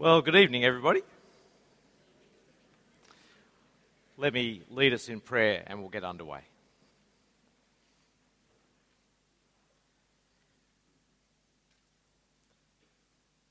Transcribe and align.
Well, 0.00 0.22
good 0.22 0.36
evening, 0.36 0.64
everybody. 0.64 1.00
Let 4.16 4.32
me 4.32 4.62
lead 4.70 4.92
us 4.94 5.08
in 5.08 5.20
prayer 5.20 5.64
and 5.66 5.80
we'll 5.80 5.88
get 5.88 6.04
underway. 6.04 6.42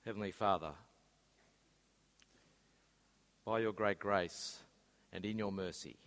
Heavenly 0.05 0.31
Father, 0.31 0.71
by 3.43 3.59
your 3.59 3.73
great 3.73 3.99
grace 3.99 4.59
and 5.11 5.25
in 5.25 5.37
your 5.37 5.51
mercy, 5.51 5.97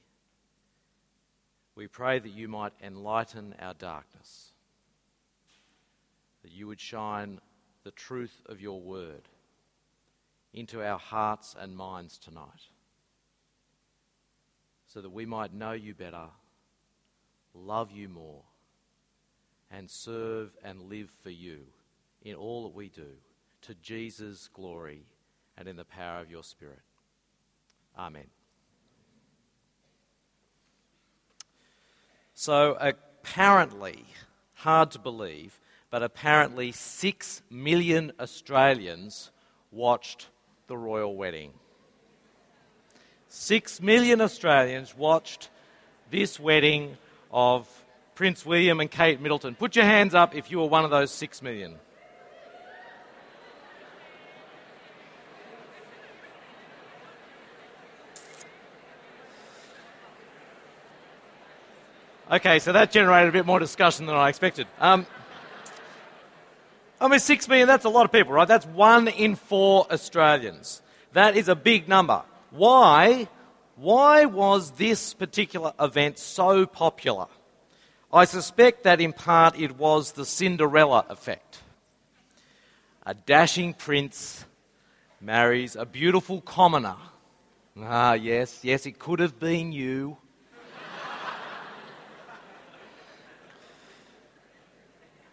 we 1.74 1.86
pray 1.86 2.18
that 2.18 2.32
you 2.32 2.48
might 2.48 2.72
enlighten 2.82 3.54
our 3.60 3.74
darkness, 3.74 4.52
that 6.42 6.50
you 6.50 6.66
would 6.66 6.80
shine 6.80 7.42
the 7.84 7.90
truth 7.90 8.40
of 8.46 8.62
your 8.62 8.80
word 8.80 9.28
into 10.52 10.84
our 10.84 10.98
hearts 10.98 11.54
and 11.58 11.76
minds 11.76 12.18
tonight 12.18 12.68
so 14.86 15.00
that 15.00 15.10
we 15.10 15.24
might 15.24 15.54
know 15.54 15.72
you 15.72 15.94
better, 15.94 16.26
love 17.54 17.92
you 17.92 18.08
more, 18.08 18.42
and 19.70 19.88
serve 19.88 20.50
and 20.64 20.82
live 20.82 21.10
for 21.22 21.30
you 21.30 21.58
in 22.22 22.34
all 22.34 22.64
that 22.64 22.74
we 22.74 22.88
do, 22.88 23.06
to 23.62 23.74
Jesus' 23.76 24.48
glory 24.52 25.04
and 25.56 25.68
in 25.68 25.76
the 25.76 25.84
power 25.84 26.20
of 26.20 26.30
your 26.30 26.42
Spirit. 26.42 26.80
Amen. 27.96 28.26
So, 32.34 32.76
apparently, 32.80 34.06
hard 34.54 34.90
to 34.92 34.98
believe, 34.98 35.60
but 35.90 36.02
apparently, 36.02 36.72
six 36.72 37.42
million 37.48 38.12
Australians 38.18 39.30
watched 39.70 40.28
the 40.70 40.78
royal 40.78 41.16
wedding. 41.16 41.50
Six 43.28 43.82
million 43.82 44.20
Australians 44.20 44.96
watched 44.96 45.50
this 46.12 46.38
wedding 46.38 46.96
of 47.32 47.68
Prince 48.14 48.46
William 48.46 48.78
and 48.78 48.88
Kate 48.88 49.20
Middleton. 49.20 49.56
Put 49.56 49.74
your 49.74 49.84
hands 49.84 50.14
up 50.14 50.36
if 50.36 50.48
you 50.48 50.60
were 50.60 50.66
one 50.66 50.84
of 50.84 50.92
those 50.92 51.10
six 51.10 51.42
million. 51.42 51.74
Okay, 62.30 62.60
so 62.60 62.72
that 62.72 62.92
generated 62.92 63.30
a 63.30 63.32
bit 63.32 63.44
more 63.44 63.58
discussion 63.58 64.06
than 64.06 64.14
I 64.14 64.28
expected. 64.28 64.68
Um, 64.78 65.04
I 67.00 67.08
mean, 67.08 67.18
six 67.18 67.48
million, 67.48 67.66
that's 67.66 67.86
a 67.86 67.88
lot 67.88 68.04
of 68.04 68.12
people, 68.12 68.34
right? 68.34 68.46
That's 68.46 68.66
one 68.66 69.08
in 69.08 69.34
four 69.34 69.86
Australians. 69.90 70.82
That 71.12 71.36
is 71.36 71.48
a 71.48 71.56
big 71.56 71.88
number. 71.88 72.22
Why? 72.50 73.26
Why 73.76 74.26
was 74.26 74.72
this 74.72 75.14
particular 75.14 75.72
event 75.80 76.18
so 76.18 76.66
popular? 76.66 77.26
I 78.12 78.26
suspect 78.26 78.84
that 78.84 79.00
in 79.00 79.12
part 79.12 79.58
it 79.58 79.78
was 79.78 80.12
the 80.12 80.26
Cinderella 80.26 81.06
effect. 81.08 81.62
A 83.06 83.14
dashing 83.14 83.72
prince 83.72 84.44
marries 85.20 85.76
a 85.76 85.86
beautiful 85.86 86.42
commoner. 86.42 86.96
Ah, 87.80 88.12
yes, 88.12 88.60
yes, 88.62 88.84
it 88.84 88.98
could 88.98 89.20
have 89.20 89.38
been 89.40 89.72
you. 89.72 90.18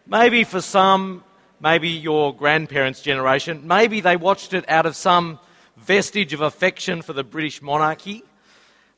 Maybe 0.06 0.45
for 0.45 0.62
some, 0.62 1.23
maybe 1.59 1.89
your 1.89 2.36
grandparents' 2.36 3.02
generation, 3.02 3.67
maybe 3.67 4.02
they 4.02 4.16
watched 4.16 4.53
it 4.53 4.69
out 4.69 4.86
of 4.86 4.95
some 4.95 5.39
vestige 5.75 6.33
of 6.33 6.41
affection 6.41 7.02
for 7.02 7.14
the 7.14 7.23
British 7.23 7.61
monarchy. 7.61 8.23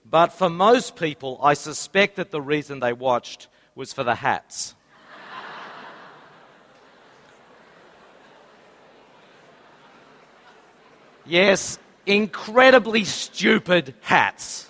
But 0.10 0.34
for 0.34 0.50
most 0.50 0.96
people, 0.96 1.40
I 1.42 1.54
suspect 1.54 2.16
that 2.16 2.32
the 2.32 2.42
reason 2.42 2.80
they 2.80 2.94
watched 2.94 3.48
was 3.76 3.94
for 3.94 4.04
the 4.04 4.16
hats. 4.16 4.74
yes, 11.26 11.78
incredibly 12.06 13.04
stupid 13.04 13.94
hats. 14.02 14.68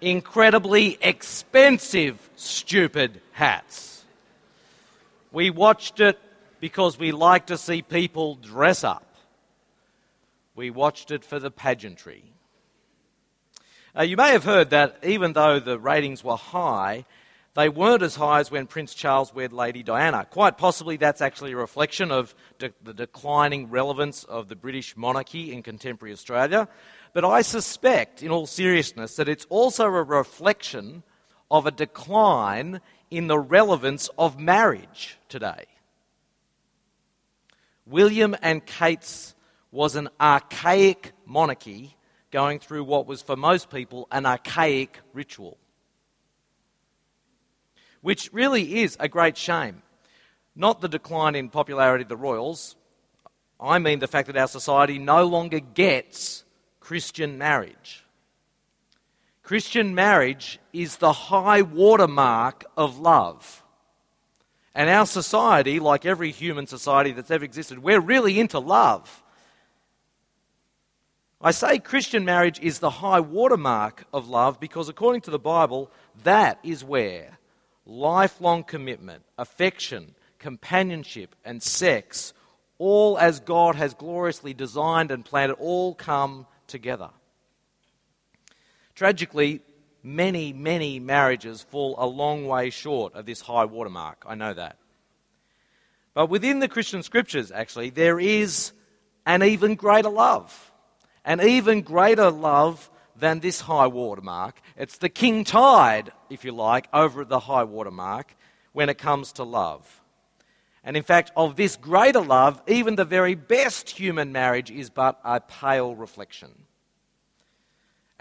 Incredibly 0.00 0.98
expensive, 1.00 2.30
stupid 2.36 3.20
hats. 3.32 3.91
We 5.32 5.48
watched 5.48 5.98
it 6.00 6.18
because 6.60 6.98
we 6.98 7.10
like 7.10 7.46
to 7.46 7.56
see 7.56 7.80
people 7.80 8.36
dress 8.36 8.84
up. 8.84 9.16
We 10.54 10.70
watched 10.70 11.10
it 11.10 11.24
for 11.24 11.38
the 11.38 11.50
pageantry. 11.50 12.24
Uh, 13.98 14.02
you 14.02 14.16
may 14.16 14.32
have 14.32 14.44
heard 14.44 14.70
that 14.70 14.98
even 15.02 15.32
though 15.32 15.58
the 15.58 15.78
ratings 15.78 16.22
were 16.22 16.36
high, 16.36 17.06
they 17.54 17.68
weren't 17.68 18.02
as 18.02 18.14
high 18.14 18.40
as 18.40 18.50
when 18.50 18.66
Prince 18.66 18.94
Charles 18.94 19.34
wed 19.34 19.52
Lady 19.52 19.82
Diana. 19.82 20.26
Quite 20.30 20.56
possibly 20.56 20.96
that's 20.96 21.20
actually 21.20 21.52
a 21.52 21.56
reflection 21.56 22.10
of 22.10 22.34
de- 22.58 22.72
the 22.82 22.94
declining 22.94 23.70
relevance 23.70 24.24
of 24.24 24.48
the 24.48 24.56
British 24.56 24.96
monarchy 24.96 25.52
in 25.52 25.62
contemporary 25.62 26.12
Australia. 26.12 26.68
But 27.12 27.24
I 27.24 27.42
suspect, 27.42 28.22
in 28.22 28.30
all 28.30 28.46
seriousness, 28.46 29.16
that 29.16 29.28
it's 29.28 29.46
also 29.50 29.84
a 29.84 30.02
reflection 30.02 31.02
of 31.50 31.66
a 31.66 31.70
decline 31.70 32.80
in 33.12 33.26
the 33.26 33.38
relevance 33.38 34.08
of 34.16 34.40
marriage 34.40 35.18
today. 35.28 35.66
William 37.84 38.34
and 38.40 38.64
Kate's 38.64 39.34
was 39.70 39.96
an 39.96 40.08
archaic 40.18 41.12
monarchy 41.26 41.94
going 42.30 42.58
through 42.58 42.84
what 42.84 43.06
was 43.06 43.20
for 43.20 43.36
most 43.36 43.68
people 43.68 44.08
an 44.10 44.24
archaic 44.24 44.98
ritual. 45.12 45.58
Which 48.00 48.30
really 48.32 48.80
is 48.80 48.96
a 48.98 49.08
great 49.08 49.36
shame. 49.36 49.82
Not 50.56 50.80
the 50.80 50.88
decline 50.88 51.34
in 51.34 51.50
popularity 51.50 52.02
of 52.02 52.08
the 52.08 52.16
royals, 52.16 52.76
I 53.60 53.78
mean 53.78 53.98
the 53.98 54.08
fact 54.08 54.28
that 54.28 54.38
our 54.38 54.48
society 54.48 54.98
no 54.98 55.24
longer 55.24 55.60
gets 55.60 56.44
Christian 56.80 57.36
marriage. 57.36 58.01
Christian 59.52 59.94
marriage 59.94 60.58
is 60.72 60.96
the 60.96 61.12
high 61.12 61.60
watermark 61.60 62.64
of 62.74 62.98
love. 62.98 63.62
And 64.74 64.88
our 64.88 65.04
society, 65.04 65.78
like 65.78 66.06
every 66.06 66.30
human 66.30 66.66
society 66.66 67.12
that's 67.12 67.30
ever 67.30 67.44
existed, 67.44 67.80
we're 67.80 68.00
really 68.00 68.40
into 68.40 68.58
love. 68.58 69.22
I 71.38 71.50
say 71.50 71.78
Christian 71.80 72.24
marriage 72.24 72.60
is 72.60 72.78
the 72.78 72.88
high 72.88 73.20
watermark 73.20 74.04
of 74.10 74.26
love 74.26 74.58
because, 74.58 74.88
according 74.88 75.20
to 75.20 75.30
the 75.30 75.38
Bible, 75.38 75.90
that 76.24 76.58
is 76.62 76.82
where 76.82 77.36
lifelong 77.84 78.64
commitment, 78.64 79.22
affection, 79.36 80.14
companionship, 80.38 81.36
and 81.44 81.62
sex, 81.62 82.32
all 82.78 83.18
as 83.18 83.38
God 83.38 83.74
has 83.74 83.92
gloriously 83.92 84.54
designed 84.54 85.10
and 85.10 85.22
planned 85.22 85.52
all 85.52 85.94
come 85.94 86.46
together. 86.66 87.10
Tragically, 89.02 89.62
many, 90.04 90.52
many 90.52 91.00
marriages 91.00 91.60
fall 91.60 91.96
a 91.98 92.06
long 92.06 92.46
way 92.46 92.70
short 92.70 93.14
of 93.14 93.26
this 93.26 93.40
high 93.40 93.64
watermark. 93.64 94.22
I 94.28 94.36
know 94.36 94.54
that. 94.54 94.78
But 96.14 96.30
within 96.30 96.60
the 96.60 96.68
Christian 96.68 97.02
scriptures, 97.02 97.50
actually, 97.50 97.90
there 97.90 98.20
is 98.20 98.70
an 99.26 99.42
even 99.42 99.74
greater 99.74 100.08
love. 100.08 100.72
An 101.24 101.40
even 101.40 101.80
greater 101.80 102.30
love 102.30 102.88
than 103.16 103.40
this 103.40 103.60
high 103.62 103.88
watermark. 103.88 104.60
It's 104.76 104.98
the 104.98 105.08
king 105.08 105.42
tide, 105.42 106.12
if 106.30 106.44
you 106.44 106.52
like, 106.52 106.86
over 106.92 107.24
the 107.24 107.40
high 107.40 107.64
watermark 107.64 108.36
when 108.70 108.88
it 108.88 108.98
comes 108.98 109.32
to 109.32 109.42
love. 109.42 110.00
And 110.84 110.96
in 110.96 111.02
fact, 111.02 111.32
of 111.34 111.56
this 111.56 111.74
greater 111.74 112.20
love, 112.20 112.62
even 112.68 112.94
the 112.94 113.04
very 113.04 113.34
best 113.34 113.90
human 113.90 114.30
marriage 114.30 114.70
is 114.70 114.90
but 114.90 115.18
a 115.24 115.40
pale 115.40 115.96
reflection. 115.96 116.66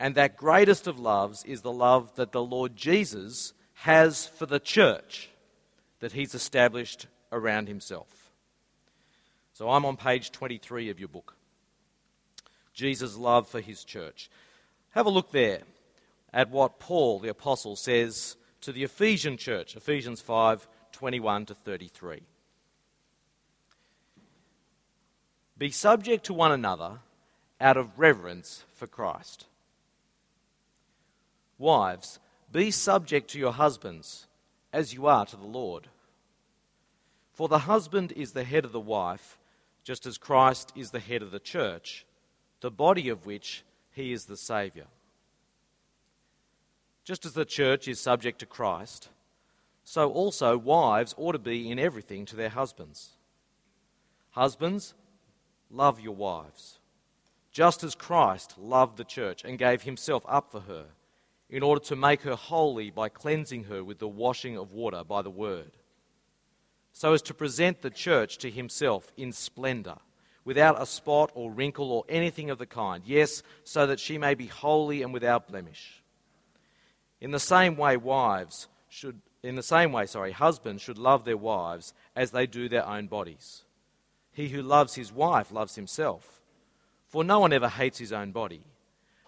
And 0.02 0.16
that 0.16 0.36
greatest 0.36 0.88
of 0.88 1.00
loves 1.00 1.44
is 1.44 1.62
the 1.62 1.72
love 1.72 2.16
that 2.16 2.32
the 2.32 2.42
Lord 2.42 2.76
Jesus 2.76 3.54
has 3.74 4.26
for 4.26 4.48
the 4.48 4.60
church 4.60 5.30
that 6.00 6.14
he's 6.14 6.34
established 6.34 7.06
around 7.32 7.68
himself. 7.68 8.32
So 9.54 9.70
I'm 9.70 9.86
on 9.86 9.98
page 9.98 10.32
23 10.32 10.90
of 10.90 10.98
your 10.98 11.08
book. 11.08 11.36
Jesus' 12.74 13.16
love 13.16 13.48
for 13.48 13.62
his 13.62 13.84
church. 13.84 14.32
Have 14.90 15.06
a 15.06 15.12
look 15.12 15.32
there 15.32 15.62
at 16.34 16.50
what 16.50 16.80
Paul 16.80 17.20
the 17.20 17.30
apostle 17.30 17.76
says 17.76 18.38
to 18.62 18.72
the 18.72 18.84
Ephesian 18.84 19.38
church, 19.38 19.76
Ephesians 19.76 20.20
5 20.20 20.68
21 20.94 21.46
to 21.46 21.54
33. 21.54 22.24
Be 25.60 25.70
subject 25.70 26.26
to 26.26 26.34
one 26.34 26.52
another 26.52 27.02
out 27.60 27.78
of 27.78 28.00
reverence 28.00 28.66
for 28.74 28.88
Christ. 28.88 29.46
Wives, 31.62 32.20
be 32.52 32.72
subject 32.72 33.30
to 33.30 33.40
your 33.40 33.54
husbands, 33.54 34.26
as 34.74 34.96
you 34.96 35.06
are 35.06 35.28
to 35.28 35.36
the 35.36 35.46
Lord. 35.46 35.90
For 37.34 37.48
the 37.48 37.60
husband 37.60 38.12
is 38.14 38.32
the 38.32 38.44
head 38.44 38.66
of 38.66 38.72
the 38.72 38.80
wife, 38.80 39.38
just 39.84 40.08
as 40.08 40.18
Christ 40.18 40.74
is 40.76 40.90
the 40.90 41.00
head 41.00 41.22
of 41.22 41.30
the 41.30 41.40
church, 41.40 42.04
the 42.62 42.72
body 42.72 43.10
of 43.10 43.28
which 43.28 43.64
he 43.92 44.12
is 44.12 44.26
the 44.26 44.38
Saviour. 44.38 44.88
Just 47.04 47.28
as 47.28 47.34
the 47.34 47.46
church 47.46 47.88
is 47.88 48.00
subject 48.00 48.40
to 48.40 48.48
Christ, 48.48 49.10
so 49.84 50.12
also 50.12 50.58
wives 50.58 51.14
ought 51.16 51.34
to 51.34 51.40
be 51.40 51.70
in 51.70 51.78
everything 51.78 52.26
to 52.26 52.36
their 52.36 52.50
husbands. 52.50 53.12
Husbands, 54.32 54.96
love 55.70 56.00
your 56.00 56.16
wives, 56.16 56.80
just 57.52 57.84
as 57.84 57.94
Christ 57.94 58.56
loved 58.58 58.98
the 58.98 59.04
church 59.04 59.44
and 59.44 59.60
gave 59.60 59.84
himself 59.84 60.24
up 60.28 60.52
for 60.52 60.62
her, 60.62 60.86
in 61.52 61.62
order 61.62 61.82
to 61.82 61.96
make 61.98 62.22
her 62.22 62.36
holy 62.36 62.90
by 62.90 63.10
cleansing 63.10 63.66
her 63.66 63.84
with 63.84 64.00
the 64.00 64.08
washing 64.08 64.58
of 64.58 64.72
water 64.72 65.04
by 65.04 65.22
the 65.22 65.30
word, 65.30 65.72
so 66.94 67.14
as 67.14 67.22
to 67.22 67.34
present 67.34 67.82
the 67.82 67.90
church 67.90 68.38
to 68.38 68.50
himself 68.50 69.12
in 69.18 69.32
splendour, 69.32 69.98
without 70.46 70.82
a 70.82 70.86
spot 70.86 71.30
or 71.36 71.52
wrinkle 71.52 71.92
or 71.92 72.06
anything 72.10 72.50
of 72.50 72.58
the 72.58 72.66
kind, 72.66 73.04
yes, 73.06 73.44
so 73.64 73.86
that 73.86 74.00
she 74.00 74.18
may 74.18 74.34
be 74.34 74.48
holy 74.48 75.02
and 75.04 75.14
without 75.14 75.48
blemish. 75.48 76.02
In 77.20 77.32
the 77.32 77.40
same 77.40 77.78
way, 77.78 77.98
wives 77.98 78.68
should, 78.90 79.22
in 79.44 79.56
the 79.56 79.64
same 79.64 79.92
way, 79.92 80.06
sorry, 80.06 80.32
husbands 80.32 80.82
should 80.82 80.98
love 80.98 81.26
their 81.26 81.38
wives 81.38 81.94
as 82.16 82.32
they 82.32 82.48
do 82.48 82.68
their 82.68 82.88
own 82.88 83.08
bodies. 83.08 83.64
He 84.32 84.50
who 84.50 84.62
loves 84.62 84.96
his 84.96 85.12
wife 85.12 85.52
loves 85.52 85.76
himself. 85.76 86.42
For 87.08 87.24
no 87.24 87.40
one 87.40 87.52
ever 87.54 87.68
hates 87.68 88.00
his 88.00 88.14
own 88.14 88.32
body, 88.32 88.64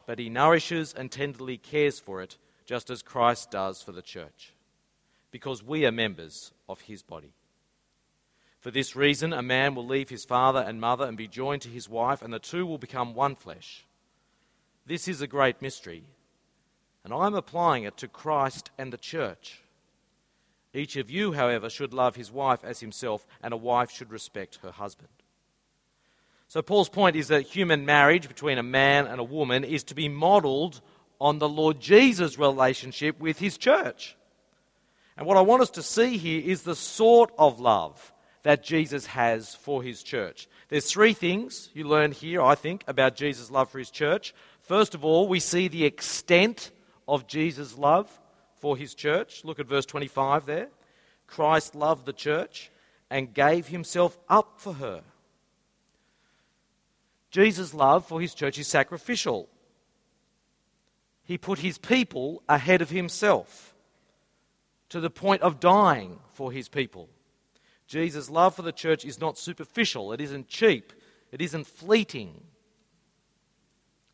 but 0.05 0.19
he 0.19 0.29
nourishes 0.29 0.93
and 0.93 1.11
tenderly 1.11 1.57
cares 1.57 1.99
for 1.99 2.21
it, 2.21 2.37
just 2.65 2.89
as 2.89 3.01
Christ 3.01 3.51
does 3.51 3.81
for 3.81 3.91
the 3.91 4.01
church, 4.01 4.53
because 5.31 5.63
we 5.63 5.85
are 5.85 5.91
members 5.91 6.51
of 6.67 6.81
his 6.81 7.01
body. 7.01 7.33
For 8.59 8.71
this 8.71 8.95
reason, 8.95 9.33
a 9.33 9.41
man 9.41 9.75
will 9.75 9.85
leave 9.85 10.09
his 10.09 10.23
father 10.23 10.59
and 10.59 10.79
mother 10.79 11.05
and 11.05 11.17
be 11.17 11.27
joined 11.27 11.61
to 11.63 11.69
his 11.69 11.89
wife, 11.89 12.21
and 12.21 12.33
the 12.33 12.39
two 12.39 12.65
will 12.65 12.77
become 12.77 13.13
one 13.13 13.35
flesh. 13.35 13.85
This 14.85 15.07
is 15.07 15.21
a 15.21 15.27
great 15.27 15.61
mystery, 15.61 16.03
and 17.03 17.13
I'm 17.13 17.35
applying 17.35 17.83
it 17.83 17.97
to 17.97 18.07
Christ 18.07 18.71
and 18.77 18.91
the 18.91 18.97
church. 18.97 19.61
Each 20.73 20.95
of 20.95 21.09
you, 21.09 21.33
however, 21.33 21.69
should 21.69 21.93
love 21.93 22.15
his 22.15 22.31
wife 22.31 22.63
as 22.63 22.79
himself, 22.79 23.25
and 23.41 23.53
a 23.53 23.57
wife 23.57 23.91
should 23.91 24.11
respect 24.11 24.59
her 24.63 24.71
husband. 24.71 25.09
So, 26.47 26.61
Paul's 26.61 26.89
point 26.89 27.15
is 27.15 27.29
that 27.29 27.41
human 27.41 27.85
marriage 27.85 28.27
between 28.27 28.57
a 28.57 28.63
man 28.63 29.07
and 29.07 29.19
a 29.19 29.23
woman 29.23 29.63
is 29.63 29.83
to 29.85 29.95
be 29.95 30.07
modeled 30.09 30.81
on 31.19 31.39
the 31.39 31.49
Lord 31.49 31.79
Jesus' 31.79 32.37
relationship 32.37 33.19
with 33.19 33.39
his 33.39 33.57
church. 33.57 34.15
And 35.17 35.25
what 35.25 35.37
I 35.37 35.41
want 35.41 35.61
us 35.61 35.69
to 35.71 35.83
see 35.83 36.17
here 36.17 36.41
is 36.43 36.63
the 36.63 36.75
sort 36.75 37.31
of 37.37 37.59
love 37.59 38.11
that 38.43 38.63
Jesus 38.63 39.05
has 39.07 39.55
for 39.55 39.81
his 39.81 40.03
church. 40.03 40.47
There's 40.69 40.91
three 40.91 41.13
things 41.13 41.69
you 41.73 41.85
learn 41.87 42.11
here, 42.11 42.41
I 42.41 42.55
think, 42.55 42.83
about 42.87 43.15
Jesus' 43.15 43.51
love 43.51 43.69
for 43.69 43.79
his 43.79 43.89
church. 43.89 44.33
First 44.61 44.95
of 44.95 45.05
all, 45.05 45.27
we 45.27 45.39
see 45.39 45.67
the 45.67 45.85
extent 45.85 46.71
of 47.07 47.27
Jesus' 47.27 47.77
love 47.77 48.09
for 48.55 48.75
his 48.75 48.93
church. 48.93 49.43
Look 49.45 49.59
at 49.59 49.67
verse 49.67 49.85
25 49.85 50.45
there. 50.45 50.67
Christ 51.27 51.75
loved 51.75 52.05
the 52.05 52.13
church 52.13 52.71
and 53.09 53.33
gave 53.33 53.67
himself 53.67 54.17
up 54.27 54.59
for 54.59 54.73
her. 54.73 55.03
Jesus' 57.33 57.73
love 57.73 58.05
for 58.05 58.21
his 58.21 58.35
church 58.35 58.59
is 58.59 58.67
sacrificial. 58.67 59.49
He 61.23 61.39
put 61.39 61.57
his 61.57 61.79
people 61.79 62.43
ahead 62.47 62.83
of 62.83 62.91
himself 62.91 63.73
to 64.89 64.99
the 64.99 65.09
point 65.09 65.41
of 65.41 65.59
dying 65.59 66.19
for 66.33 66.51
his 66.51 66.69
people. 66.69 67.09
Jesus' 67.87 68.29
love 68.29 68.55
for 68.55 68.61
the 68.61 68.71
church 68.71 69.03
is 69.03 69.19
not 69.19 69.39
superficial, 69.39 70.13
it 70.13 70.21
isn't 70.21 70.47
cheap, 70.47 70.93
it 71.31 71.41
isn't 71.41 71.65
fleeting. 71.65 72.39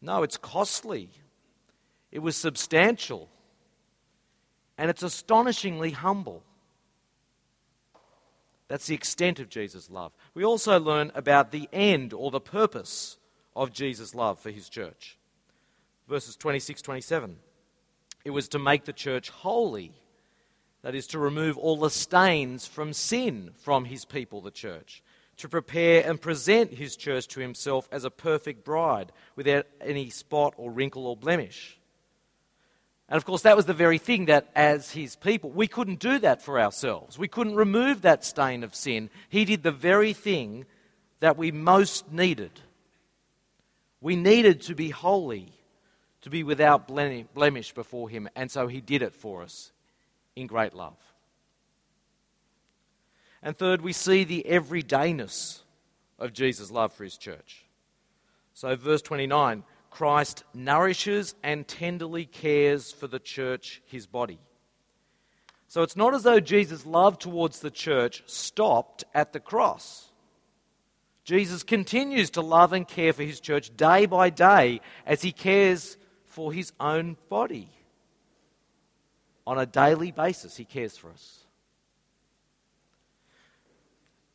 No, 0.01 0.23
it's 0.23 0.37
costly, 0.37 1.09
it 2.13 2.19
was 2.19 2.37
substantial 2.37 3.29
and 4.77 4.89
it's 4.89 5.03
astonishingly 5.03 5.91
humble. 5.91 6.41
That's 8.69 8.85
the 8.85 8.95
extent 8.95 9.39
of 9.39 9.49
Jesus' 9.49 9.89
love. 9.89 10.13
We 10.33 10.45
also 10.45 10.79
learn 10.79 11.11
about 11.15 11.51
the 11.51 11.67
end 11.73 12.13
or 12.13 12.31
the 12.31 12.39
purpose 12.39 13.17
of 13.55 13.73
Jesus' 13.73 14.15
love 14.15 14.39
for 14.39 14.51
his 14.51 14.69
church. 14.69 15.17
Verses 16.07 16.35
26 16.35 16.81
27. 16.81 17.37
It 18.23 18.29
was 18.29 18.47
to 18.49 18.59
make 18.59 18.85
the 18.85 18.93
church 18.93 19.29
holy, 19.29 19.93
that 20.83 20.93
is, 20.93 21.07
to 21.07 21.19
remove 21.19 21.57
all 21.57 21.77
the 21.77 21.89
stains 21.89 22.67
from 22.67 22.93
sin 22.93 23.51
from 23.57 23.85
his 23.85 24.05
people, 24.05 24.41
the 24.41 24.51
church, 24.51 25.01
to 25.37 25.49
prepare 25.49 26.07
and 26.07 26.21
present 26.21 26.73
his 26.73 26.95
church 26.95 27.27
to 27.29 27.39
himself 27.39 27.87
as 27.91 28.03
a 28.03 28.11
perfect 28.11 28.63
bride 28.63 29.11
without 29.35 29.65
any 29.81 30.09
spot 30.09 30.53
or 30.57 30.69
wrinkle 30.69 31.07
or 31.07 31.17
blemish. 31.17 31.78
And 33.09 33.17
of 33.17 33.25
course, 33.25 33.41
that 33.41 33.57
was 33.57 33.65
the 33.65 33.73
very 33.73 33.97
thing 33.97 34.25
that, 34.25 34.49
as 34.55 34.91
his 34.91 35.15
people, 35.15 35.49
we 35.49 35.67
couldn't 35.67 35.99
do 35.99 36.19
that 36.19 36.43
for 36.43 36.59
ourselves. 36.59 37.17
We 37.17 37.27
couldn't 37.27 37.55
remove 37.55 38.03
that 38.03 38.23
stain 38.23 38.63
of 38.63 38.75
sin. 38.75 39.09
He 39.29 39.45
did 39.45 39.63
the 39.63 39.71
very 39.71 40.13
thing 40.13 40.65
that 41.19 41.35
we 41.35 41.51
most 41.51 42.11
needed. 42.11 42.51
We 43.99 44.15
needed 44.15 44.61
to 44.63 44.75
be 44.75 44.89
holy, 44.89 45.51
to 46.21 46.29
be 46.29 46.43
without 46.43 46.87
blemish 46.87 47.73
before 47.73 48.09
him, 48.09 48.29
and 48.35 48.51
so 48.51 48.67
he 48.67 48.79
did 48.79 49.01
it 49.01 49.15
for 49.15 49.41
us 49.41 49.71
in 50.35 50.45
great 50.45 50.75
love. 50.75 50.97
And 53.41 53.57
third, 53.57 53.81
we 53.81 53.93
see 53.93 54.23
the 54.23 54.45
everydayness 54.47 55.61
of 56.19 56.31
Jesus' 56.31 56.69
love 56.69 56.93
for 56.93 57.05
his 57.05 57.17
church. 57.17 57.65
So, 58.53 58.75
verse 58.75 59.01
29 59.01 59.63
Christ 59.89 60.43
nourishes 60.53 61.35
and 61.43 61.67
tenderly 61.67 62.25
cares 62.25 62.91
for 62.91 63.07
the 63.07 63.19
church, 63.19 63.81
his 63.85 64.07
body. 64.07 64.39
So 65.67 65.83
it's 65.83 65.95
not 65.95 66.13
as 66.15 66.23
though 66.23 66.39
Jesus' 66.39 66.85
love 66.85 67.19
towards 67.19 67.59
the 67.59 67.71
church 67.71 68.23
stopped 68.25 69.03
at 69.13 69.33
the 69.33 69.39
cross. 69.39 70.09
Jesus 71.23 71.61
continues 71.61 72.31
to 72.31 72.41
love 72.41 72.73
and 72.73 72.87
care 72.87 73.13
for 73.13 73.23
his 73.23 73.39
church 73.39 73.75
day 73.77 74.07
by 74.07 74.31
day 74.31 74.81
as 75.05 75.21
he 75.21 75.31
cares 75.31 75.95
for 76.25 76.51
his 76.51 76.73
own 76.79 77.17
body. 77.29 77.69
On 79.45 79.59
a 79.59 79.65
daily 79.65 80.11
basis, 80.11 80.57
he 80.57 80.65
cares 80.65 80.97
for 80.97 81.11
us. 81.11 81.39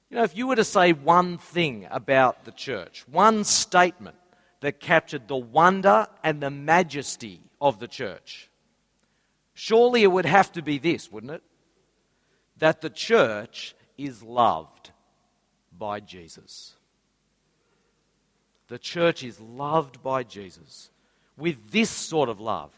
You 0.08 0.18
know, 0.18 0.25
if 0.25 0.37
you 0.37 0.46
were 0.46 0.54
to 0.54 0.64
say 0.64 0.92
one 0.92 1.38
thing 1.38 1.88
about 1.90 2.44
the 2.44 2.52
church, 2.52 3.04
one 3.08 3.42
statement 3.42 4.16
that 4.64 4.80
captured 4.80 5.28
the 5.28 5.37
wonder 5.37 6.06
and 6.23 6.40
the 6.40 6.49
majesty 6.49 7.38
of 7.61 7.78
the 7.78 7.87
church. 7.87 8.49
Surely 9.52 10.02
it 10.02 10.11
would 10.11 10.25
have 10.25 10.50
to 10.50 10.62
be 10.62 10.78
this, 10.78 11.12
wouldn't 11.12 11.35
it? 11.35 11.42
That 12.61 12.80
the 12.80 12.88
church 12.88 13.75
is 13.99 14.23
loved 14.23 14.90
by 15.76 16.00
Jesus. 16.00 16.73
The 18.68 18.78
church 18.78 19.23
is 19.23 19.38
loved 19.38 20.02
by 20.02 20.23
Jesus 20.23 20.88
with 21.37 21.71
this 21.71 21.90
sort 21.90 22.30
of 22.30 22.40
love, 22.40 22.71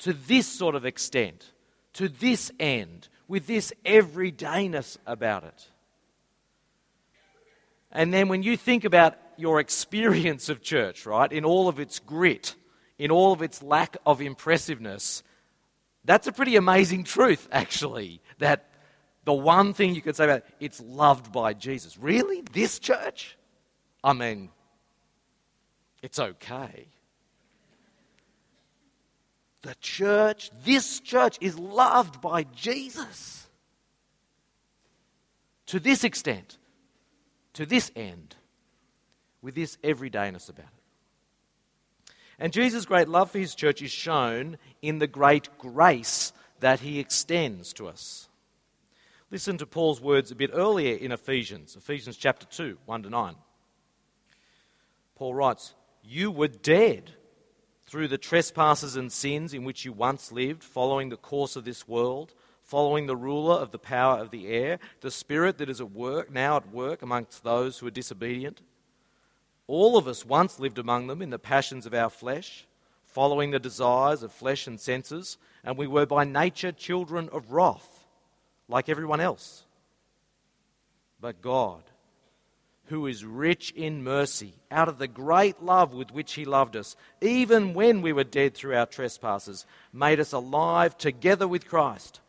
to 0.00 0.12
this 0.12 0.48
sort 0.48 0.74
of 0.74 0.84
extent, 0.84 1.52
to 1.92 2.08
this 2.08 2.50
end, 2.58 3.06
with 3.28 3.46
this 3.46 3.72
everydayness 3.84 4.96
about 5.06 5.44
it. 5.44 5.68
And 7.92 8.12
then 8.14 8.28
when 8.28 8.42
you 8.42 8.56
think 8.56 8.84
about 8.84 9.16
your 9.36 9.60
experience 9.60 10.48
of 10.48 10.62
church, 10.62 11.06
right, 11.06 11.30
in 11.32 11.44
all 11.44 11.68
of 11.68 11.80
its 11.80 11.98
grit, 11.98 12.54
in 12.98 13.10
all 13.10 13.32
of 13.32 13.42
its 13.42 13.62
lack 13.62 13.96
of 14.06 14.20
impressiveness, 14.20 15.22
that's 16.04 16.26
a 16.26 16.32
pretty 16.32 16.56
amazing 16.56 17.04
truth, 17.04 17.48
actually. 17.50 18.20
That 18.38 18.70
the 19.24 19.32
one 19.32 19.74
thing 19.74 19.94
you 19.94 20.02
could 20.02 20.16
say 20.16 20.24
about 20.24 20.38
it, 20.38 20.44
it's 20.60 20.80
loved 20.80 21.32
by 21.32 21.52
Jesus. 21.54 21.98
Really? 21.98 22.42
This 22.52 22.78
church? 22.78 23.36
I 24.02 24.12
mean, 24.12 24.50
it's 26.02 26.18
okay. 26.18 26.88
The 29.62 29.74
church, 29.80 30.50
this 30.64 31.00
church, 31.00 31.36
is 31.40 31.58
loved 31.58 32.20
by 32.22 32.44
Jesus. 32.44 33.46
To 35.66 35.78
this 35.78 36.02
extent, 36.02 36.56
to 37.54 37.66
this 37.66 37.90
end 37.96 38.36
with 39.42 39.54
this 39.54 39.76
everydayness 39.82 40.48
about 40.48 40.66
it. 40.66 42.14
And 42.38 42.52
Jesus' 42.52 42.86
great 42.86 43.08
love 43.08 43.30
for 43.30 43.38
his 43.38 43.54
church 43.54 43.82
is 43.82 43.90
shown 43.90 44.56
in 44.80 44.98
the 44.98 45.06
great 45.06 45.48
grace 45.58 46.32
that 46.60 46.80
he 46.80 46.98
extends 46.98 47.72
to 47.74 47.86
us. 47.86 48.28
Listen 49.30 49.58
to 49.58 49.66
Paul's 49.66 50.00
words 50.00 50.30
a 50.30 50.34
bit 50.34 50.50
earlier 50.52 50.96
in 50.96 51.12
Ephesians, 51.12 51.76
Ephesians 51.76 52.16
chapter 52.16 52.46
2, 52.46 52.78
1 52.86 53.02
to 53.04 53.10
9. 53.10 53.34
Paul 55.14 55.34
writes, 55.34 55.74
You 56.02 56.30
were 56.30 56.48
dead 56.48 57.12
through 57.86 58.08
the 58.08 58.18
trespasses 58.18 58.96
and 58.96 59.12
sins 59.12 59.52
in 59.52 59.64
which 59.64 59.84
you 59.84 59.92
once 59.92 60.32
lived, 60.32 60.64
following 60.64 61.10
the 61.10 61.16
course 61.16 61.56
of 61.56 61.64
this 61.64 61.86
world 61.86 62.34
following 62.70 63.06
the 63.06 63.16
ruler 63.16 63.56
of 63.56 63.72
the 63.72 63.78
power 63.80 64.20
of 64.20 64.30
the 64.30 64.46
air, 64.46 64.78
the 65.00 65.10
spirit 65.10 65.58
that 65.58 65.68
is 65.68 65.80
at 65.80 65.90
work 65.90 66.30
now 66.30 66.56
at 66.56 66.72
work 66.72 67.02
amongst 67.02 67.42
those 67.42 67.76
who 67.76 67.86
are 67.88 67.90
disobedient. 67.90 68.60
All 69.66 69.98
of 69.98 70.06
us 70.06 70.24
once 70.24 70.60
lived 70.60 70.78
among 70.78 71.08
them 71.08 71.20
in 71.20 71.30
the 71.30 71.38
passions 71.38 71.84
of 71.84 71.94
our 71.94 72.08
flesh, 72.08 72.68
following 73.06 73.50
the 73.50 73.58
desires 73.58 74.22
of 74.22 74.30
flesh 74.32 74.68
and 74.68 74.78
senses, 74.78 75.36
and 75.64 75.76
we 75.76 75.88
were 75.88 76.06
by 76.06 76.22
nature 76.22 76.70
children 76.70 77.28
of 77.32 77.50
wrath, 77.50 78.06
like 78.68 78.88
everyone 78.88 79.20
else. 79.20 79.64
But 81.20 81.42
God, 81.42 81.82
who 82.84 83.08
is 83.08 83.24
rich 83.24 83.72
in 83.72 84.04
mercy, 84.04 84.54
out 84.70 84.88
of 84.88 84.98
the 84.98 85.08
great 85.08 85.60
love 85.60 85.92
with 85.92 86.12
which 86.12 86.34
He 86.34 86.44
loved 86.44 86.76
us, 86.76 86.94
even 87.20 87.74
when 87.74 88.00
we 88.00 88.12
were 88.12 88.22
dead 88.22 88.54
through 88.54 88.76
our 88.76 88.86
trespasses, 88.86 89.66
made 89.92 90.20
us 90.20 90.30
alive 90.30 90.96
together 90.96 91.48
with 91.48 91.66
Christ. 91.66 92.20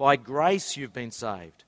By 0.00 0.16
grace 0.16 0.78
you've 0.78 0.94
been 0.94 1.10
saved. 1.10 1.64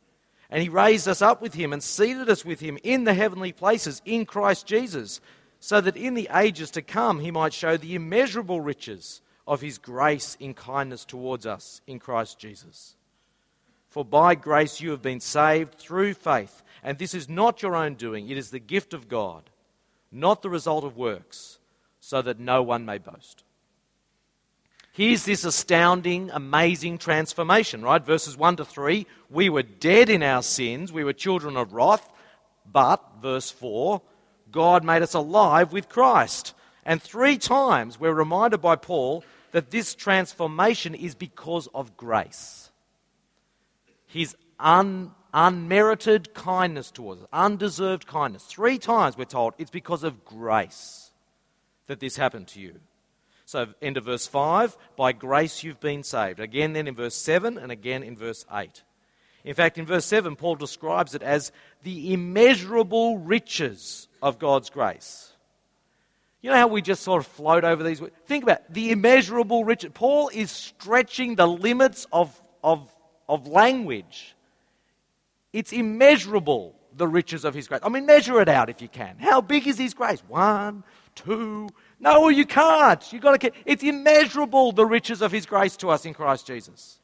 And 0.48 0.62
He 0.62 0.70
raised 0.70 1.06
us 1.06 1.20
up 1.20 1.42
with 1.42 1.52
Him 1.52 1.70
and 1.70 1.82
seated 1.82 2.30
us 2.30 2.46
with 2.46 2.60
Him 2.60 2.78
in 2.82 3.04
the 3.04 3.12
heavenly 3.12 3.52
places 3.52 4.00
in 4.06 4.24
Christ 4.24 4.66
Jesus, 4.66 5.20
so 5.60 5.82
that 5.82 5.98
in 5.98 6.14
the 6.14 6.30
ages 6.34 6.70
to 6.70 6.80
come 6.80 7.20
He 7.20 7.30
might 7.30 7.52
show 7.52 7.76
the 7.76 7.94
immeasurable 7.94 8.62
riches 8.62 9.20
of 9.46 9.60
His 9.60 9.76
grace 9.76 10.38
in 10.40 10.54
kindness 10.54 11.04
towards 11.04 11.44
us 11.44 11.82
in 11.86 11.98
Christ 11.98 12.38
Jesus. 12.38 12.96
For 13.90 14.02
by 14.02 14.34
grace 14.34 14.80
you 14.80 14.92
have 14.92 15.02
been 15.02 15.20
saved 15.20 15.74
through 15.74 16.14
faith. 16.14 16.62
And 16.82 16.96
this 16.96 17.12
is 17.12 17.28
not 17.28 17.60
your 17.60 17.76
own 17.76 17.96
doing, 17.96 18.30
it 18.30 18.38
is 18.38 18.48
the 18.48 18.58
gift 18.58 18.94
of 18.94 19.10
God, 19.10 19.50
not 20.10 20.40
the 20.40 20.48
result 20.48 20.84
of 20.84 20.96
works, 20.96 21.58
so 22.00 22.22
that 22.22 22.40
no 22.40 22.62
one 22.62 22.86
may 22.86 22.96
boast. 22.96 23.44
Here's 24.92 25.24
this 25.24 25.44
astounding, 25.44 26.30
amazing 26.30 26.98
transformation, 26.98 27.82
right? 27.82 28.04
Verses 28.04 28.36
1 28.36 28.56
to 28.56 28.64
3 28.64 29.06
we 29.30 29.48
were 29.48 29.62
dead 29.62 30.10
in 30.10 30.22
our 30.22 30.42
sins, 30.42 30.92
we 30.92 31.04
were 31.04 31.14
children 31.14 31.56
of 31.56 31.72
wrath, 31.72 32.06
but, 32.70 33.02
verse 33.22 33.50
4, 33.50 34.02
God 34.50 34.84
made 34.84 35.02
us 35.02 35.14
alive 35.14 35.72
with 35.72 35.88
Christ. 35.88 36.54
And 36.84 37.00
three 37.00 37.38
times 37.38 37.98
we're 37.98 38.12
reminded 38.12 38.60
by 38.60 38.76
Paul 38.76 39.24
that 39.52 39.70
this 39.70 39.94
transformation 39.94 40.94
is 40.94 41.14
because 41.14 41.68
of 41.74 41.96
grace 41.96 42.62
his 44.12 44.36
un, 44.60 45.10
unmerited 45.32 46.34
kindness 46.34 46.90
towards 46.90 47.22
us, 47.22 47.28
undeserved 47.32 48.06
kindness. 48.06 48.44
Three 48.44 48.78
times 48.78 49.16
we're 49.16 49.24
told 49.24 49.54
it's 49.56 49.70
because 49.70 50.04
of 50.04 50.24
grace 50.24 51.10
that 51.86 51.98
this 51.98 52.16
happened 52.16 52.48
to 52.48 52.60
you. 52.60 52.78
So, 53.52 53.68
end 53.80 53.96
of 53.96 54.04
verse 54.04 54.26
5, 54.26 54.76
by 54.96 55.12
grace 55.12 55.62
you've 55.62 55.80
been 55.80 56.02
saved. 56.02 56.40
Again, 56.40 56.72
then 56.72 56.88
in 56.88 56.94
verse 56.94 57.14
7, 57.14 57.58
and 57.58 57.70
again 57.70 58.02
in 58.02 58.16
verse 58.16 58.44
8. 58.52 58.82
In 59.44 59.54
fact, 59.54 59.78
in 59.78 59.86
verse 59.86 60.04
7, 60.06 60.36
Paul 60.36 60.56
describes 60.56 61.14
it 61.14 61.22
as 61.22 61.52
the 61.82 62.12
immeasurable 62.12 63.18
riches 63.18 64.08
of 64.22 64.38
God's 64.38 64.70
grace. 64.70 65.32
You 66.40 66.50
know 66.50 66.56
how 66.56 66.66
we 66.66 66.82
just 66.82 67.02
sort 67.02 67.20
of 67.20 67.26
float 67.26 67.62
over 67.62 67.82
these? 67.82 68.00
Think 68.26 68.44
about 68.44 68.58
it, 68.60 68.64
the 68.70 68.90
immeasurable 68.90 69.64
riches. 69.64 69.90
Paul 69.94 70.30
is 70.32 70.50
stretching 70.50 71.36
the 71.36 71.46
limits 71.46 72.06
of, 72.12 72.42
of 72.64 72.92
of 73.28 73.46
language. 73.46 74.34
It's 75.52 75.72
immeasurable, 75.72 76.74
the 76.94 77.08
riches 77.08 77.44
of 77.44 77.54
His 77.54 77.68
grace. 77.68 77.80
I 77.82 77.88
mean, 77.88 78.06
measure 78.06 78.40
it 78.40 78.48
out 78.48 78.70
if 78.70 78.82
you 78.82 78.88
can. 78.88 79.16
How 79.18 79.40
big 79.40 79.66
is 79.66 79.78
His 79.78 79.94
grace? 79.94 80.22
One, 80.28 80.84
two. 81.14 81.68
No, 82.02 82.28
you 82.28 82.44
can't. 82.44 83.12
You've 83.12 83.22
got 83.22 83.40
to. 83.40 83.52
It's 83.64 83.84
immeasurable, 83.84 84.72
the 84.72 84.84
riches 84.84 85.22
of 85.22 85.30
His 85.30 85.46
grace 85.46 85.76
to 85.76 85.88
us 85.88 86.04
in 86.04 86.12
Christ 86.12 86.48
Jesus. 86.48 86.98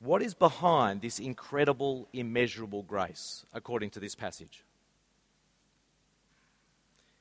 What 0.00 0.20
is 0.20 0.34
behind 0.34 1.00
this 1.00 1.20
incredible, 1.20 2.08
immeasurable 2.12 2.82
grace, 2.82 3.46
according 3.54 3.90
to 3.90 4.00
this 4.00 4.16
passage? 4.16 4.64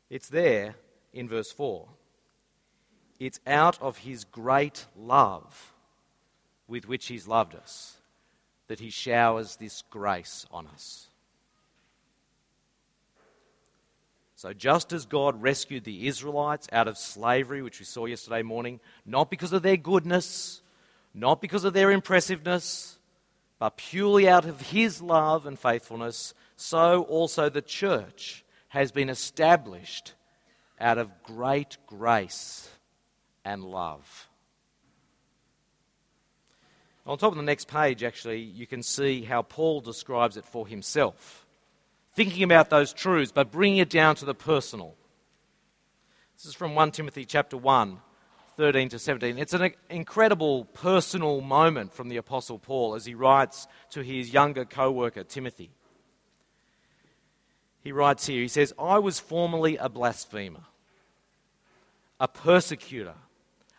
It's 0.09 0.29
there 0.29 0.75
in 1.13 1.27
verse 1.27 1.51
4. 1.51 1.87
It's 3.19 3.39
out 3.47 3.81
of 3.81 3.99
his 3.99 4.23
great 4.23 4.85
love 4.97 5.73
with 6.67 6.87
which 6.87 7.07
he's 7.07 7.27
loved 7.27 7.55
us 7.55 7.97
that 8.67 8.79
he 8.79 8.89
showers 8.89 9.55
this 9.55 9.83
grace 9.89 10.45
on 10.51 10.67
us. 10.67 11.07
So, 14.38 14.51
just 14.51 14.92
as 14.92 15.06
God 15.06 15.42
rescued 15.42 15.86
the 15.86 16.08
Israelites 16.08 16.68
out 16.74 16.89
of 16.89 16.98
slavery, 16.98 17.62
which 17.62 17.80
we 17.80 17.86
saw 17.86 18.06
yesterday 18.06 18.42
morning, 18.44 18.82
not 19.06 19.30
because 19.30 19.54
of 19.54 19.63
their 19.63 19.77
goodness, 19.77 20.62
not 21.13 21.42
because 21.42 21.63
of 21.63 21.74
their 21.74 21.89
impressiveness, 21.89 22.98
but 23.60 23.77
purely 23.77 24.27
out 24.27 24.44
of 24.44 24.60
his 24.60 25.01
love 25.01 25.46
and 25.46 25.58
faithfulness, 25.58 26.34
so 26.58 27.04
also 27.04 27.48
the 27.48 27.62
church 27.62 28.44
has 28.68 28.92
been 28.92 29.10
established 29.10 30.13
out 30.82 30.98
of 30.98 31.24
great 31.24 31.77
grace 31.88 32.70
and 33.46 33.63
love. 33.63 34.27
On 37.08 37.18
top 37.18 37.32
of 37.32 37.38
the 37.38 37.44
next 37.44 37.70
page, 37.70 38.04
actually, 38.04 38.42
you 38.42 38.68
can 38.68 38.84
see 38.84 39.24
how 39.24 39.44
Paul 39.44 39.80
describes 39.80 40.36
it 40.36 40.44
for 40.44 40.68
himself. 40.68 41.44
Thinking 42.15 42.43
about 42.43 42.69
those 42.69 42.93
truths, 42.93 43.31
but 43.31 43.51
bringing 43.51 43.77
it 43.77 43.89
down 43.89 44.15
to 44.15 44.25
the 44.25 44.34
personal. 44.34 44.95
This 46.36 46.45
is 46.45 46.55
from 46.55 46.74
1 46.74 46.91
Timothy 46.91 47.25
chapter 47.25 47.57
1, 47.57 48.00
13 48.57 48.89
to 48.89 49.00
17. 49.00 49.38
It's 49.38 49.53
an 49.53 49.72
incredible 49.89 50.65
personal 50.65 51.41
moment 51.41 51.93
from 51.93 52.10
the 52.10 52.17
Apostle 52.17 52.57
Paul 52.57 52.95
as 52.95 53.05
he 53.05 53.13
writes 53.13 53.67
to 53.91 54.01
his 54.01 54.34
younger 54.34 54.65
co 54.65 54.91
worker, 54.91 55.24
Timothy. 55.24 55.72
He 57.81 57.91
writes 57.91 58.25
here, 58.25 58.41
he 58.41 58.48
says, 58.48 58.74
I 58.79 58.98
was 58.98 59.19
formerly 59.19 59.77
a 59.77 59.89
blasphemer, 59.89 60.63
a 62.19 62.27
persecutor 62.27 63.13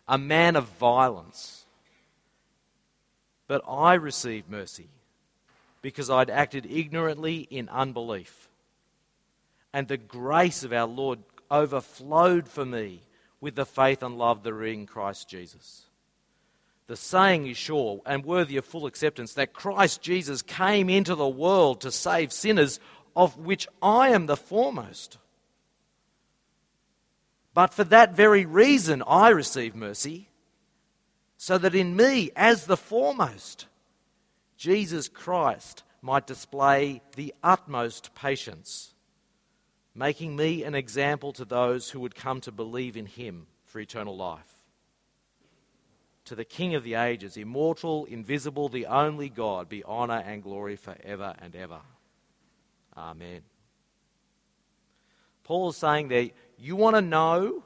a 0.07 0.17
man 0.17 0.55
of 0.55 0.65
violence. 0.65 1.65
But 3.47 3.61
I 3.67 3.95
received 3.95 4.49
mercy 4.49 4.87
because 5.87 6.09
I'd 6.09 6.29
acted 6.29 6.65
ignorantly 6.65 7.47
in 7.49 7.69
unbelief. 7.69 8.49
And 9.71 9.87
the 9.87 9.95
grace 9.95 10.65
of 10.65 10.73
our 10.73 10.85
Lord 10.85 11.19
overflowed 11.49 12.49
for 12.49 12.65
me 12.65 13.03
with 13.39 13.55
the 13.55 13.65
faith 13.65 14.03
and 14.03 14.17
love 14.17 14.43
that 14.43 14.51
are 14.51 14.65
in 14.65 14.85
Christ 14.85 15.29
Jesus. 15.29 15.83
The 16.87 16.97
saying 16.97 17.47
is 17.47 17.55
sure 17.55 18.01
and 18.05 18.25
worthy 18.25 18.57
of 18.57 18.65
full 18.65 18.85
acceptance 18.85 19.35
that 19.35 19.53
Christ 19.53 20.01
Jesus 20.01 20.41
came 20.41 20.89
into 20.89 21.15
the 21.15 21.25
world 21.25 21.79
to 21.79 21.91
save 21.93 22.33
sinners, 22.33 22.81
of 23.15 23.37
which 23.37 23.65
I 23.81 24.09
am 24.09 24.25
the 24.25 24.35
foremost. 24.35 25.17
But 27.53 27.73
for 27.73 27.85
that 27.85 28.13
very 28.13 28.45
reason, 28.45 29.03
I 29.07 29.29
receive 29.29 29.73
mercy, 29.73 30.27
so 31.37 31.57
that 31.57 31.75
in 31.75 31.95
me, 31.95 32.31
as 32.35 32.65
the 32.65 32.75
foremost, 32.75 33.67
Jesus 34.57 35.07
Christ 35.07 35.83
might 36.01 36.27
display 36.27 37.01
the 37.15 37.33
utmost 37.43 38.13
patience, 38.15 38.93
making 39.93 40.35
me 40.35 40.63
an 40.63 40.75
example 40.75 41.31
to 41.33 41.45
those 41.45 41.89
who 41.89 41.99
would 41.99 42.15
come 42.15 42.41
to 42.41 42.51
believe 42.51 42.97
in 42.97 43.05
him 43.05 43.47
for 43.65 43.79
eternal 43.79 44.15
life. 44.15 44.53
To 46.25 46.35
the 46.35 46.45
King 46.45 46.75
of 46.75 46.83
the 46.83 46.95
ages, 46.95 47.37
immortal, 47.37 48.05
invisible, 48.05 48.67
the 48.67 48.87
only 48.87 49.29
God, 49.29 49.69
be 49.69 49.83
honour 49.83 50.23
and 50.25 50.43
glory 50.43 50.75
forever 50.75 51.33
and 51.39 51.55
ever. 51.55 51.79
Amen. 52.97 53.41
Paul 55.43 55.69
is 55.69 55.77
saying 55.77 56.09
there, 56.09 56.29
you 56.57 56.75
want 56.75 56.95
to 56.95 57.01
know 57.01 57.63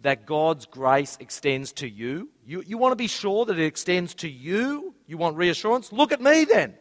that 0.00 0.26
God's 0.26 0.66
grace 0.66 1.16
extends 1.18 1.72
to 1.72 1.88
you? 1.88 2.28
You, 2.46 2.62
you 2.64 2.78
want 2.78 2.92
to 2.92 2.96
be 2.96 3.08
sure 3.08 3.46
that 3.46 3.58
it 3.58 3.64
extends 3.64 4.14
to 4.16 4.28
you? 4.28 4.93
You 5.06 5.18
want 5.18 5.36
reassurance? 5.36 5.92
Look 5.92 6.12
at 6.12 6.20
me 6.20 6.44
then. 6.44 6.74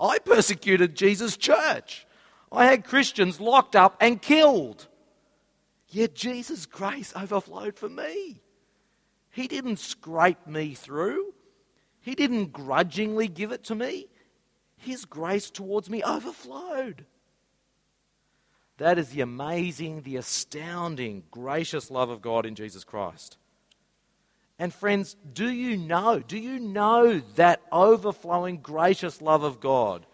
I 0.00 0.18
persecuted 0.18 0.94
Jesus' 0.94 1.36
church. 1.36 2.06
I 2.50 2.66
had 2.66 2.84
Christians 2.84 3.40
locked 3.40 3.76
up 3.76 3.96
and 4.00 4.20
killed. 4.20 4.88
Yet 5.88 6.14
Jesus' 6.14 6.66
grace 6.66 7.12
overflowed 7.14 7.76
for 7.76 7.88
me. 7.88 8.40
He 9.30 9.48
didn't 9.48 9.78
scrape 9.78 10.46
me 10.46 10.74
through, 10.74 11.34
He 12.00 12.14
didn't 12.14 12.52
grudgingly 12.52 13.28
give 13.28 13.52
it 13.52 13.64
to 13.64 13.74
me. 13.74 14.08
His 14.76 15.04
grace 15.04 15.50
towards 15.50 15.88
me 15.88 16.02
overflowed. 16.02 17.06
That 18.78 18.98
is 18.98 19.10
the 19.10 19.20
amazing, 19.20 20.02
the 20.02 20.16
astounding, 20.16 21.22
gracious 21.30 21.88
love 21.88 22.10
of 22.10 22.20
God 22.20 22.46
in 22.46 22.56
Jesus 22.56 22.82
Christ. 22.82 23.36
And 24.58 24.72
friends, 24.72 25.16
do 25.32 25.50
you 25.50 25.76
know, 25.76 26.20
do 26.20 26.38
you 26.38 26.58
know 26.58 27.20
that 27.36 27.62
overflowing, 27.72 28.58
gracious 28.58 29.20
love 29.20 29.42
of 29.42 29.60
God 29.60 30.06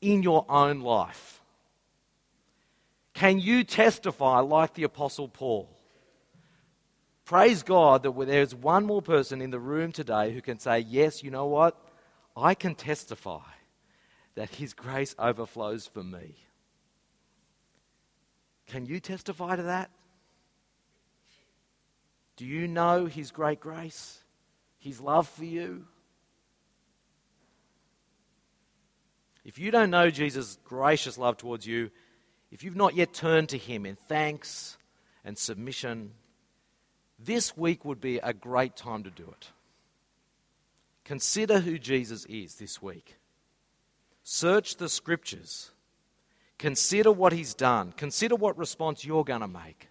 in 0.00 0.22
your 0.22 0.44
own 0.48 0.80
life? 0.80 1.40
Can 3.14 3.38
you 3.38 3.64
testify 3.64 4.40
like 4.40 4.74
the 4.74 4.84
Apostle 4.84 5.28
Paul 5.28 5.74
Praise 7.24 7.62
God 7.62 8.02
that 8.02 8.14
there's 8.26 8.54
one 8.54 8.84
more 8.84 9.00
person 9.00 9.40
in 9.40 9.50
the 9.50 9.58
room 9.58 9.92
today 9.92 10.32
who 10.32 10.42
can 10.42 10.58
say, 10.58 10.80
Yes, 10.80 11.22
you 11.22 11.30
know 11.30 11.46
what? 11.46 11.80
I 12.36 12.54
can 12.54 12.74
testify 12.74 13.40
that 14.34 14.50
His 14.56 14.74
grace 14.74 15.14
overflows 15.18 15.86
for 15.86 16.04
me. 16.04 16.36
Can 18.66 18.84
you 18.84 19.00
testify 19.00 19.56
to 19.56 19.62
that? 19.62 19.90
Do 22.36 22.44
you 22.44 22.66
know 22.68 23.06
His 23.06 23.30
great 23.30 23.60
grace? 23.60 24.22
His 24.78 25.00
love 25.00 25.28
for 25.28 25.44
you? 25.44 25.86
If 29.44 29.58
you 29.58 29.70
don't 29.70 29.90
know 29.90 30.10
Jesus' 30.10 30.58
gracious 30.64 31.18
love 31.18 31.36
towards 31.36 31.66
you, 31.66 31.90
if 32.50 32.64
you've 32.64 32.76
not 32.76 32.94
yet 32.94 33.12
turned 33.12 33.50
to 33.50 33.58
Him 33.58 33.84
in 33.86 33.96
thanks 33.96 34.78
and 35.24 35.36
submission, 35.36 36.12
this 37.18 37.56
week 37.56 37.84
would 37.84 38.00
be 38.00 38.18
a 38.18 38.32
great 38.32 38.76
time 38.76 39.04
to 39.04 39.10
do 39.10 39.24
it. 39.24 39.48
Consider 41.04 41.60
who 41.60 41.78
Jesus 41.78 42.24
is 42.26 42.56
this 42.56 42.80
week. 42.80 43.16
Search 44.22 44.76
the 44.76 44.88
scriptures. 44.88 45.70
Consider 46.58 47.12
what 47.12 47.32
he's 47.32 47.54
done. 47.54 47.92
Consider 47.92 48.36
what 48.36 48.56
response 48.56 49.04
you're 49.04 49.24
going 49.24 49.42
to 49.42 49.48
make. 49.48 49.88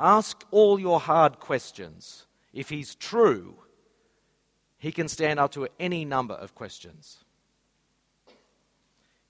Ask 0.00 0.44
all 0.50 0.78
your 0.78 1.00
hard 1.00 1.40
questions. 1.40 2.26
If 2.52 2.68
he's 2.68 2.94
true, 2.94 3.56
he 4.78 4.92
can 4.92 5.08
stand 5.08 5.40
up 5.40 5.52
to 5.52 5.68
any 5.78 6.04
number 6.04 6.34
of 6.34 6.54
questions. 6.54 7.24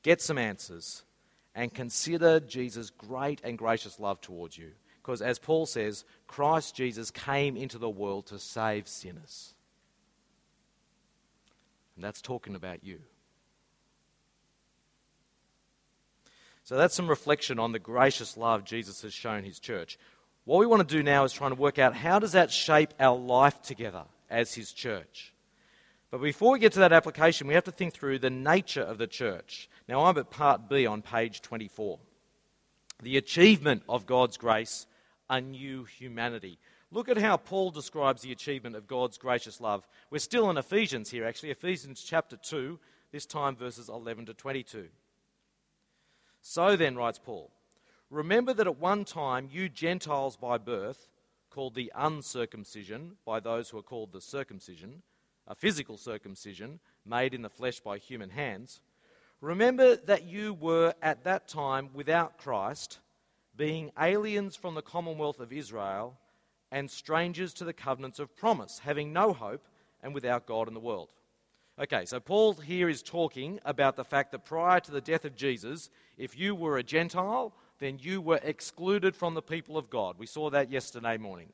Get 0.03 0.21
some 0.21 0.39
answers 0.39 1.05
and 1.55 1.73
consider 1.73 2.41
Jesus' 2.41 2.91
great 2.91 3.41
and 3.43 3.59
gracious 3.59 3.99
love 3.99 4.21
towards 4.21 4.57
you. 4.57 4.73
Because 5.03 5.23
as 5.23 5.39
Paul 5.39 5.65
says, 5.65 6.05
Christ 6.27 6.75
Jesus 6.75 7.11
came 7.11 7.57
into 7.57 7.79
the 7.79 7.89
world 7.89 8.27
to 8.27 8.39
save 8.39 8.87
sinners. 8.87 9.55
And 11.97 12.05
that's 12.05 12.21
talking 12.21 12.55
about 12.55 12.85
you. 12.85 13.01
So 16.63 16.77
that's 16.77 16.95
some 16.95 17.09
reflection 17.09 17.59
on 17.59 17.73
the 17.73 17.79
gracious 17.79 18.37
love 18.37 18.63
Jesus 18.65 19.01
has 19.01 19.15
shown 19.15 19.43
his 19.43 19.59
church. 19.59 19.99
What 20.49 20.61
we 20.61 20.67
want 20.67 20.89
to 20.89 20.97
do 20.97 21.03
now 21.03 21.25
is 21.25 21.35
trying 21.35 21.51
to 21.51 21.61
work 21.61 21.79
out 21.79 21.95
how 21.95 22.19
does 22.19 22.33
that 22.33 22.51
shape 22.51 22.95
our 22.99 23.19
life 23.19 23.61
together 23.61 24.05
as 24.31 24.55
his 24.55 24.73
church. 24.73 25.35
But 26.11 26.23
before 26.23 26.53
we 26.53 26.59
get 26.59 26.73
to 26.73 26.79
that 26.79 26.93
application, 26.95 27.47
we 27.47 27.53
have 27.53 27.65
to 27.65 27.71
think 27.71 27.93
through 27.93 28.21
the 28.21 28.31
nature 28.31 28.81
of 28.81 28.97
the 28.97 29.07
church. 29.07 29.69
Now 29.91 30.07
I'm 30.07 30.17
at 30.17 30.31
part 30.31 30.67
B 30.67 30.87
on 30.87 31.03
page 31.03 31.43
24. 31.43 31.99
The 33.03 33.19
achievement 33.19 33.83
of 33.91 34.07
God's 34.07 34.39
grace, 34.39 34.87
a 35.29 35.39
new 35.39 35.85
humanity. 35.85 36.59
Look 36.91 37.11
at 37.11 37.19
how 37.19 37.37
Paul 37.37 37.71
describes 37.71 38.23
the 38.23 38.33
achievement 38.33 38.75
of 38.75 38.87
God's 38.87 39.19
gracious 39.19 39.61
love. 39.61 39.87
We're 40.11 40.19
still 40.19 40.49
in 40.49 40.57
Ephesians 40.57 41.11
here, 41.11 41.27
actually, 41.27 41.51
Ephesians 41.51 42.03
chapter 42.03 42.39
2, 42.39 42.79
this 43.13 43.27
time 43.27 43.55
verses 43.55 43.91
11 43.91 44.25
to 44.25 44.33
22. 44.33 44.89
So 46.41 46.75
then, 46.75 46.97
writes 46.97 47.21
Paul, 47.23 47.51
remember 48.11 48.53
that 48.55 48.67
at 48.67 48.79
one 48.79 49.05
time 49.05 49.49
you 49.51 49.69
Gentiles 49.69 50.37
by 50.37 50.59
birth, 50.59 51.09
called 51.51 51.75
the 51.75 51.93
uncircumcision 51.95 53.17
by 53.25 53.41
those 53.41 53.71
who 53.71 53.79
are 53.79 53.83
called 53.83 54.13
the 54.13 54.21
circumcision, 54.21 55.03
a 55.47 55.55
physical 55.55 55.97
circumcision 55.97 56.79
made 57.07 57.35
in 57.35 57.43
the 57.43 57.49
flesh 57.49 57.81
by 57.81 57.99
human 57.99 58.31
hands, 58.31 58.81
remember 59.41 59.97
that 59.97 60.25
you 60.25 60.55
were 60.55 60.95
at 61.03 61.25
that 61.25 61.49
time 61.49 61.91
without 61.95 62.39
Christ, 62.39 62.99
being 63.57 63.91
aliens 64.01 64.57
from 64.57 64.75
the 64.75 64.83
commonwealth 64.83 65.41
of 65.41 65.53
Israel 65.53 66.17
and 66.71 66.91
strangers 66.91 67.55
to 67.55 67.65
the 67.65 67.73
covenants 67.73 68.19
of 68.19 68.37
promise, 68.37 68.79
having 68.79 69.13
no 69.13 69.33
hope 69.33 69.67
and 70.03 70.15
without 70.15 70.47
God 70.47 70.69
in 70.69 70.75
the 70.75 70.81
world. 70.81 71.13
Okay, 71.81 72.05
so 72.05 72.21
Paul 72.21 72.55
here 72.55 72.89
is 72.89 73.03
talking 73.03 73.61
about 73.65 73.97
the 73.97 74.05
fact 74.05 74.33
that 74.33 74.45
prior 74.45 74.81
to 74.81 74.91
the 74.91 75.01
death 75.01 75.25
of 75.25 75.37
Jesus, 75.37 75.91
if 76.17 76.37
you 76.39 76.55
were 76.55 76.79
a 76.79 76.83
Gentile, 76.83 77.55
then 77.79 77.99
you 78.01 78.21
were 78.21 78.41
excluded 78.43 79.15
from 79.15 79.35
the 79.35 79.43
people 79.43 79.77
of 79.77 79.91
God. 79.91 80.17
We 80.19 80.27
saw 80.27 80.51
that 80.51 80.71
yesterday 80.71 81.17
morning. 81.17 81.53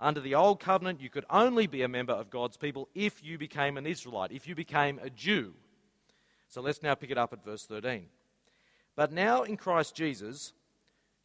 Under 0.00 0.20
the 0.20 0.34
Old 0.34 0.60
Covenant, 0.60 1.00
you 1.00 1.10
could 1.10 1.24
only 1.28 1.66
be 1.66 1.82
a 1.82 1.88
member 1.88 2.12
of 2.12 2.30
God's 2.30 2.56
people 2.56 2.88
if 2.94 3.22
you 3.24 3.36
became 3.36 3.76
an 3.76 3.86
Israelite, 3.86 4.32
if 4.32 4.46
you 4.46 4.54
became 4.54 5.00
a 5.02 5.10
Jew. 5.10 5.54
So 6.48 6.60
let's 6.60 6.82
now 6.82 6.94
pick 6.94 7.10
it 7.10 7.18
up 7.18 7.32
at 7.32 7.44
verse 7.44 7.66
13. 7.66 8.06
But 8.96 9.12
now 9.12 9.42
in 9.42 9.56
Christ 9.56 9.94
Jesus, 9.94 10.52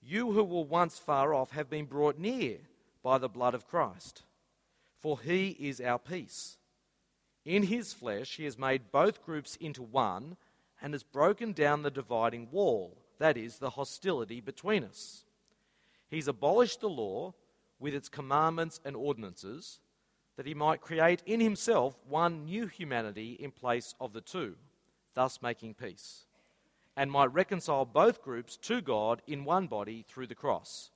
you 0.01 0.31
who 0.31 0.43
were 0.43 0.63
once 0.63 0.97
far 0.97 1.33
off 1.33 1.51
have 1.51 1.69
been 1.69 1.85
brought 1.85 2.17
near 2.17 2.57
by 3.03 3.17
the 3.17 3.29
blood 3.29 3.53
of 3.53 3.67
Christ, 3.67 4.23
for 4.99 5.19
he 5.19 5.49
is 5.59 5.79
our 5.79 5.99
peace 5.99 6.57
in 7.45 7.63
his 7.63 7.93
flesh, 7.93 8.37
he 8.37 8.45
has 8.45 8.57
made 8.57 8.91
both 8.91 9.25
groups 9.25 9.57
into 9.57 9.83
one 9.83 10.37
and 10.81 10.93
has 10.93 11.03
broken 11.03 11.51
down 11.51 11.81
the 11.81 11.91
dividing 11.91 12.49
wall, 12.51 12.97
that 13.23 13.37
is, 13.37 13.57
the 13.57 13.69
hostility 13.69 14.41
between 14.41 14.83
us. 14.83 15.23
He's 16.09 16.27
abolished 16.27 16.81
the 16.81 16.89
law 16.89 17.33
with 17.79 17.95
its 17.95 18.09
commandments 18.09 18.81
and 18.83 18.97
ordinances, 18.97 19.79
that 20.35 20.45
he 20.45 20.53
might 20.53 20.81
create 20.81 21.23
in 21.25 21.39
himself 21.39 21.95
one 22.05 22.43
new 22.43 22.67
humanity 22.67 23.37
in 23.39 23.49
place 23.49 23.95
of 24.01 24.11
the 24.11 24.19
two, 24.19 24.55
thus 25.13 25.41
making 25.41 25.73
peace, 25.73 26.25
and 26.97 27.09
might 27.09 27.33
reconcile 27.33 27.85
both 27.85 28.21
groups 28.21 28.57
to 28.57 28.81
God 28.81 29.21
in 29.25 29.45
one 29.45 29.67
body 29.67 30.03
through 30.05 30.27
the 30.27 30.35
cross, 30.35 30.91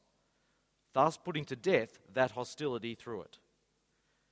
thus 0.91 1.15
putting 1.15 1.45
to 1.45 1.55
death 1.55 1.97
that 2.13 2.31
hostility 2.31 2.93
through 2.93 3.21
it. 3.21 3.37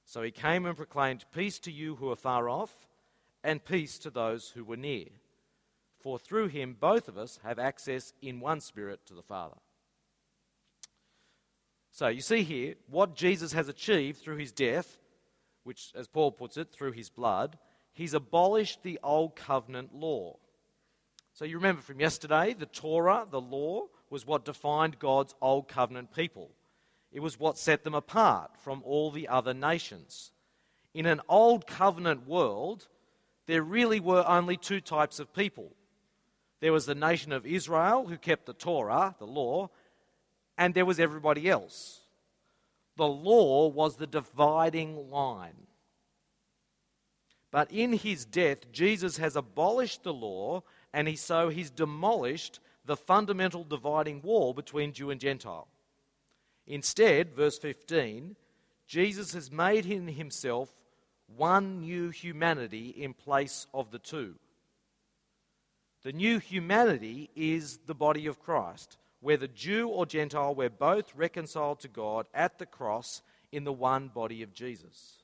So 0.04 0.22
he 0.22 0.32
came 0.32 0.66
and 0.66 0.76
proclaimed 0.76 1.24
peace 1.34 1.60
to 1.60 1.72
you 1.72 1.96
who 1.96 2.12
are 2.12 2.18
far 2.18 2.50
off, 2.50 2.88
and 3.42 3.64
peace 3.64 3.98
to 4.00 4.10
those 4.10 4.50
who 4.50 4.66
were 4.66 4.76
near. 4.76 5.06
For 6.06 6.20
through 6.20 6.50
him 6.50 6.78
both 6.80 7.08
of 7.08 7.18
us 7.18 7.40
have 7.44 7.58
access 7.58 8.14
in 8.22 8.40
one 8.40 8.62
spirit 8.62 9.00
to 9.08 9.16
the 9.16 9.24
Father. 9.24 9.56
So 11.90 12.10
you 12.10 12.22
see 12.22 12.44
here 12.44 12.76
what 12.92 13.16
Jesus 13.16 13.54
has 13.54 13.70
achieved 13.70 14.20
through 14.20 14.38
his 14.38 14.52
death, 14.52 15.00
which, 15.64 15.92
as 15.96 16.08
Paul 16.08 16.32
puts 16.32 16.58
it, 16.58 16.72
through 16.72 16.92
his 16.92 17.10
blood. 17.10 17.58
He's 17.92 18.14
abolished 18.14 18.84
the 18.84 19.00
old 19.02 19.36
covenant 19.36 19.96
law. 19.96 20.38
So 21.34 21.44
you 21.44 21.56
remember 21.56 21.82
from 21.82 22.00
yesterday, 22.00 22.54
the 22.54 22.68
Torah, 22.68 23.26
the 23.28 23.42
law, 23.42 23.86
was 24.12 24.28
what 24.28 24.46
defined 24.46 25.00
God's 25.00 25.34
old 25.42 25.68
covenant 25.68 26.14
people. 26.14 26.52
It 27.12 27.22
was 27.22 27.40
what 27.40 27.58
set 27.58 27.84
them 27.84 27.96
apart 27.96 28.52
from 28.60 28.84
all 28.86 29.10
the 29.10 29.28
other 29.28 29.56
nations. 29.56 30.32
In 30.94 31.08
an 31.08 31.22
old 31.28 31.66
covenant 31.66 32.28
world, 32.28 32.90
there 33.48 33.64
really 33.64 34.00
were 34.00 34.24
only 34.28 34.56
two 34.56 34.82
types 34.82 35.20
of 35.20 35.34
people 35.34 35.72
there 36.60 36.74
was 36.74 36.86
the 36.86 36.96
nation 36.96 37.32
of 37.32 37.46
Israel 37.46 38.08
who 38.08 38.18
kept 38.18 38.46
the 38.46 38.54
Torah, 38.54 39.16
the 39.20 39.28
law, 39.28 39.70
and 40.58 40.74
there 40.74 40.86
was 40.86 41.00
everybody 41.00 41.50
else. 41.50 42.02
The 42.98 43.08
law 43.08 43.68
was 43.68 43.98
the 43.98 44.08
dividing 44.08 45.10
line. 45.10 45.68
But 47.52 47.72
in 47.72 47.94
his 47.94 48.26
death, 48.26 48.72
Jesus 48.72 49.18
has 49.18 49.36
abolished 49.36 50.04
the 50.04 50.14
law, 50.14 50.64
and 50.94 51.08
he, 51.08 51.16
so 51.16 51.50
he's 51.50 51.70
demolished 51.70 52.60
the 52.86 52.98
fundamental 52.98 53.64
dividing 53.64 54.22
wall 54.22 54.54
between 54.54 54.94
Jew 54.94 55.10
and 55.10 55.20
Gentile. 55.20 55.68
Instead, 56.68 57.34
verse 57.36 57.58
15, 57.58 58.36
Jesus 58.88 59.34
has 59.34 59.52
made 59.52 59.86
in 59.86 60.08
himself 60.08 60.74
one 61.28 61.82
new 61.82 62.10
humanity 62.10 62.90
in 62.90 63.14
place 63.14 63.68
of 63.74 63.92
the 63.92 64.00
two. 64.00 64.36
The 66.06 66.14
new 66.14 66.38
humanity 66.38 67.32
is 67.36 67.80
the 67.88 67.96
body 67.96 68.28
of 68.28 68.40
Christ, 68.40 69.00
whether 69.22 69.48
Jew 69.48 69.88
or 69.88 70.06
Gentile, 70.06 70.54
we're 70.54 70.70
both 70.70 71.12
reconciled 71.16 71.80
to 71.80 71.88
God 71.88 72.28
at 72.32 72.60
the 72.60 72.68
cross 72.68 73.24
in 73.52 73.64
the 73.64 73.74
one 73.74 74.10
body 74.10 74.44
of 74.44 74.54
Jesus. 74.54 75.24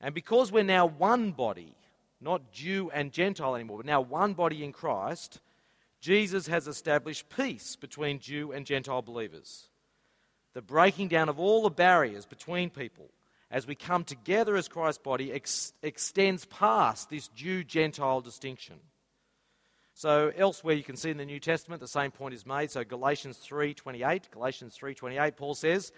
And 0.00 0.14
because 0.14 0.52
we're 0.52 0.62
now 0.62 0.86
one 0.86 1.32
body, 1.32 1.74
not 2.20 2.52
Jew 2.52 2.88
and 2.94 3.10
Gentile 3.10 3.56
anymore, 3.56 3.78
but 3.78 3.86
now 3.86 4.00
one 4.00 4.32
body 4.32 4.62
in 4.62 4.70
Christ, 4.70 5.40
Jesus 6.00 6.46
has 6.46 6.68
established 6.68 7.28
peace 7.28 7.74
between 7.74 8.20
Jew 8.20 8.52
and 8.52 8.64
Gentile 8.64 9.02
believers. 9.02 9.66
The 10.52 10.62
breaking 10.62 11.08
down 11.08 11.28
of 11.28 11.40
all 11.40 11.64
the 11.64 11.68
barriers 11.68 12.26
between 12.26 12.70
people 12.70 13.10
as 13.54 13.68
we 13.68 13.76
come 13.76 14.02
together 14.02 14.56
as 14.56 14.66
Christ's 14.66 15.00
body 15.00 15.32
ex- 15.32 15.72
extends 15.80 16.44
past 16.46 17.08
this 17.08 17.28
Jew 17.28 17.62
Gentile 17.62 18.20
distinction. 18.20 18.80
So 19.94 20.32
elsewhere 20.36 20.74
you 20.74 20.82
can 20.82 20.96
see 20.96 21.10
in 21.10 21.18
the 21.18 21.24
New 21.24 21.38
Testament 21.38 21.80
the 21.80 21.86
same 21.86 22.10
point 22.10 22.34
is 22.34 22.44
made. 22.44 22.72
So 22.72 22.82
Galatians 22.82 23.38
3:28, 23.38 24.32
Galatians 24.32 24.76
3:28 24.76 25.36
Paul 25.36 25.54
says, 25.54 25.92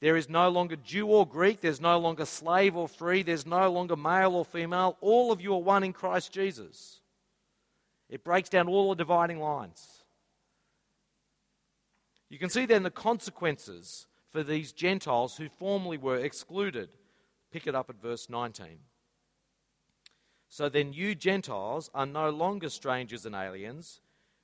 there 0.00 0.16
is 0.16 0.28
no 0.28 0.50
longer 0.50 0.76
Jew 0.76 1.06
or 1.06 1.26
Greek, 1.26 1.62
there's 1.62 1.80
no 1.80 1.98
longer 1.98 2.26
slave 2.26 2.76
or 2.76 2.88
free, 2.88 3.22
there's 3.22 3.46
no 3.46 3.70
longer 3.70 3.96
male 3.96 4.34
or 4.34 4.44
female, 4.44 4.98
all 5.00 5.32
of 5.32 5.40
you 5.40 5.54
are 5.54 5.62
one 5.62 5.84
in 5.84 5.94
Christ 5.94 6.30
Jesus. 6.30 7.00
It 8.10 8.22
breaks 8.22 8.50
down 8.50 8.68
all 8.68 8.90
the 8.90 8.96
dividing 8.96 9.40
lines. 9.40 10.04
You 12.28 12.38
can 12.38 12.50
see 12.50 12.66
then 12.66 12.82
the 12.82 12.90
consequences 12.90 14.06
for 14.32 14.42
these 14.42 14.72
Gentiles 14.72 15.36
who 15.36 15.48
formerly 15.48 15.98
were 15.98 16.16
excluded. 16.16 16.88
Pick 17.52 17.66
it 17.66 17.74
up 17.74 17.90
at 17.90 18.00
verse 18.00 18.28
19. 18.30 18.78
So 20.48 20.68
then, 20.68 20.92
you 20.92 21.14
Gentiles 21.14 21.90
are 21.94 22.06
no 22.06 22.30
longer 22.30 22.68
strangers 22.68 23.24
and 23.24 23.34
aliens, 23.34 24.00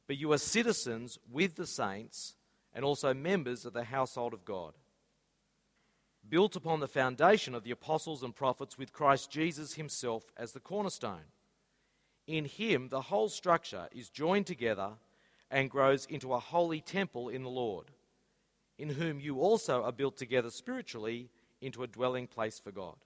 but 0.06 0.16
you 0.16 0.32
are 0.32 0.38
citizens 0.38 1.18
with 1.30 1.56
the 1.56 1.66
saints 1.66 2.36
and 2.74 2.84
also 2.84 3.12
members 3.12 3.64
of 3.64 3.72
the 3.72 3.84
household 3.84 4.32
of 4.32 4.44
God, 4.44 4.72
built 6.28 6.56
upon 6.56 6.80
the 6.80 6.88
foundation 6.88 7.54
of 7.54 7.64
the 7.64 7.70
apostles 7.70 8.22
and 8.22 8.34
prophets 8.34 8.78
with 8.78 8.92
Christ 8.92 9.30
Jesus 9.30 9.74
himself 9.74 10.24
as 10.36 10.52
the 10.52 10.60
cornerstone. 10.60 11.32
In 12.26 12.44
him, 12.44 12.88
the 12.88 13.00
whole 13.00 13.28
structure 13.28 13.88
is 13.92 14.10
joined 14.10 14.46
together 14.46 14.92
and 15.50 15.70
grows 15.70 16.06
into 16.06 16.34
a 16.34 16.38
holy 16.38 16.80
temple 16.80 17.30
in 17.30 17.42
the 17.42 17.48
Lord, 17.48 17.86
in 18.78 18.90
whom 18.90 19.20
you 19.20 19.40
also 19.40 19.82
are 19.82 19.92
built 19.92 20.16
together 20.16 20.50
spiritually 20.50 21.28
into 21.60 21.82
a 21.82 21.88
dwelling 21.88 22.26
place 22.26 22.58
for 22.58 22.70
God. 22.70 22.96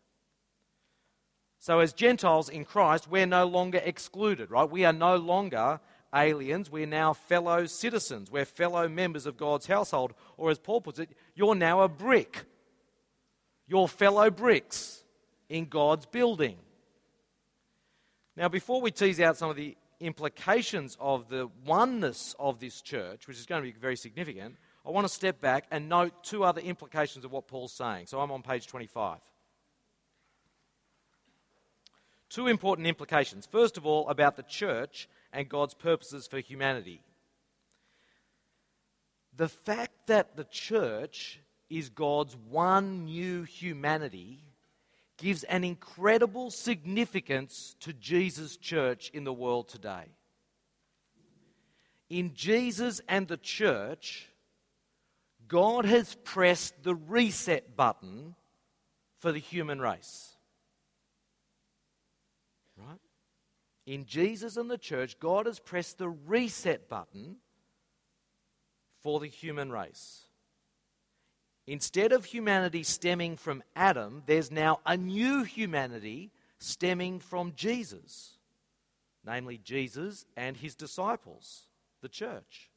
So, 1.58 1.78
as 1.78 1.92
Gentiles 1.92 2.48
in 2.48 2.64
Christ, 2.64 3.08
we're 3.08 3.26
no 3.26 3.46
longer 3.46 3.80
excluded, 3.84 4.50
right? 4.50 4.68
We 4.68 4.84
are 4.84 4.92
no 4.92 5.16
longer 5.16 5.80
aliens. 6.14 6.70
We're 6.70 6.86
now 6.86 7.12
fellow 7.12 7.66
citizens. 7.66 8.30
We're 8.30 8.44
fellow 8.44 8.88
members 8.88 9.26
of 9.26 9.36
God's 9.36 9.66
household. 9.66 10.12
Or, 10.36 10.50
as 10.50 10.58
Paul 10.58 10.80
puts 10.80 10.98
it, 10.98 11.10
you're 11.34 11.54
now 11.54 11.82
a 11.82 11.88
brick. 11.88 12.44
You're 13.68 13.88
fellow 13.88 14.28
bricks 14.28 15.04
in 15.48 15.66
God's 15.66 16.04
building. 16.04 16.56
Now, 18.36 18.48
before 18.48 18.80
we 18.80 18.90
tease 18.90 19.20
out 19.20 19.36
some 19.36 19.50
of 19.50 19.56
the 19.56 19.76
implications 20.00 20.96
of 21.00 21.28
the 21.28 21.48
oneness 21.64 22.34
of 22.38 22.58
this 22.58 22.82
church, 22.82 23.28
which 23.28 23.38
is 23.38 23.46
going 23.46 23.62
to 23.62 23.72
be 23.72 23.78
very 23.78 23.96
significant, 23.96 24.56
I 24.84 24.90
want 24.90 25.06
to 25.06 25.12
step 25.12 25.40
back 25.40 25.66
and 25.70 25.88
note 25.88 26.24
two 26.24 26.42
other 26.42 26.60
implications 26.60 27.24
of 27.24 27.30
what 27.30 27.46
Paul's 27.46 27.72
saying. 27.72 28.06
So 28.06 28.20
I'm 28.20 28.32
on 28.32 28.42
page 28.42 28.66
25. 28.66 29.18
Two 32.28 32.48
important 32.48 32.88
implications. 32.88 33.46
First 33.46 33.76
of 33.76 33.86
all, 33.86 34.08
about 34.08 34.36
the 34.36 34.42
church 34.42 35.08
and 35.32 35.48
God's 35.48 35.74
purposes 35.74 36.26
for 36.26 36.38
humanity. 36.40 37.00
The 39.36 39.48
fact 39.48 40.06
that 40.06 40.36
the 40.36 40.44
church 40.44 41.40
is 41.70 41.88
God's 41.88 42.36
one 42.48 43.04
new 43.04 43.44
humanity 43.44 44.42
gives 45.16 45.44
an 45.44 45.62
incredible 45.62 46.50
significance 46.50 47.76
to 47.80 47.92
Jesus' 47.92 48.56
church 48.56 49.10
in 49.14 49.24
the 49.24 49.32
world 49.32 49.68
today. 49.68 50.04
In 52.10 52.34
Jesus 52.34 53.00
and 53.08 53.28
the 53.28 53.36
church, 53.36 54.28
God 55.52 55.84
has 55.84 56.16
pressed 56.24 56.82
the 56.82 56.94
reset 56.94 57.76
button 57.76 58.34
for 59.18 59.32
the 59.32 59.38
human 59.38 59.82
race. 59.82 60.30
Right? 62.78 62.98
In 63.84 64.06
Jesus 64.06 64.56
and 64.56 64.70
the 64.70 64.78
church, 64.78 65.20
God 65.20 65.44
has 65.44 65.58
pressed 65.58 65.98
the 65.98 66.08
reset 66.08 66.88
button 66.88 67.36
for 69.02 69.20
the 69.20 69.26
human 69.26 69.70
race. 69.70 70.22
Instead 71.66 72.12
of 72.12 72.24
humanity 72.24 72.82
stemming 72.82 73.36
from 73.36 73.62
Adam, 73.76 74.22
there's 74.24 74.50
now 74.50 74.80
a 74.86 74.96
new 74.96 75.42
humanity 75.42 76.30
stemming 76.60 77.20
from 77.20 77.52
Jesus, 77.54 78.38
namely 79.22 79.60
Jesus 79.62 80.24
and 80.34 80.56
his 80.56 80.74
disciples, 80.74 81.66
the 82.00 82.08
church. 82.08 82.70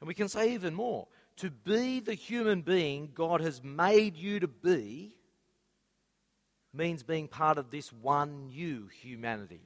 And 0.00 0.08
we 0.08 0.14
can 0.14 0.28
say 0.28 0.52
even 0.52 0.74
more 0.74 1.06
to 1.38 1.50
be 1.50 2.00
the 2.00 2.14
human 2.14 2.62
being 2.62 3.10
God 3.14 3.40
has 3.40 3.62
made 3.62 4.16
you 4.16 4.40
to 4.40 4.48
be 4.48 5.16
means 6.72 7.02
being 7.02 7.28
part 7.28 7.58
of 7.58 7.70
this 7.70 7.92
one 7.92 8.46
new 8.46 8.88
humanity. 8.88 9.62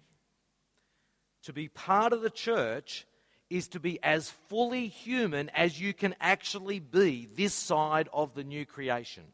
To 1.45 1.53
be 1.53 1.69
part 1.69 2.13
of 2.13 2.23
the 2.23 2.31
church 2.31 3.07
is 3.49 3.69
to 3.69 3.81
be 3.81 4.03
as 4.03 4.31
fully 4.49 4.89
human 4.89 5.49
as 5.51 5.81
you 5.81 5.95
can 5.95 6.15
actually 6.21 6.81
be 6.81 7.27
this 7.35 7.55
side 7.55 8.09
of 8.13 8.35
the 8.35 8.45
new 8.45 8.67
creation. 8.67 9.25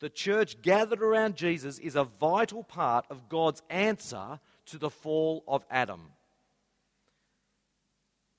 The 0.00 0.08
church 0.08 0.62
gathered 0.62 1.02
around 1.02 1.36
Jesus 1.36 1.78
is 1.78 1.94
a 1.94 2.04
vital 2.04 2.64
part 2.64 3.04
of 3.10 3.28
God's 3.28 3.62
answer 3.68 4.40
to 4.66 4.78
the 4.78 4.88
fall 4.88 5.44
of 5.46 5.64
Adam. 5.70 6.12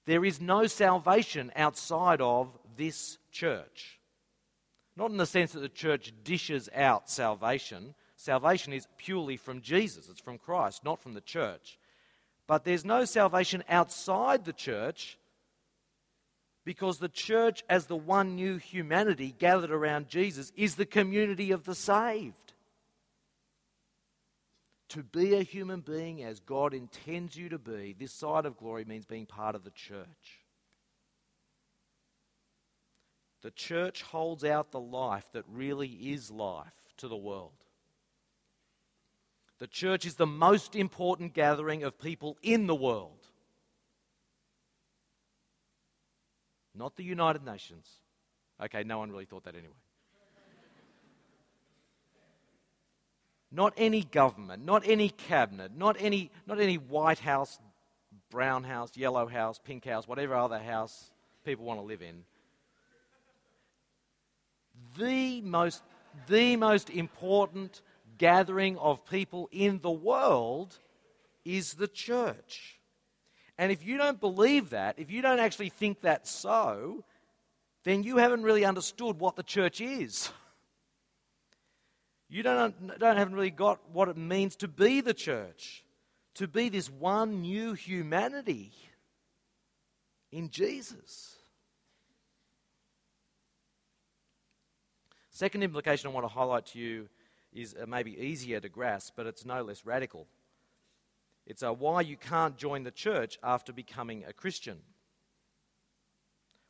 There 0.05 0.25
is 0.25 0.41
no 0.41 0.67
salvation 0.67 1.51
outside 1.55 2.21
of 2.21 2.57
this 2.75 3.17
church. 3.31 3.99
Not 4.95 5.11
in 5.11 5.17
the 5.17 5.25
sense 5.25 5.53
that 5.53 5.59
the 5.59 5.69
church 5.69 6.13
dishes 6.23 6.69
out 6.75 7.09
salvation. 7.09 7.95
Salvation 8.15 8.73
is 8.73 8.87
purely 8.97 9.37
from 9.37 9.61
Jesus, 9.61 10.09
it's 10.09 10.19
from 10.19 10.37
Christ, 10.37 10.83
not 10.83 10.99
from 10.99 11.13
the 11.13 11.21
church. 11.21 11.79
But 12.47 12.65
there's 12.65 12.85
no 12.85 13.05
salvation 13.05 13.63
outside 13.69 14.45
the 14.45 14.53
church 14.53 15.17
because 16.63 16.99
the 16.99 17.09
church, 17.09 17.63
as 17.69 17.85
the 17.85 17.95
one 17.95 18.35
new 18.35 18.57
humanity 18.57 19.33
gathered 19.37 19.71
around 19.71 20.07
Jesus, 20.07 20.51
is 20.55 20.75
the 20.75 20.85
community 20.85 21.51
of 21.51 21.63
the 21.65 21.75
saved. 21.75 22.50
To 24.91 25.03
be 25.03 25.35
a 25.35 25.43
human 25.43 25.79
being 25.79 26.21
as 26.21 26.41
God 26.41 26.73
intends 26.73 27.37
you 27.37 27.47
to 27.47 27.57
be, 27.57 27.95
this 27.97 28.11
side 28.11 28.45
of 28.45 28.57
glory 28.57 28.83
means 28.83 29.05
being 29.05 29.25
part 29.25 29.55
of 29.55 29.63
the 29.63 29.71
church. 29.71 30.41
The 33.41 33.51
church 33.51 34.01
holds 34.01 34.43
out 34.43 34.71
the 34.71 34.81
life 34.81 35.25
that 35.31 35.45
really 35.47 35.87
is 35.87 36.29
life 36.29 36.75
to 36.97 37.07
the 37.07 37.15
world. 37.15 37.53
The 39.59 39.67
church 39.67 40.05
is 40.05 40.15
the 40.15 40.27
most 40.27 40.75
important 40.75 41.33
gathering 41.33 41.83
of 41.83 41.97
people 41.97 42.37
in 42.43 42.67
the 42.67 42.75
world. 42.75 43.25
Not 46.75 46.97
the 46.97 47.05
United 47.05 47.45
Nations. 47.45 47.87
Okay, 48.61 48.83
no 48.83 48.99
one 48.99 49.09
really 49.09 49.25
thought 49.25 49.45
that 49.45 49.55
anyway. 49.55 49.73
Not 53.51 53.73
any 53.75 54.03
government, 54.03 54.65
not 54.65 54.83
any 54.87 55.09
cabinet, 55.09 55.75
not 55.75 55.97
any, 55.99 56.31
not 56.47 56.59
any 56.59 56.77
White 56.77 57.19
House, 57.19 57.59
Brown 58.29 58.63
House, 58.63 58.95
Yellow 58.95 59.27
House, 59.27 59.59
Pink 59.63 59.85
House, 59.85 60.07
whatever 60.07 60.35
other 60.35 60.59
house 60.59 61.11
people 61.43 61.65
want 61.65 61.79
to 61.79 61.85
live 61.85 62.01
in. 62.01 62.23
The 64.97 65.41
most, 65.41 65.83
the 66.27 66.55
most 66.55 66.89
important 66.89 67.81
gathering 68.17 68.77
of 68.77 69.05
people 69.09 69.49
in 69.51 69.79
the 69.79 69.91
world 69.91 70.77
is 71.43 71.73
the 71.73 71.87
church. 71.87 72.79
And 73.57 73.71
if 73.71 73.85
you 73.85 73.97
don't 73.97 74.19
believe 74.19 74.69
that, 74.69 74.97
if 74.97 75.11
you 75.11 75.21
don't 75.21 75.39
actually 75.39 75.69
think 75.69 76.01
that's 76.01 76.31
so, 76.31 77.03
then 77.83 78.03
you 78.03 78.17
haven't 78.17 78.43
really 78.43 78.65
understood 78.65 79.19
what 79.19 79.35
the 79.35 79.43
church 79.43 79.81
is. 79.81 80.31
You 82.31 82.43
don't, 82.43 82.97
don't 82.97 83.17
haven't 83.17 83.35
really 83.35 83.51
got 83.51 83.81
what 83.91 84.07
it 84.07 84.15
means 84.15 84.55
to 84.57 84.69
be 84.69 85.01
the 85.01 85.13
church, 85.13 85.83
to 86.35 86.47
be 86.47 86.69
this 86.69 86.89
one 86.89 87.41
new 87.41 87.73
humanity 87.73 88.71
in 90.31 90.49
Jesus. 90.49 91.35
Second 95.29 95.63
implication 95.63 96.09
I 96.09 96.13
want 96.13 96.23
to 96.23 96.33
highlight 96.33 96.67
to 96.67 96.79
you 96.79 97.09
is 97.51 97.75
uh, 97.75 97.85
maybe 97.85 98.17
easier 98.17 98.61
to 98.61 98.69
grasp, 98.69 99.15
but 99.17 99.27
it's 99.27 99.45
no 99.45 99.61
less 99.61 99.85
radical. 99.85 100.25
It's 101.45 101.63
a 101.63 101.73
why 101.73 101.99
you 101.99 102.15
can't 102.15 102.55
join 102.55 102.83
the 102.83 102.91
church 102.91 103.39
after 103.43 103.73
becoming 103.73 104.23
a 104.25 104.31
Christian. 104.31 104.77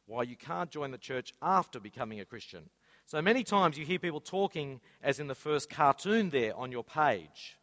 Why 0.07 0.23
you 0.23 0.35
can't 0.35 0.71
join 0.71 0.89
the 0.89 0.97
church 0.97 1.35
after 1.39 1.79
becoming 1.79 2.19
a 2.19 2.25
Christian. 2.25 2.71
So 3.11 3.21
many 3.21 3.43
times 3.43 3.77
you 3.77 3.85
hear 3.85 3.99
people 3.99 4.21
talking, 4.21 4.79
as 5.03 5.19
in 5.19 5.27
the 5.27 5.35
first 5.35 5.69
cartoon 5.69 6.29
there 6.29 6.55
on 6.55 6.71
your 6.71 6.85
page 6.85 7.57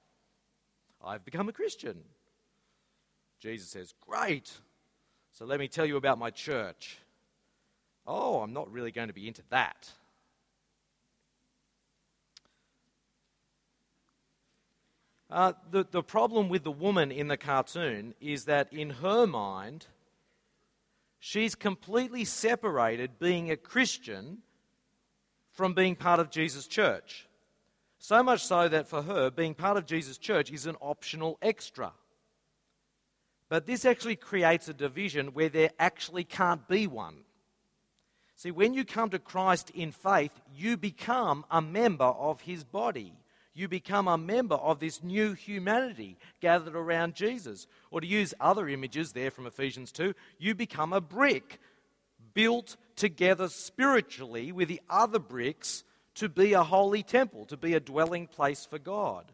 I've 1.02 1.24
become 1.24 1.48
a 1.48 1.54
Christian. 1.54 2.00
Jesus 3.40 3.70
says, 3.70 3.94
Great. 4.06 4.52
So 5.32 5.46
let 5.46 5.58
me 5.58 5.66
tell 5.66 5.86
you 5.86 5.96
about 5.96 6.18
my 6.18 6.28
church. 6.28 6.98
Oh, 8.06 8.42
I'm 8.42 8.52
not 8.52 8.70
really 8.70 8.92
going 8.92 9.08
to 9.08 9.14
be 9.14 9.26
into 9.26 9.40
that. 9.48 9.90
Uh, 15.30 15.54
the, 15.70 15.86
the 15.90 16.02
problem 16.02 16.50
with 16.50 16.62
the 16.62 16.70
woman 16.70 17.10
in 17.10 17.28
the 17.28 17.38
cartoon 17.38 18.12
is 18.20 18.44
that 18.44 18.70
in 18.70 18.90
her 18.90 19.26
mind, 19.26 19.86
she's 21.18 21.54
completely 21.54 22.26
separated 22.26 23.18
being 23.18 23.50
a 23.50 23.56
Christian 23.56 24.42
from 25.58 25.74
being 25.74 25.96
part 25.96 26.20
of 26.20 26.30
Jesus' 26.30 26.68
church. 26.68 27.26
So 27.98 28.22
much 28.22 28.44
so 28.44 28.68
that 28.68 28.86
for 28.86 29.02
her, 29.02 29.28
being 29.28 29.54
part 29.54 29.76
of 29.76 29.86
Jesus' 29.86 30.16
church 30.16 30.52
is 30.52 30.66
an 30.66 30.76
optional 30.80 31.36
extra. 31.42 31.90
But 33.48 33.66
this 33.66 33.84
actually 33.84 34.14
creates 34.14 34.68
a 34.68 34.72
division 34.72 35.34
where 35.34 35.48
there 35.48 35.72
actually 35.80 36.22
can't 36.22 36.68
be 36.68 36.86
one. 36.86 37.24
See, 38.36 38.52
when 38.52 38.72
you 38.72 38.84
come 38.84 39.10
to 39.10 39.18
Christ 39.18 39.70
in 39.70 39.90
faith, 39.90 40.30
you 40.54 40.76
become 40.76 41.44
a 41.50 41.60
member 41.60 42.04
of 42.04 42.42
his 42.42 42.62
body. 42.62 43.12
You 43.52 43.66
become 43.66 44.06
a 44.06 44.16
member 44.16 44.54
of 44.54 44.78
this 44.78 45.02
new 45.02 45.32
humanity 45.32 46.18
gathered 46.40 46.76
around 46.76 47.16
Jesus. 47.16 47.66
Or 47.90 48.00
to 48.00 48.06
use 48.06 48.32
other 48.38 48.68
images 48.68 49.10
there 49.10 49.32
from 49.32 49.48
Ephesians 49.48 49.90
2, 49.90 50.14
you 50.38 50.54
become 50.54 50.92
a 50.92 51.00
brick 51.00 51.58
built 52.38 52.76
together 52.94 53.48
spiritually 53.48 54.52
with 54.52 54.68
the 54.68 54.80
other 54.88 55.18
bricks 55.18 55.82
to 56.14 56.28
be 56.28 56.52
a 56.52 56.62
holy 56.62 57.02
temple, 57.02 57.44
to 57.46 57.56
be 57.56 57.74
a 57.74 57.80
dwelling 57.80 58.28
place 58.28 58.64
for 58.64 58.78
God. 58.78 59.24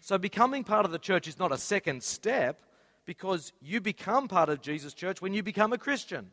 So, 0.00 0.16
becoming 0.16 0.64
part 0.64 0.86
of 0.86 0.90
the 0.90 0.98
church 0.98 1.28
is 1.28 1.38
not 1.38 1.52
a 1.52 1.58
second 1.58 2.02
step 2.02 2.62
because 3.04 3.52
you 3.60 3.82
become 3.82 4.26
part 4.26 4.48
of 4.48 4.62
Jesus' 4.62 4.94
church 4.94 5.20
when 5.20 5.34
you 5.34 5.42
become 5.42 5.74
a 5.74 5.78
Christian. 5.78 6.30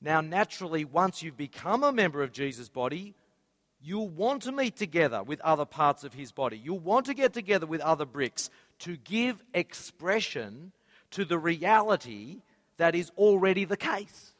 Now, 0.00 0.22
naturally, 0.22 0.86
once 0.86 1.22
you've 1.22 1.36
become 1.36 1.84
a 1.84 1.92
member 1.92 2.22
of 2.22 2.32
Jesus' 2.32 2.70
body, 2.70 3.14
you'll 3.82 4.08
want 4.08 4.44
to 4.44 4.52
meet 4.52 4.76
together 4.76 5.22
with 5.22 5.42
other 5.42 5.66
parts 5.66 6.04
of 6.04 6.14
his 6.14 6.32
body. 6.32 6.56
You'll 6.56 6.78
want 6.78 7.04
to 7.04 7.12
get 7.12 7.34
together 7.34 7.66
with 7.66 7.82
other 7.82 8.06
bricks 8.06 8.48
to 8.78 8.96
give 8.96 9.44
expression 9.52 10.72
to 11.10 11.26
the 11.26 11.38
reality 11.38 12.40
that 12.76 12.94
is 12.94 13.10
already 13.16 13.64
the 13.64 13.76
case. 13.76 14.32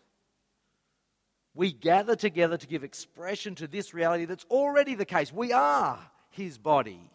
We 1.54 1.72
gather 1.72 2.16
together 2.16 2.56
to 2.56 2.66
give 2.66 2.82
expression 2.82 3.54
to 3.56 3.66
this 3.66 3.92
reality 3.92 4.24
that's 4.24 4.46
already 4.50 4.94
the 4.94 5.04
case. 5.04 5.32
We 5.32 5.52
are 5.52 5.98
his 6.30 6.56
body. 6.56 7.10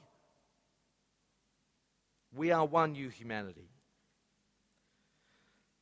We 2.35 2.51
are 2.51 2.65
one 2.65 2.91
new 2.91 3.09
humanity. 3.09 3.69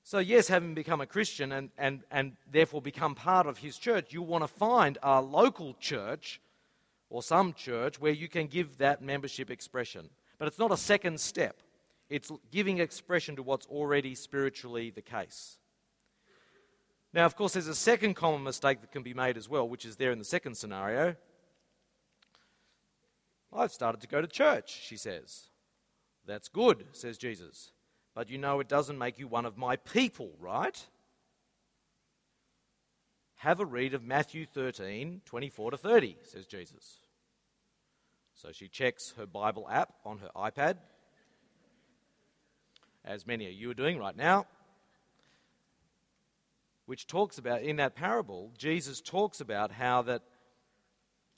So, 0.03 0.19
yes, 0.19 0.47
having 0.47 0.75
become 0.75 1.01
a 1.01 1.07
Christian 1.07 1.51
and, 1.51 1.71
and, 1.77 2.03
and 2.11 2.33
therefore 2.51 2.81
become 2.81 3.15
part 3.15 3.47
of 3.47 3.57
his 3.57 3.77
church, 3.77 4.13
you 4.13 4.21
want 4.21 4.43
to 4.43 4.47
find 4.47 4.99
a 5.01 5.19
local 5.19 5.73
church 5.79 6.39
or 7.09 7.23
some 7.23 7.53
church 7.53 7.99
where 7.99 8.11
you 8.11 8.29
can 8.29 8.45
give 8.47 8.77
that 8.77 9.01
membership 9.01 9.49
expression. 9.49 10.09
But 10.37 10.47
it's 10.47 10.59
not 10.59 10.71
a 10.71 10.77
second 10.77 11.19
step, 11.19 11.57
it's 12.09 12.31
giving 12.51 12.79
expression 12.79 13.35
to 13.37 13.43
what's 13.43 13.65
already 13.67 14.15
spiritually 14.15 14.91
the 14.91 15.01
case. 15.01 15.57
Now, 17.13 17.25
of 17.25 17.35
course, 17.35 17.53
there's 17.53 17.67
a 17.67 17.75
second 17.75 18.15
common 18.15 18.43
mistake 18.43 18.81
that 18.81 18.91
can 18.91 19.03
be 19.03 19.13
made 19.13 19.37
as 19.37 19.47
well, 19.47 19.67
which 19.67 19.85
is 19.85 19.95
there 19.95 20.11
in 20.11 20.19
the 20.19 20.25
second 20.25 20.55
scenario. 20.55 21.15
I've 23.53 23.71
started 23.71 24.01
to 24.01 24.07
go 24.07 24.21
to 24.21 24.27
church, 24.27 24.81
she 24.83 24.97
says. 24.97 25.47
That's 26.25 26.49
good, 26.49 26.83
says 26.91 27.17
Jesus. 27.17 27.71
But 28.13 28.29
you 28.29 28.37
know 28.37 28.59
it 28.59 28.67
doesn't 28.67 28.97
make 28.97 29.17
you 29.17 29.27
one 29.27 29.45
of 29.45 29.57
my 29.57 29.77
people, 29.77 30.31
right? 30.39 30.85
Have 33.35 33.59
a 33.59 33.65
read 33.65 33.93
of 33.93 34.03
Matthew 34.03 34.45
13, 34.45 35.21
24 35.25 35.71
to 35.71 35.77
30, 35.77 36.17
says 36.23 36.45
Jesus. 36.45 36.99
So 38.33 38.51
she 38.51 38.67
checks 38.67 39.13
her 39.17 39.25
Bible 39.25 39.67
app 39.69 39.93
on 40.05 40.19
her 40.19 40.29
iPad, 40.35 40.77
as 43.05 43.27
many 43.27 43.45
of 43.45 43.53
you 43.53 43.69
are 43.69 43.75
doing 43.75 43.97
right 43.97 44.15
now, 44.17 44.47
which 46.85 47.07
talks 47.07 47.37
about, 47.37 47.61
in 47.61 47.77
that 47.77 47.95
parable, 47.95 48.51
Jesus 48.57 48.99
talks 49.01 49.39
about 49.39 49.71
how 49.71 50.01
that 50.03 50.23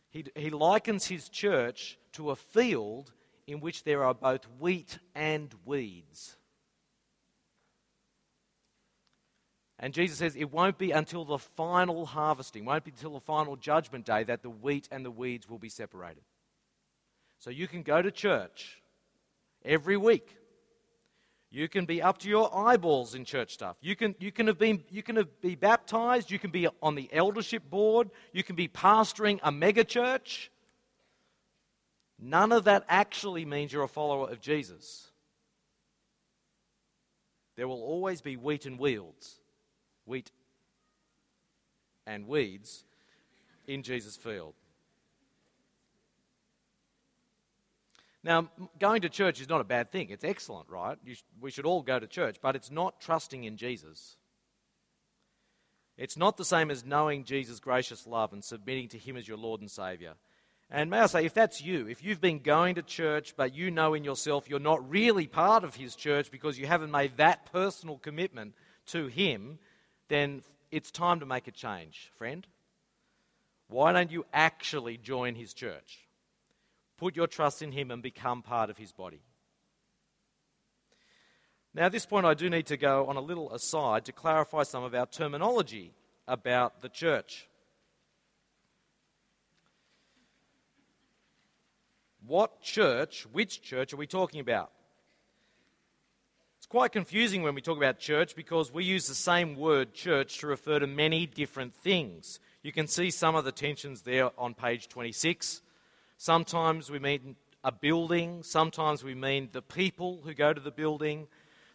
he, 0.10 0.26
he 0.36 0.50
likens 0.50 1.06
his 1.06 1.30
church 1.30 1.98
to 2.14 2.32
a 2.32 2.36
field 2.36 3.14
in 3.46 3.60
which 3.60 3.84
there 3.84 4.04
are 4.04 4.14
both 4.14 4.46
wheat 4.60 5.00
and 5.14 5.54
weeds. 5.66 6.38
And 9.80 9.94
Jesus 9.94 10.18
says 10.18 10.36
it 10.36 10.52
won't 10.52 10.78
be 10.78 10.92
until 10.92 11.24
the 11.24 11.38
final 11.38 12.06
harvesting, 12.06 12.66
won't 12.66 12.84
be 12.84 12.92
until 12.92 13.14
the 13.14 13.20
final 13.20 13.56
judgment 13.56 14.06
day 14.06 14.24
that 14.24 14.42
the 14.42 14.50
wheat 14.50 14.88
and 14.92 15.06
the 15.06 15.12
weeds 15.12 15.48
will 15.48 15.60
be 15.60 15.70
separated. 15.70 16.24
So 17.40 17.52
you 17.52 17.68
can 17.68 17.84
go 17.84 18.02
to 18.02 18.10
church 18.10 18.82
every 19.64 19.98
week. 19.98 20.36
You 21.50 21.70
can 21.70 21.86
be 21.86 22.02
up 22.02 22.18
to 22.20 22.30
your 22.30 22.54
eyeballs 22.56 23.16
in 23.16 23.24
church 23.24 23.54
stuff. 23.54 23.78
You 23.82 23.96
can, 23.96 24.16
you 24.20 24.32
can, 24.32 24.48
have 24.48 24.58
been, 24.58 24.84
you 24.90 25.02
can 25.02 25.16
have, 25.16 25.42
be 25.42 25.56
baptized. 25.56 26.30
You 26.30 26.40
can 26.40 26.52
be 26.52 26.68
on 26.82 26.96
the 26.96 27.10
eldership 27.14 27.70
board. 27.70 28.10
You 28.34 28.44
can 28.44 28.56
be 28.56 28.68
pastoring 28.68 29.40
a 29.44 29.52
mega 29.52 29.86
church. 29.86 30.52
None 32.20 32.52
of 32.52 32.66
that 32.66 32.84
actually 32.90 33.46
means 33.46 33.72
you're 33.72 33.84
a 33.84 33.88
follower 33.88 34.30
of 34.30 34.42
Jesus. 34.42 35.10
There 37.56 37.68
will 37.68 37.82
always 37.82 38.22
be 38.22 38.36
wheat 38.36 38.66
and 38.66 38.78
weeds 38.78 39.40
wheat 40.08 40.32
and 42.08 42.28
weeds 42.28 42.86
in 43.68 43.84
Jesus' 43.84 44.16
field. 44.16 44.54
Now, 48.24 48.50
going 48.80 49.02
to 49.02 49.10
church 49.10 49.40
is 49.40 49.50
not 49.50 49.62
a 49.62 49.66
bad 49.66 49.92
thing. 49.92 50.10
It's 50.10 50.24
excellent, 50.24 50.70
right? 50.70 50.98
Sh- 51.08 51.22
we 51.40 51.52
should 51.52 51.66
all 51.66 51.82
go 51.82 52.00
to 52.00 52.08
church, 52.08 52.38
but 52.42 52.56
it's 52.56 52.72
not 52.72 53.00
trusting 53.00 53.44
in 53.44 53.58
Jesus. 53.58 54.18
It's 55.98 56.18
not 56.18 56.38
the 56.38 56.46
same 56.46 56.70
as 56.70 56.86
knowing 56.86 57.24
Jesus' 57.24 57.60
gracious 57.60 58.06
love 58.06 58.34
and 58.34 58.44
submitting 58.44 58.90
to 58.90 58.98
Him 58.98 59.18
as 59.18 59.28
your 59.28 59.38
Lord 59.38 59.62
and 59.62 59.72
Saviour. 59.72 60.14
And 60.70 60.90
may 60.90 61.00
I 61.00 61.06
say, 61.06 61.26
if 61.26 61.34
that's 61.34 61.62
you, 61.62 61.88
if 61.88 62.04
you've 62.04 62.20
been 62.20 62.40
going 62.40 62.76
to 62.76 62.82
church, 62.82 63.36
but 63.38 63.56
you 63.56 63.72
know 63.72 63.94
in 63.94 64.04
yourself 64.04 64.50
you're 64.50 64.60
not 64.60 64.90
really 64.90 65.28
part 65.28 65.64
of 65.64 65.76
His 65.76 65.96
church 65.96 66.30
because 66.30 66.60
you 66.60 66.68
haven't 66.68 66.92
made 66.92 67.18
that 67.18 67.52
personal 67.52 67.98
commitment 67.98 68.54
to 68.88 69.08
Him, 69.08 69.60
then 70.10 70.42
it's 70.72 70.92
time 70.92 71.22
to 71.22 71.26
make 71.26 71.48
a 71.48 71.52
change, 71.52 72.12
friend. 72.18 72.46
Why 73.70 73.92
don't 73.92 74.12
you 74.12 74.26
actually 74.34 74.98
join 74.98 75.36
his 75.36 75.54
church? 75.54 76.07
Put 76.98 77.16
your 77.16 77.28
trust 77.28 77.62
in 77.62 77.72
him 77.72 77.92
and 77.92 78.02
become 78.02 78.42
part 78.42 78.70
of 78.70 78.78
his 78.78 78.92
body. 78.92 79.22
Now, 81.74 81.86
at 81.86 81.92
this 81.92 82.08
point, 82.08 82.26
I 82.26 82.34
do 82.34 82.50
need 82.50 82.66
to 82.68 82.78
go 82.78 83.06
on 83.06 83.18
a 83.18 83.22
little 83.22 83.54
aside 83.54 84.06
to 84.06 84.12
clarify 84.12 84.64
some 84.64 84.84
of 84.84 84.96
our 84.96 85.06
terminology 85.06 85.94
about 86.28 86.82
the 86.82 86.90
church. 86.90 87.48
What 92.26 92.62
church, 92.62 93.28
which 93.32 93.62
church 93.62 93.94
are 93.94 93.98
we 93.98 94.08
talking 94.08 94.40
about? 94.40 94.72
It's 96.58 96.66
quite 96.66 96.92
confusing 96.92 97.44
when 97.44 97.56
we 97.56 97.62
talk 97.62 97.78
about 97.78 98.00
church 98.00 98.36
because 98.36 98.74
we 98.74 98.84
use 98.84 99.08
the 99.08 99.16
same 99.16 99.56
word 99.56 99.94
church 99.94 100.40
to 100.40 100.48
refer 100.48 100.80
to 100.80 100.88
many 100.88 101.26
different 101.28 101.74
things. 101.74 102.40
You 102.64 102.72
can 102.72 102.88
see 102.88 103.12
some 103.12 103.36
of 103.36 103.46
the 103.46 103.52
tensions 103.52 104.02
there 104.02 104.32
on 104.38 104.56
page 104.56 104.90
26. 104.90 105.62
Sometimes 106.18 106.90
we 106.90 106.98
mean 106.98 107.36
a 107.64 107.72
building, 107.72 108.42
sometimes 108.42 109.04
we 109.04 109.14
mean 109.14 109.50
the 109.52 109.62
people 109.62 110.20
who 110.24 110.34
go 110.34 110.52
to 110.52 110.60
the 110.60 110.72
building, 110.72 111.28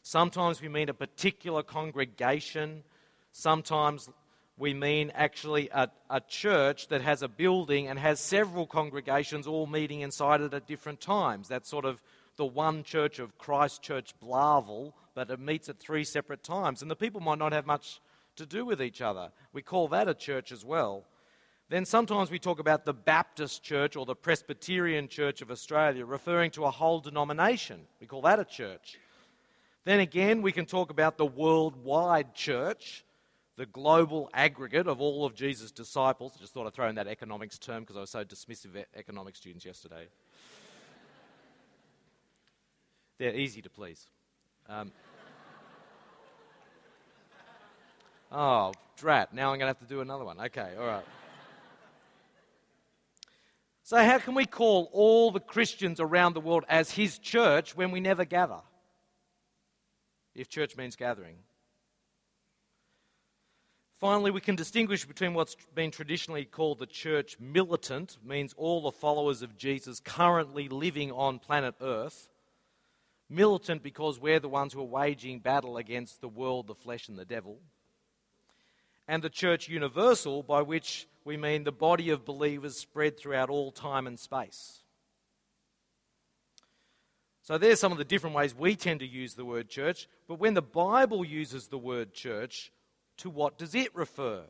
sometimes 0.02 0.60
we 0.60 0.68
mean 0.68 0.88
a 0.88 0.94
particular 0.94 1.62
congregation, 1.62 2.82
sometimes 3.30 4.08
we 4.58 4.74
mean 4.74 5.12
actually 5.14 5.68
a, 5.72 5.88
a 6.10 6.20
church 6.20 6.88
that 6.88 7.02
has 7.02 7.22
a 7.22 7.28
building 7.28 7.86
and 7.86 7.98
has 7.98 8.18
several 8.18 8.66
congregations 8.66 9.46
all 9.46 9.66
meeting 9.66 10.00
inside 10.00 10.40
it 10.40 10.52
at 10.52 10.66
different 10.66 11.00
times. 11.00 11.46
That's 11.46 11.70
sort 11.70 11.84
of 11.84 12.02
the 12.36 12.44
one 12.44 12.82
church 12.82 13.20
of 13.20 13.38
Christchurch 13.38 14.12
Blavel, 14.20 14.92
but 15.14 15.30
it 15.30 15.38
meets 15.38 15.68
at 15.68 15.78
three 15.78 16.04
separate 16.04 16.42
times. 16.42 16.82
And 16.82 16.90
the 16.90 16.96
people 16.96 17.20
might 17.20 17.38
not 17.38 17.52
have 17.52 17.66
much 17.66 18.00
to 18.36 18.46
do 18.46 18.64
with 18.64 18.82
each 18.82 19.00
other. 19.00 19.30
We 19.52 19.62
call 19.62 19.88
that 19.88 20.08
a 20.08 20.14
church 20.14 20.50
as 20.50 20.64
well. 20.64 21.04
Then 21.72 21.86
sometimes 21.86 22.30
we 22.30 22.38
talk 22.38 22.58
about 22.58 22.84
the 22.84 22.92
Baptist 22.92 23.62
Church 23.62 23.96
or 23.96 24.04
the 24.04 24.14
Presbyterian 24.14 25.08
Church 25.08 25.40
of 25.40 25.50
Australia, 25.50 26.04
referring 26.04 26.50
to 26.50 26.66
a 26.66 26.70
whole 26.70 27.00
denomination. 27.00 27.80
We 27.98 28.06
call 28.06 28.20
that 28.22 28.38
a 28.38 28.44
church. 28.44 28.98
Then 29.86 29.98
again, 29.98 30.42
we 30.42 30.52
can 30.52 30.66
talk 30.66 30.90
about 30.90 31.16
the 31.16 31.24
worldwide 31.24 32.34
church, 32.34 33.06
the 33.56 33.64
global 33.64 34.28
aggregate 34.34 34.86
of 34.86 35.00
all 35.00 35.24
of 35.24 35.34
Jesus' 35.34 35.70
disciples. 35.70 36.34
I 36.36 36.40
just 36.40 36.52
thought 36.52 36.66
I'd 36.66 36.74
throw 36.74 36.90
in 36.90 36.96
that 36.96 37.06
economics 37.06 37.56
term 37.56 37.84
because 37.84 37.96
I 37.96 38.00
was 38.00 38.10
so 38.10 38.22
dismissive 38.22 38.76
of 38.76 38.84
economics 38.94 39.38
students 39.38 39.64
yesterday. 39.64 40.08
They're 43.18 43.34
easy 43.34 43.62
to 43.62 43.70
please. 43.70 44.08
Um, 44.68 44.92
oh, 48.30 48.74
drat. 48.98 49.32
Now 49.32 49.52
I'm 49.52 49.58
going 49.58 49.72
to 49.72 49.78
have 49.78 49.78
to 49.78 49.86
do 49.86 50.02
another 50.02 50.26
one. 50.26 50.38
Okay, 50.38 50.74
all 50.78 50.86
right. 50.86 51.04
So, 53.92 54.02
how 54.02 54.18
can 54.20 54.34
we 54.34 54.46
call 54.46 54.88
all 54.94 55.30
the 55.30 55.38
Christians 55.38 56.00
around 56.00 56.32
the 56.32 56.40
world 56.40 56.64
as 56.66 56.90
His 56.90 57.18
church 57.18 57.76
when 57.76 57.90
we 57.90 58.00
never 58.00 58.24
gather? 58.24 58.62
If 60.34 60.48
church 60.48 60.78
means 60.78 60.96
gathering. 60.96 61.36
Finally, 64.00 64.30
we 64.30 64.40
can 64.40 64.56
distinguish 64.56 65.04
between 65.04 65.34
what's 65.34 65.58
been 65.74 65.90
traditionally 65.90 66.46
called 66.46 66.78
the 66.78 66.86
church 66.86 67.36
militant, 67.38 68.16
means 68.24 68.54
all 68.56 68.80
the 68.80 68.92
followers 68.92 69.42
of 69.42 69.58
Jesus 69.58 70.00
currently 70.00 70.70
living 70.70 71.12
on 71.12 71.38
planet 71.38 71.74
Earth, 71.82 72.30
militant 73.28 73.82
because 73.82 74.18
we're 74.18 74.40
the 74.40 74.48
ones 74.48 74.72
who 74.72 74.80
are 74.80 74.84
waging 74.84 75.38
battle 75.38 75.76
against 75.76 76.22
the 76.22 76.30
world, 76.30 76.66
the 76.66 76.74
flesh, 76.74 77.08
and 77.08 77.18
the 77.18 77.26
devil. 77.26 77.58
And 79.08 79.22
the 79.22 79.30
church 79.30 79.68
universal, 79.68 80.42
by 80.42 80.62
which 80.62 81.08
we 81.24 81.36
mean 81.36 81.64
the 81.64 81.72
body 81.72 82.10
of 82.10 82.24
believers 82.24 82.76
spread 82.76 83.18
throughout 83.18 83.50
all 83.50 83.70
time 83.70 84.06
and 84.06 84.18
space. 84.18 84.80
So, 87.42 87.58
there's 87.58 87.80
some 87.80 87.92
of 87.92 87.98
the 87.98 88.04
different 88.04 88.36
ways 88.36 88.54
we 88.54 88.76
tend 88.76 89.00
to 89.00 89.06
use 89.06 89.34
the 89.34 89.44
word 89.44 89.68
church, 89.68 90.08
but 90.28 90.38
when 90.38 90.54
the 90.54 90.62
Bible 90.62 91.24
uses 91.24 91.66
the 91.66 91.78
word 91.78 92.12
church, 92.12 92.72
to 93.18 93.30
what 93.30 93.58
does 93.58 93.74
it 93.74 93.94
refer? 93.94 94.44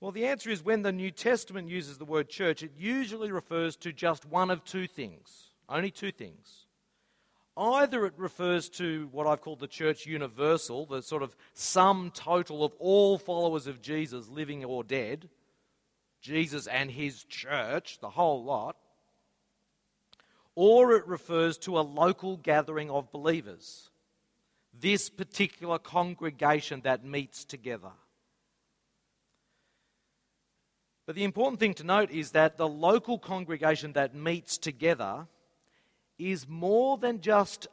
Well, 0.00 0.12
the 0.12 0.26
answer 0.26 0.50
is 0.50 0.62
when 0.62 0.82
the 0.82 0.92
New 0.92 1.10
Testament 1.10 1.68
uses 1.68 1.96
the 1.96 2.04
word 2.04 2.28
church, 2.28 2.62
it 2.62 2.72
usually 2.76 3.32
refers 3.32 3.76
to 3.76 3.92
just 3.92 4.26
one 4.26 4.50
of 4.50 4.62
two 4.64 4.86
things, 4.86 5.50
only 5.68 5.90
two 5.90 6.12
things. 6.12 6.65
Either 7.56 8.04
it 8.04 8.12
refers 8.18 8.68
to 8.68 9.08
what 9.12 9.26
I've 9.26 9.40
called 9.40 9.60
the 9.60 9.66
church 9.66 10.04
universal, 10.04 10.84
the 10.84 11.02
sort 11.02 11.22
of 11.22 11.34
sum 11.54 12.10
total 12.14 12.62
of 12.64 12.74
all 12.78 13.16
followers 13.16 13.66
of 13.66 13.80
Jesus, 13.80 14.28
living 14.28 14.64
or 14.64 14.84
dead, 14.84 15.30
Jesus 16.20 16.66
and 16.66 16.90
his 16.90 17.24
church, 17.24 17.98
the 18.00 18.10
whole 18.10 18.44
lot, 18.44 18.76
or 20.54 20.92
it 20.92 21.06
refers 21.06 21.56
to 21.58 21.78
a 21.78 21.80
local 21.80 22.36
gathering 22.36 22.90
of 22.90 23.10
believers, 23.10 23.90
this 24.78 25.08
particular 25.08 25.78
congregation 25.78 26.82
that 26.82 27.04
meets 27.04 27.44
together. 27.44 27.92
But 31.06 31.14
the 31.14 31.24
important 31.24 31.60
thing 31.60 31.74
to 31.74 31.84
note 31.84 32.10
is 32.10 32.32
that 32.32 32.56
the 32.56 32.68
local 32.68 33.18
congregation 33.18 33.92
that 33.92 34.14
meets 34.14 34.58
together 34.58 35.26
is 36.18 36.48
more 36.48 36.96
than 36.98 37.20
just 37.20 37.66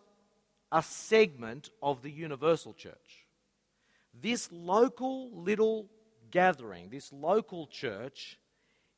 a 0.72 0.82
segment 0.82 1.70
of 1.82 2.02
the 2.02 2.12
universal 2.12 2.74
church. 2.74 3.28
This 4.20 4.50
local 4.52 5.32
little 5.32 5.88
gathering, 6.32 6.90
this 6.90 7.12
local 7.14 7.68
church, 7.68 8.40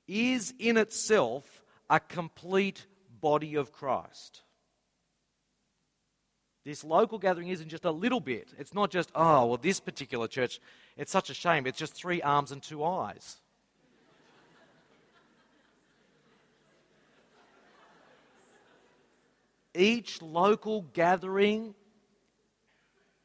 is 0.08 0.53
in 0.60 0.77
itself 0.77 1.63
a 1.89 1.99
complete 1.99 2.86
body 3.21 3.55
of 3.55 3.71
Christ. 3.71 4.41
This 6.63 6.84
local 6.84 7.19
gathering 7.19 7.49
isn't 7.49 7.69
just 7.69 7.86
a 7.86 7.91
little 7.91 8.19
bit. 8.19 8.51
It's 8.58 8.73
not 8.73 8.89
just, 8.89 9.12
oh, 9.13 9.45
well, 9.45 9.58
this 9.58 9.79
particular 9.79 10.27
church, 10.27 10.60
it's 10.97 11.12
such 11.12 11.29
a 11.29 11.34
shame. 11.34 11.67
It's 11.67 11.77
just 11.77 11.93
three 11.93 12.21
arms 12.23 12.51
and 12.51 12.62
two 12.62 12.84
eyes. 12.84 13.38
Each 19.76 20.22
local 20.22 20.82
gathering 20.94 21.76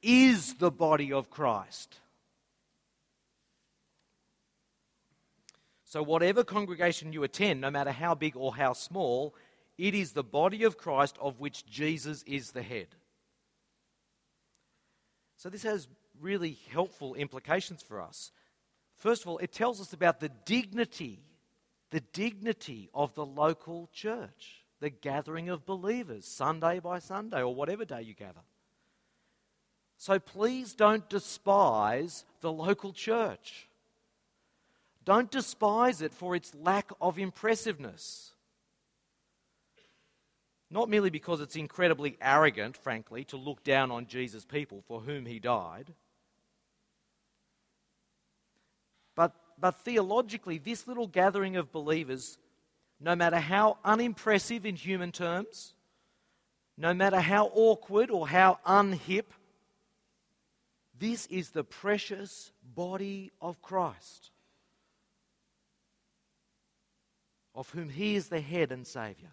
is 0.02 0.54
the 0.54 0.70
body 0.70 1.12
of 1.12 1.30
Christ. 1.30 1.98
So, 5.84 6.02
whatever 6.02 6.44
congregation 6.44 7.12
you 7.12 7.24
attend, 7.24 7.60
no 7.60 7.70
matter 7.70 7.90
how 7.90 8.14
big 8.14 8.36
or 8.36 8.54
how 8.54 8.74
small, 8.74 9.34
it 9.76 9.94
is 9.94 10.12
the 10.12 10.22
body 10.22 10.62
of 10.62 10.78
Christ 10.78 11.16
of 11.20 11.40
which 11.40 11.66
Jesus 11.66 12.22
is 12.24 12.52
the 12.52 12.62
head. 12.62 12.88
So, 15.36 15.48
this 15.48 15.64
has 15.64 15.88
really 16.20 16.58
helpful 16.70 17.14
implications 17.14 17.82
for 17.82 18.00
us. 18.00 18.30
First 18.98 19.22
of 19.22 19.28
all, 19.28 19.38
it 19.38 19.52
tells 19.52 19.80
us 19.80 19.92
about 19.92 20.20
the 20.20 20.30
dignity, 20.44 21.24
the 21.90 22.00
dignity 22.00 22.88
of 22.94 23.14
the 23.14 23.26
local 23.26 23.88
church 23.92 24.59
the 24.80 24.90
gathering 24.90 25.48
of 25.48 25.66
believers, 25.66 26.24
Sunday 26.24 26.80
by 26.80 26.98
Sunday, 26.98 27.42
or 27.42 27.54
whatever 27.54 27.84
day 27.84 28.02
you 28.02 28.14
gather. 28.14 28.40
So 29.98 30.18
please 30.18 30.72
don't 30.72 31.08
despise 31.08 32.24
the 32.40 32.50
local 32.50 32.92
church. 32.92 33.68
Don't 35.04 35.30
despise 35.30 36.00
it 36.00 36.14
for 36.14 36.34
its 36.34 36.54
lack 36.54 36.90
of 37.00 37.18
impressiveness. 37.18 38.32
Not 40.70 40.88
merely 40.88 41.10
because 41.10 41.40
it's 41.40 41.56
incredibly 41.56 42.16
arrogant, 42.22 42.76
frankly, 42.76 43.24
to 43.24 43.36
look 43.36 43.62
down 43.64 43.90
on 43.90 44.06
Jesus' 44.06 44.44
people 44.44 44.82
for 44.86 45.00
whom 45.00 45.26
he 45.26 45.38
died, 45.38 45.92
but, 49.20 49.34
but 49.58 49.72
theologically, 49.82 50.56
this 50.56 50.86
little 50.86 51.06
gathering 51.06 51.56
of 51.56 51.72
believers 51.72 52.38
no 53.00 53.16
matter 53.16 53.38
how 53.38 53.78
unimpressive 53.84 54.66
in 54.66 54.76
human 54.76 55.10
terms, 55.10 55.72
no 56.76 56.92
matter 56.92 57.20
how 57.20 57.50
awkward 57.54 58.10
or 58.10 58.28
how 58.28 58.58
unhip, 58.66 59.24
this 60.98 61.26
is 61.26 61.50
the 61.50 61.64
precious 61.64 62.52
body 62.74 63.30
of 63.40 63.62
Christ, 63.62 64.30
of 67.54 67.70
whom 67.70 67.88
He 67.88 68.16
is 68.16 68.28
the 68.28 68.40
head 68.40 68.70
and 68.70 68.86
Saviour. 68.86 69.30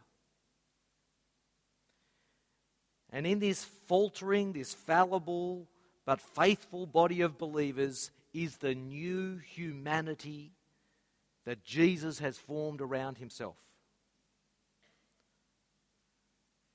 And 3.12 3.28
in 3.28 3.40
this 3.40 3.66
faltering, 3.88 4.54
this 4.54 4.74
fallible, 4.74 5.68
but 6.06 6.22
faithful 6.22 6.86
body 6.86 7.22
of 7.22 7.38
believers 7.38 8.12
is 8.34 8.58
the 8.58 8.76
new 8.76 9.38
humanity 9.38 10.52
that 11.48 11.64
Jesus 11.64 12.20
has 12.20 12.38
formed 12.38 12.82
around 12.82 13.18
himself. 13.18 13.56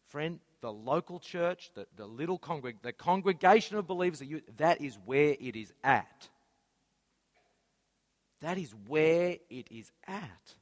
Friend, 0.09 0.41
the 0.63 0.73
local 0.73 1.21
church, 1.21 1.71
the, 1.75 1.87
the 1.95 2.07
little 2.07 2.39
congreg- 2.39 2.81
the 2.81 2.95
congregation 2.95 3.77
of 3.77 3.87
believers, 3.87 4.21
that, 4.21 4.29
you, 4.29 4.41
that 4.57 4.81
is 4.81 4.99
where 5.05 5.37
it 5.39 5.57
is 5.57 5.75
at. 5.85 6.31
That 8.41 8.57
is 8.57 8.75
where 8.89 9.37
it 9.51 9.67
is 9.71 9.93
at. 10.07 10.55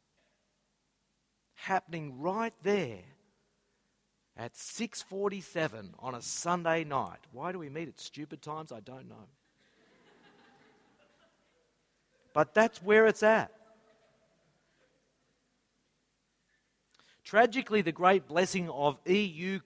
Happening 1.55 2.21
right 2.21 2.55
there 2.65 3.05
at 4.37 4.55
6:47 4.55 5.91
on 6.01 6.17
a 6.17 6.23
Sunday 6.23 6.83
night. 6.83 7.21
Why 7.31 7.53
do 7.53 7.61
we 7.61 7.69
meet 7.69 7.87
at 7.87 8.01
stupid 8.01 8.43
times? 8.43 8.73
I 8.73 8.81
don't 8.81 9.09
know. 9.09 9.29
but 12.35 12.55
that's 12.55 12.83
where 12.83 13.07
it's 13.07 13.23
at. 13.23 13.53
Tragically, 17.31 17.81
the 17.81 17.93
great 17.93 18.27
blessing 18.27 18.69
of 18.71 18.99
EU, 19.07 19.61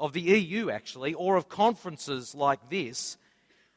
of 0.00 0.14
the 0.14 0.22
EU 0.22 0.70
actually, 0.70 1.12
or 1.12 1.36
of 1.36 1.46
conferences 1.46 2.34
like 2.34 2.70
this, 2.70 3.18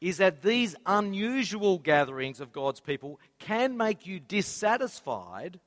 is 0.00 0.16
that 0.16 0.40
these 0.40 0.74
unusual 0.86 1.78
gatherings 1.78 2.40
of 2.40 2.50
God's 2.50 2.80
people 2.80 3.20
can 3.38 3.76
make 3.76 4.06
you 4.06 4.20
dissatisfied 4.20 5.60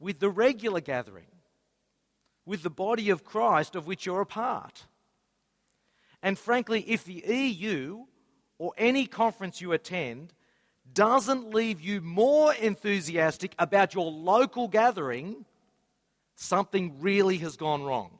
with 0.00 0.18
the 0.18 0.28
regular 0.28 0.80
gathering, 0.80 1.30
with 2.44 2.64
the 2.64 2.70
body 2.70 3.10
of 3.10 3.22
Christ 3.22 3.76
of 3.76 3.86
which 3.86 4.04
you're 4.04 4.22
a 4.22 4.26
part. 4.26 4.86
And 6.24 6.36
frankly, 6.36 6.80
if 6.88 7.04
the 7.04 7.22
EU 7.24 8.00
or 8.58 8.72
any 8.76 9.06
conference 9.06 9.60
you 9.60 9.70
attend 9.70 10.34
doesn't 10.92 11.54
leave 11.54 11.80
you 11.80 12.00
more 12.00 12.52
enthusiastic 12.52 13.54
about 13.60 13.94
your 13.94 14.10
local 14.10 14.66
gathering, 14.66 15.44
something 16.40 16.96
really 17.00 17.36
has 17.38 17.56
gone 17.56 17.82
wrong. 17.82 18.10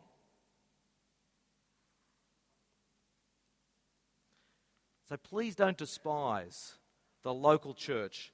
So 5.09 5.17
please 5.17 5.57
don't 5.57 5.77
despise 5.77 6.75
the 7.23 7.35
local 7.35 7.75
church 7.75 8.33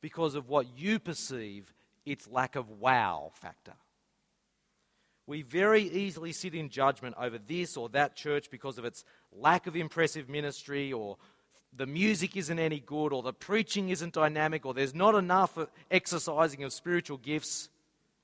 because 0.00 0.34
of 0.34 0.48
what 0.48 0.66
you 0.76 0.98
perceive 0.98 1.72
its 2.06 2.26
lack 2.26 2.56
of 2.56 2.70
wow 2.70 3.30
factor. 3.34 3.74
We 5.26 5.42
very 5.42 5.82
easily 5.82 6.32
sit 6.32 6.54
in 6.54 6.70
judgment 6.70 7.14
over 7.18 7.36
this 7.38 7.76
or 7.76 7.90
that 7.90 8.16
church 8.16 8.50
because 8.50 8.78
of 8.78 8.86
its 8.86 9.04
lack 9.30 9.66
of 9.66 9.76
impressive 9.76 10.30
ministry 10.30 10.92
or 10.92 11.18
the 11.76 11.86
music 11.86 12.34
isn't 12.34 12.58
any 12.58 12.80
good 12.80 13.12
or 13.12 13.22
the 13.22 13.34
preaching 13.34 13.90
isn't 13.90 14.14
dynamic 14.14 14.64
or 14.64 14.72
there's 14.72 14.94
not 14.94 15.14
enough 15.14 15.58
exercising 15.90 16.64
of 16.64 16.72
spiritual 16.72 17.18
gifts. 17.18 17.68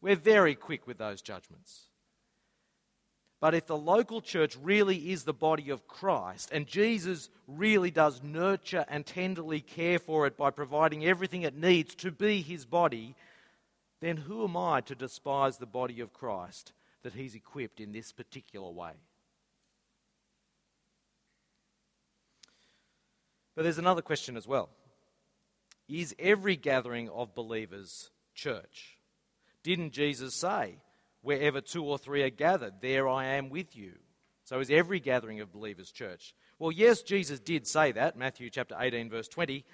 We're 0.05 0.17
very 0.17 0.55
quick 0.55 0.87
with 0.87 0.99
those 0.99 1.23
judgments. 1.23 1.85
But 3.41 3.55
if 3.55 3.65
the 3.67 3.77
local 3.77 4.21
church 4.21 4.55
really 4.61 5.13
is 5.13 5.25
the 5.25 5.33
body 5.33 5.71
of 5.71 5.89
Christ, 5.89 6.51
and 6.53 6.67
Jesus 6.67 7.31
really 7.49 7.91
does 7.91 8.23
nurture 8.23 8.85
and 8.91 9.07
tenderly 9.07 9.63
care 9.63 9.99
for 9.99 10.27
it 10.27 10.37
by 10.37 10.51
providing 10.51 11.07
everything 11.07 11.41
it 11.41 11.57
needs 11.57 11.95
to 11.95 12.11
be 12.11 12.43
his 12.43 12.67
body, 12.67 13.17
then 14.03 14.19
who 14.19 14.45
am 14.45 14.59
I 14.59 14.83
to 14.83 14.95
despise 14.95 15.57
the 15.57 15.65
body 15.65 16.01
of 16.01 16.13
Christ 16.13 16.75
that 17.03 17.15
he's 17.15 17.35
equipped 17.35 17.81
in 17.81 17.93
this 17.93 18.13
particular 18.13 18.71
way? 18.71 18.93
But 23.57 23.63
there's 23.63 23.79
another 23.79 24.03
question 24.03 24.37
as 24.37 24.47
well 24.47 24.69
Is 25.89 26.15
every 26.19 26.57
gathering 26.57 27.09
of 27.09 27.35
believers 27.35 28.11
church? 28.35 28.94
Didn't 29.65 29.93
Jesus 29.93 30.35
say, 30.35 30.77
Wherever 31.23 31.62
two 31.62 31.83
or 31.83 31.97
three 31.97 32.23
are 32.23 32.31
gathered, 32.31 32.75
there 32.83 33.09
I 33.09 33.25
am 33.25 33.49
with 33.49 33.75
you? 33.75 33.95
So 34.45 34.61
is 34.61 34.71
every 34.71 35.01
gathering 35.01 35.41
of 35.41 35.53
believers 35.53 35.91
church? 35.91 36.35
Well, 36.59 36.71
yes, 36.71 37.01
Jesus 37.01 37.41
did 37.41 37.67
say 37.67 37.93
that, 37.93 38.17
Matthew 38.17 38.51
chapter 38.51 38.77
18, 38.79 39.09
verse 39.09 39.27
20, 39.27 39.65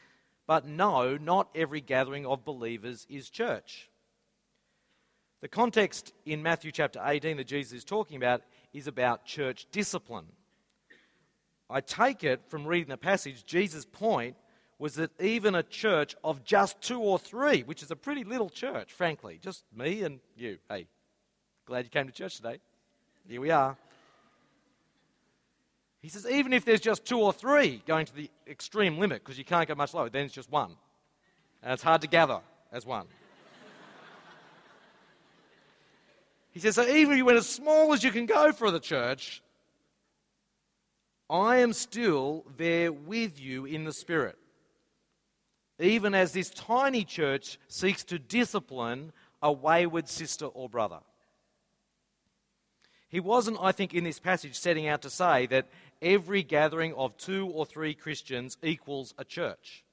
But 0.47 0.65
no, 0.65 1.17
not 1.17 1.49
every 1.57 1.81
gathering 1.81 2.25
of 2.25 2.45
believers 2.45 3.05
is 3.11 3.29
church. 3.29 3.91
The 5.41 5.49
context 5.49 6.13
in 6.25 6.43
Matthew 6.43 6.71
chapter 6.71 7.01
18 7.05 7.39
that 7.39 7.49
Jesus 7.49 7.73
is 7.73 7.85
talking 7.85 8.17
about 8.17 8.43
is 8.73 8.87
about 8.87 9.25
church 9.25 9.67
discipline. 9.73 10.27
I 11.69 11.81
take 11.81 12.23
it 12.23 12.43
from 12.47 12.67
reading 12.67 12.91
the 12.91 12.97
passage, 12.97 13.45
Jesus' 13.45 13.85
point 13.85 14.37
was 14.81 14.95
that 14.95 15.11
even 15.21 15.55
a 15.55 15.63
church 15.63 16.17
of 16.25 16.43
just 16.43 16.81
two 16.81 17.01
or 17.01 17.19
three, 17.19 17.61
which 17.63 17.83
is 17.83 17.91
a 17.91 17.97
pretty 17.97 18.25
little 18.25 18.49
church, 18.49 18.91
frankly, 18.95 19.39
just 19.43 19.63
me 19.77 20.03
and 20.03 20.21
you. 20.39 20.57
Hey, 20.71 20.87
glad 21.67 21.85
you 21.85 21.91
came 21.91 22.07
to 22.07 22.13
church 22.13 22.37
today. 22.37 22.59
Here 23.29 23.43
we 23.43 23.51
are. 23.51 23.77
He 26.01 26.09
says, 26.09 26.27
even 26.27 26.55
if 26.55 26.65
there's 26.65 26.81
just 26.81 27.05
two 27.05 27.21
or 27.21 27.31
three 27.31 27.83
going 27.87 28.07
to 28.07 28.15
the 28.15 28.31
extreme 28.49 28.97
limit, 28.97 29.23
because 29.23 29.37
you 29.37 29.45
can't 29.45 29.69
go 29.69 29.75
much 29.75 29.93
lower, 29.93 30.09
then 30.09 30.25
it's 30.25 30.35
just 30.35 30.51
one. 30.51 30.75
And 31.63 31.75
it's 31.75 31.83
hard 31.83 32.01
to 32.01 32.09
gather 32.09 32.41
as 32.73 32.87
one. 32.87 33.05
he 36.53 36.61
says, 36.61 36.77
so 36.77 36.89
even 36.89 37.13
if 37.13 37.19
you 37.19 37.27
went 37.27 37.37
as 37.37 37.47
small 37.47 37.93
as 37.93 38.03
you 38.03 38.11
can 38.11 38.25
go 38.25 38.51
for 38.51 38.71
the 38.71 38.81
church, 38.81 39.43
I 41.29 41.59
am 41.59 41.75
still 41.75 42.47
there 42.57 42.91
with 42.91 43.39
you 43.39 43.67
in 43.67 43.85
the 43.85 43.93
Spirit. 43.93 44.39
Even 45.81 46.15
as 46.15 46.33
this 46.33 46.51
tiny 46.51 47.05
church 47.05 47.59
seeks 47.69 48.05
to 48.05 48.19
discipline 48.19 49.13
a 49.43 49.51
wayward 49.51 50.09
sister 50.09 50.47
or 50.47 50.69
brother. 50.69 51.01
He 53.09 53.19
wasn't, 53.19 53.59
I 53.61 53.73
think, 53.73 53.93
in 53.93 54.05
this 54.05 54.21
passage 54.21 54.57
setting 54.57 54.87
out 54.87 55.03
to 55.03 55.11
say 55.11 55.47
that 55.47 55.69
every 56.01 56.43
gathering 56.43 56.95
of 56.95 57.17
two 57.17 57.49
or 57.49 57.67
three 57.67 57.95
Christians 57.95 58.57
equals 58.63 59.15
a 59.19 59.25
church. 59.25 59.85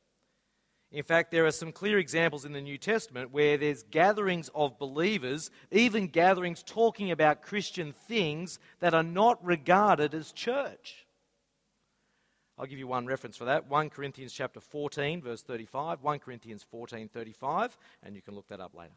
In 0.92 1.04
fact, 1.04 1.32
there 1.32 1.46
are 1.46 1.52
some 1.52 1.72
clear 1.72 1.98
examples 1.98 2.46
in 2.46 2.54
the 2.54 2.62
New 2.62 2.78
Testament 2.78 3.32
where 3.32 3.58
there's 3.58 3.84
gatherings 3.84 4.50
of 4.56 4.80
believers, 4.80 5.50
even 5.72 6.08
gatherings 6.08 6.64
talking 6.64 7.12
about 7.12 7.42
Christian 7.42 7.94
things 8.08 8.60
that 8.80 8.94
are 8.94 9.04
not 9.04 9.44
regarded 9.44 10.14
as 10.14 10.32
church. 10.32 11.07
I'll 12.58 12.66
give 12.66 12.80
you 12.80 12.88
one 12.88 13.06
reference 13.06 13.38
for 13.38 13.46
that 13.46 13.70
1 13.70 13.90
Corinthians 13.92 14.34
chapter 14.34 14.60
14 14.60 15.22
verse 15.22 15.42
35 15.44 16.02
1 16.02 16.20
Corinthians 16.20 16.66
14:35 16.74 17.78
and 18.04 18.16
you 18.16 18.22
can 18.22 18.34
look 18.34 18.48
that 18.48 18.60
up 18.60 18.74
later. 18.74 18.96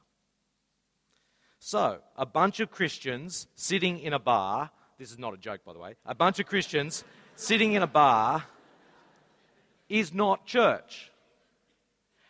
So, 1.58 2.00
a 2.16 2.24
bunch 2.24 2.60
of 2.60 2.70
Christians 2.70 3.46
sitting 3.54 3.98
in 3.98 4.14
a 4.14 4.18
bar, 4.18 4.70
this 4.98 5.12
is 5.12 5.18
not 5.18 5.34
a 5.34 5.36
joke, 5.36 5.62
by 5.62 5.74
the 5.74 5.78
way, 5.78 5.94
a 6.06 6.14
bunch 6.14 6.40
of 6.40 6.46
Christians 6.46 7.04
sitting 7.36 7.74
in 7.74 7.82
a 7.82 7.86
bar 7.86 8.44
is 9.90 10.14
not 10.14 10.46
church. 10.46 11.10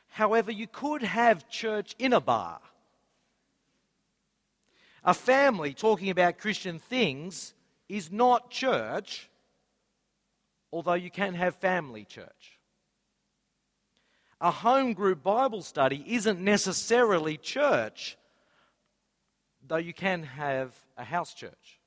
However, 0.09 0.51
you 0.51 0.67
could 0.67 1.03
have 1.03 1.49
church 1.49 1.95
in 1.97 2.13
a 2.13 2.21
bar. 2.21 2.61
A 5.05 5.15
family 5.15 5.75
talking 5.75 6.11
about 6.11 6.39
Christian 6.39 6.81
things 6.81 7.55
is 7.89 8.11
not 8.11 8.51
church, 8.51 9.30
although 10.73 10.95
you 10.95 11.11
can 11.11 11.35
have 11.35 11.57
family 11.57 12.05
church. 12.05 12.59
A 14.41 14.51
home 14.51 14.95
group 14.95 15.23
Bible 15.23 15.63
study 15.63 16.03
isn't 16.07 16.41
necessarily 16.41 17.37
church, 17.37 18.17
though 19.67 19.77
you 19.77 19.93
can 19.93 20.23
have 20.23 20.75
a 20.97 21.05
house 21.05 21.35
church. 21.35 21.81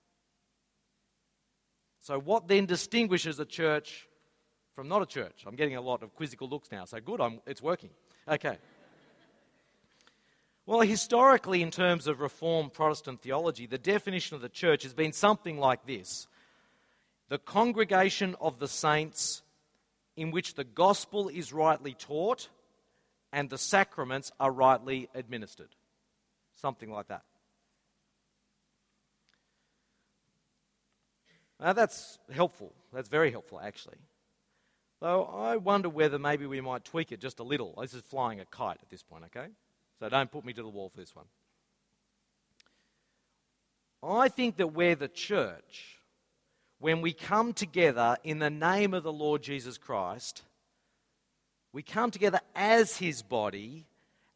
So, 2.02 2.20
what 2.20 2.48
then 2.48 2.66
distinguishes 2.66 3.40
a 3.40 3.46
church 3.46 4.08
from 4.76 4.88
not 4.88 5.02
a 5.02 5.06
church? 5.06 5.46
I'm 5.48 5.56
getting 5.56 5.78
a 5.78 5.82
lot 5.82 6.04
of 6.04 6.14
quizzical 6.14 6.48
looks 6.48 6.72
now, 6.72 6.86
so 6.86 7.00
good, 7.00 7.22
I'm, 7.22 7.40
it's 7.48 7.62
working. 7.62 7.90
Okay. 8.28 8.58
Well, 10.66 10.82
historically, 10.82 11.62
in 11.62 11.72
terms 11.72 12.08
of 12.08 12.22
Reformed 12.22 12.74
Protestant 12.74 13.22
theology, 13.22 13.66
the 13.66 13.78
definition 13.78 14.36
of 14.36 14.42
the 14.42 14.50
church 14.50 14.84
has 14.84 14.94
been 14.94 15.12
something 15.12 15.58
like 15.58 15.86
this 15.86 16.28
the 17.34 17.40
congregation 17.40 18.36
of 18.40 18.60
the 18.60 18.68
saints 18.68 19.42
in 20.16 20.30
which 20.30 20.54
the 20.54 20.64
gospel 20.64 21.30
is 21.30 21.52
rightly 21.52 21.96
taught 21.96 22.48
and 23.32 23.50
the 23.50 23.58
sacraments 23.58 24.32
are 24.40 24.52
rightly 24.52 25.10
administered. 25.16 25.70
Something 26.54 26.92
like 26.92 27.08
that. 27.08 27.24
Now, 31.60 31.74
that's 31.74 32.20
helpful. 32.32 32.72
That's 32.94 33.10
very 33.10 33.32
helpful, 33.32 33.60
actually. 33.60 33.98
Though 35.02 35.24
I 35.24 35.58
wonder 35.58 35.90
whether 35.90 36.20
maybe 36.20 36.46
we 36.46 36.62
might 36.62 36.86
tweak 36.86 37.12
it 37.12 37.20
just 37.20 37.40
a 37.40 37.44
little. 37.44 37.74
This 37.82 37.96
is 37.96 38.04
flying 38.04 38.42
a 38.42 38.46
kite 38.46 38.78
at 38.80 38.92
this 38.92 39.02
point, 39.02 39.24
okay? 39.36 39.48
So 40.00 40.08
don't 40.08 40.32
put 40.32 40.46
me 40.46 40.54
to 40.54 40.62
the 40.62 40.70
wall 40.70 40.90
for 40.90 40.98
this 40.98 41.16
one. 41.16 41.26
I 44.04 44.30
think 44.30 44.58
that 44.58 44.68
we're 44.68 44.94
the 44.94 45.08
church 45.08 45.98
when 46.84 47.00
we 47.00 47.14
come 47.14 47.54
together 47.54 48.18
in 48.26 48.40
the 48.40 48.50
name 48.50 48.94
of 48.94 49.04
the 49.04 49.14
Lord 49.14 49.42
Jesus 49.42 49.78
Christ. 49.78 50.42
We 51.72 51.82
come 51.82 52.12
together 52.12 52.42
as 52.54 52.98
his 52.98 53.22
body 53.22 53.86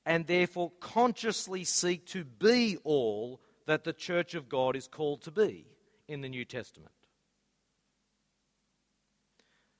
and 0.05 0.25
therefore 0.25 0.71
consciously 0.79 1.65
seek 1.65 2.05
to 2.05 2.23
be 2.23 2.77
all 2.85 3.41
that 3.65 3.83
the 3.83 3.91
church 3.91 4.33
of 4.33 4.47
God 4.47 4.77
is 4.77 4.87
called 4.87 5.23
to 5.23 5.31
be 5.31 5.65
in 6.07 6.21
the 6.21 6.29
New 6.29 6.45
Testament. 6.45 6.93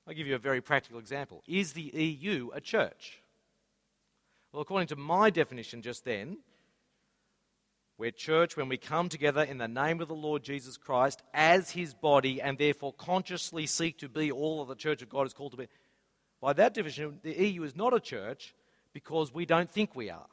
I'll 0.05 0.13
give 0.13 0.28
you 0.28 0.36
a 0.36 0.38
very 0.38 0.59
practical 0.59 0.99
example. 0.99 1.45
Is 1.47 1.72
the 1.72 1.84
EU 1.84 2.49
a 2.53 2.59
church? 2.59 3.22
Well, 4.51 4.61
according 4.61 4.89
to 4.89 4.97
my 4.97 5.30
definition 5.30 5.82
just 5.82 6.03
then, 6.03 6.39
we're 7.98 8.12
church 8.12 8.56
when 8.56 8.70
we 8.70 8.78
come 8.78 9.10
together 9.10 9.41
in 9.41 9.58
the 9.58 9.68
name 9.68 10.02
of 10.02 10.08
the 10.08 10.16
Lord 10.16 10.43
Jesus 10.43 10.78
Christ 10.78 11.24
as 11.34 11.72
his 11.72 11.95
body 11.95 12.39
and 12.41 12.58
therefore 12.58 12.93
consciously 12.93 13.66
seek 13.66 13.98
to 14.00 14.10
be 14.10 14.32
all 14.32 14.64
that 14.64 14.70
the 14.70 14.80
church 14.80 15.02
of 15.02 15.10
God 15.10 15.26
is 15.26 15.34
called 15.34 15.52
to 15.52 15.58
be. 15.58 15.68
By 16.39 16.54
that 16.54 16.76
definition, 16.76 17.20
the 17.24 17.34
EU 17.34 17.64
is 17.64 17.76
not 17.76 17.95
a 17.95 18.00
church 18.00 18.54
because 18.93 19.34
we 19.34 19.48
don't 19.48 19.70
think 19.70 19.95
we 19.95 20.12
are. 20.12 20.28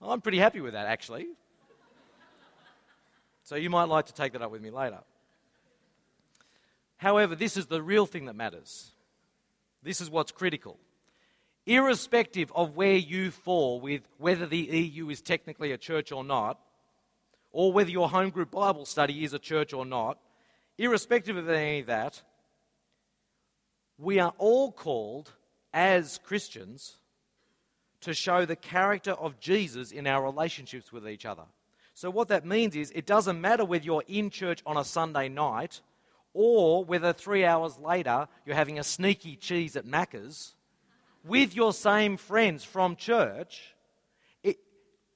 I'm 0.00 0.20
pretty 0.20 0.38
happy 0.38 0.60
with 0.60 0.72
that, 0.74 0.86
actually. 0.86 1.26
So 3.42 3.56
you 3.56 3.68
might 3.68 3.84
like 3.84 4.06
to 4.06 4.14
take 4.14 4.32
that 4.34 4.42
up 4.42 4.52
with 4.52 4.62
me 4.62 4.70
later. 4.70 5.00
However, 6.96 7.34
this 7.34 7.56
is 7.56 7.66
the 7.66 7.82
real 7.82 8.06
thing 8.06 8.26
that 8.26 8.36
matters. 8.36 8.92
This 9.82 10.00
is 10.00 10.08
what's 10.08 10.30
critical. 10.30 10.78
Irrespective 11.66 12.50
of 12.54 12.76
where 12.76 12.96
you 12.96 13.30
fall 13.30 13.80
with 13.80 14.02
whether 14.18 14.46
the 14.46 14.58
EU 14.58 15.10
is 15.10 15.20
technically 15.20 15.72
a 15.72 15.78
church 15.78 16.10
or 16.10 16.24
not, 16.24 16.58
or 17.52 17.72
whether 17.72 17.90
your 17.90 18.08
home 18.08 18.30
group 18.30 18.50
Bible 18.50 18.86
study 18.86 19.24
is 19.24 19.34
a 19.34 19.38
church 19.38 19.72
or 19.72 19.84
not, 19.84 20.18
irrespective 20.78 21.36
of 21.36 21.48
any 21.48 21.80
of 21.80 21.86
that, 21.86 22.22
we 23.98 24.18
are 24.18 24.32
all 24.38 24.72
called 24.72 25.32
as 25.74 26.18
Christians 26.24 26.96
to 28.00 28.14
show 28.14 28.46
the 28.46 28.56
character 28.56 29.12
of 29.12 29.38
Jesus 29.40 29.92
in 29.92 30.06
our 30.06 30.22
relationships 30.22 30.92
with 30.92 31.06
each 31.06 31.26
other. 31.26 31.44
So, 31.92 32.08
what 32.08 32.28
that 32.28 32.46
means 32.46 32.76
is 32.76 32.90
it 32.94 33.04
doesn't 33.04 33.40
matter 33.40 33.64
whether 33.64 33.84
you're 33.84 34.04
in 34.08 34.30
church 34.30 34.62
on 34.64 34.78
a 34.78 34.84
Sunday 34.84 35.28
night 35.28 35.82
or 36.32 36.84
whether 36.84 37.12
three 37.12 37.44
hours 37.44 37.78
later 37.78 38.26
you're 38.46 38.56
having 38.56 38.78
a 38.78 38.84
sneaky 38.84 39.36
cheese 39.36 39.76
at 39.76 39.84
Macca's 39.84 40.54
with 41.24 41.54
your 41.54 41.72
same 41.72 42.16
friends 42.16 42.64
from 42.64 42.96
church, 42.96 43.74
it, 44.42 44.58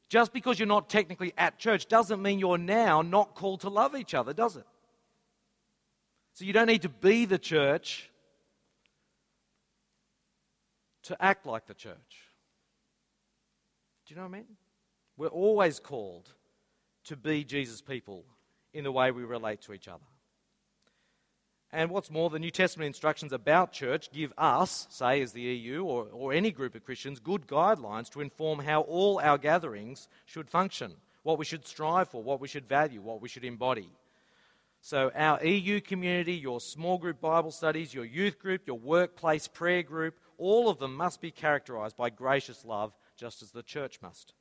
just 0.08 0.32
because 0.32 0.58
you're 0.58 0.68
not 0.68 0.88
technically 0.88 1.32
at 1.36 1.58
church 1.58 1.86
doesn't 1.86 2.20
mean 2.20 2.38
you're 2.38 2.58
now 2.58 3.02
not 3.02 3.34
called 3.34 3.60
to 3.60 3.68
love 3.68 3.96
each 3.96 4.14
other, 4.14 4.32
does 4.32 4.56
it? 4.56 4.66
So 6.34 6.44
you 6.44 6.52
don't 6.52 6.66
need 6.66 6.82
to 6.82 6.88
be 6.88 7.24
the 7.26 7.38
church 7.38 8.10
to 11.04 11.22
act 11.22 11.46
like 11.46 11.66
the 11.66 11.74
church. 11.74 11.94
Do 14.06 14.14
you 14.14 14.16
know 14.16 14.26
what 14.26 14.34
I 14.34 14.38
mean? 14.38 14.56
We're 15.16 15.28
always 15.28 15.78
called 15.78 16.28
to 17.04 17.16
be 17.16 17.44
Jesus' 17.44 17.80
people 17.80 18.24
in 18.72 18.84
the 18.84 18.92
way 18.92 19.10
we 19.10 19.22
relate 19.22 19.62
to 19.62 19.72
each 19.72 19.88
other. 19.88 20.04
And 21.74 21.90
what's 21.90 22.08
more, 22.08 22.30
the 22.30 22.38
New 22.38 22.52
Testament 22.52 22.86
instructions 22.86 23.32
about 23.32 23.72
church 23.72 24.12
give 24.12 24.32
us, 24.38 24.86
say 24.90 25.20
as 25.20 25.32
the 25.32 25.40
EU 25.40 25.82
or, 25.82 26.06
or 26.12 26.32
any 26.32 26.52
group 26.52 26.76
of 26.76 26.84
Christians, 26.84 27.18
good 27.18 27.48
guidelines 27.48 28.08
to 28.10 28.20
inform 28.20 28.60
how 28.60 28.82
all 28.82 29.18
our 29.18 29.38
gatherings 29.38 30.08
should 30.24 30.48
function, 30.48 30.92
what 31.24 31.36
we 31.36 31.44
should 31.44 31.66
strive 31.66 32.08
for, 32.08 32.22
what 32.22 32.40
we 32.40 32.46
should 32.46 32.68
value, 32.68 33.00
what 33.00 33.20
we 33.20 33.28
should 33.28 33.44
embody. 33.44 33.90
So, 34.82 35.10
our 35.16 35.44
EU 35.44 35.80
community, 35.80 36.34
your 36.34 36.60
small 36.60 36.96
group 36.96 37.20
Bible 37.20 37.50
studies, 37.50 37.92
your 37.92 38.04
youth 38.04 38.38
group, 38.38 38.68
your 38.68 38.78
workplace 38.78 39.48
prayer 39.48 39.82
group, 39.82 40.20
all 40.38 40.68
of 40.68 40.78
them 40.78 40.94
must 40.94 41.20
be 41.20 41.32
characterized 41.32 41.96
by 41.96 42.08
gracious 42.08 42.64
love, 42.64 42.92
just 43.16 43.42
as 43.42 43.50
the 43.50 43.64
church 43.64 43.98
must. 44.00 44.32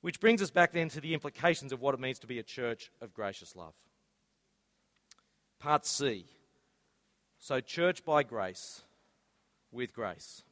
Which 0.00 0.20
brings 0.20 0.42
us 0.42 0.52
back 0.52 0.72
then 0.72 0.90
to 0.90 1.00
the 1.00 1.14
implications 1.14 1.72
of 1.72 1.80
what 1.80 1.94
it 1.94 2.00
means 2.00 2.20
to 2.20 2.28
be 2.28 2.38
a 2.38 2.44
church 2.44 2.92
of 3.00 3.12
gracious 3.12 3.56
love. 3.56 3.74
Part 5.58 5.86
C 5.86 6.26
So, 7.38 7.60
church 7.60 8.04
by 8.04 8.22
grace, 8.22 8.82
with 9.72 9.92
grace. 9.92 10.42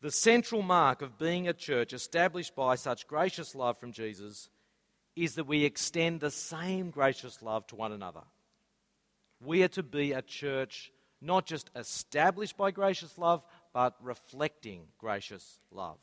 The 0.00 0.10
central 0.12 0.62
mark 0.62 1.02
of 1.02 1.18
being 1.18 1.48
a 1.48 1.52
church 1.52 1.92
established 1.92 2.54
by 2.54 2.76
such 2.76 3.08
gracious 3.08 3.54
love 3.54 3.78
from 3.78 3.92
Jesus 3.92 4.48
is 5.16 5.34
that 5.34 5.48
we 5.48 5.64
extend 5.64 6.20
the 6.20 6.30
same 6.30 6.90
gracious 6.90 7.42
love 7.42 7.66
to 7.68 7.76
one 7.76 7.90
another. 7.92 8.22
We 9.40 9.64
are 9.64 9.68
to 9.68 9.82
be 9.82 10.12
a 10.12 10.22
church 10.22 10.92
not 11.20 11.46
just 11.46 11.70
established 11.74 12.56
by 12.56 12.70
gracious 12.70 13.18
love, 13.18 13.42
but 13.72 13.96
reflecting 14.00 14.82
gracious 14.98 15.58
love. 15.72 15.98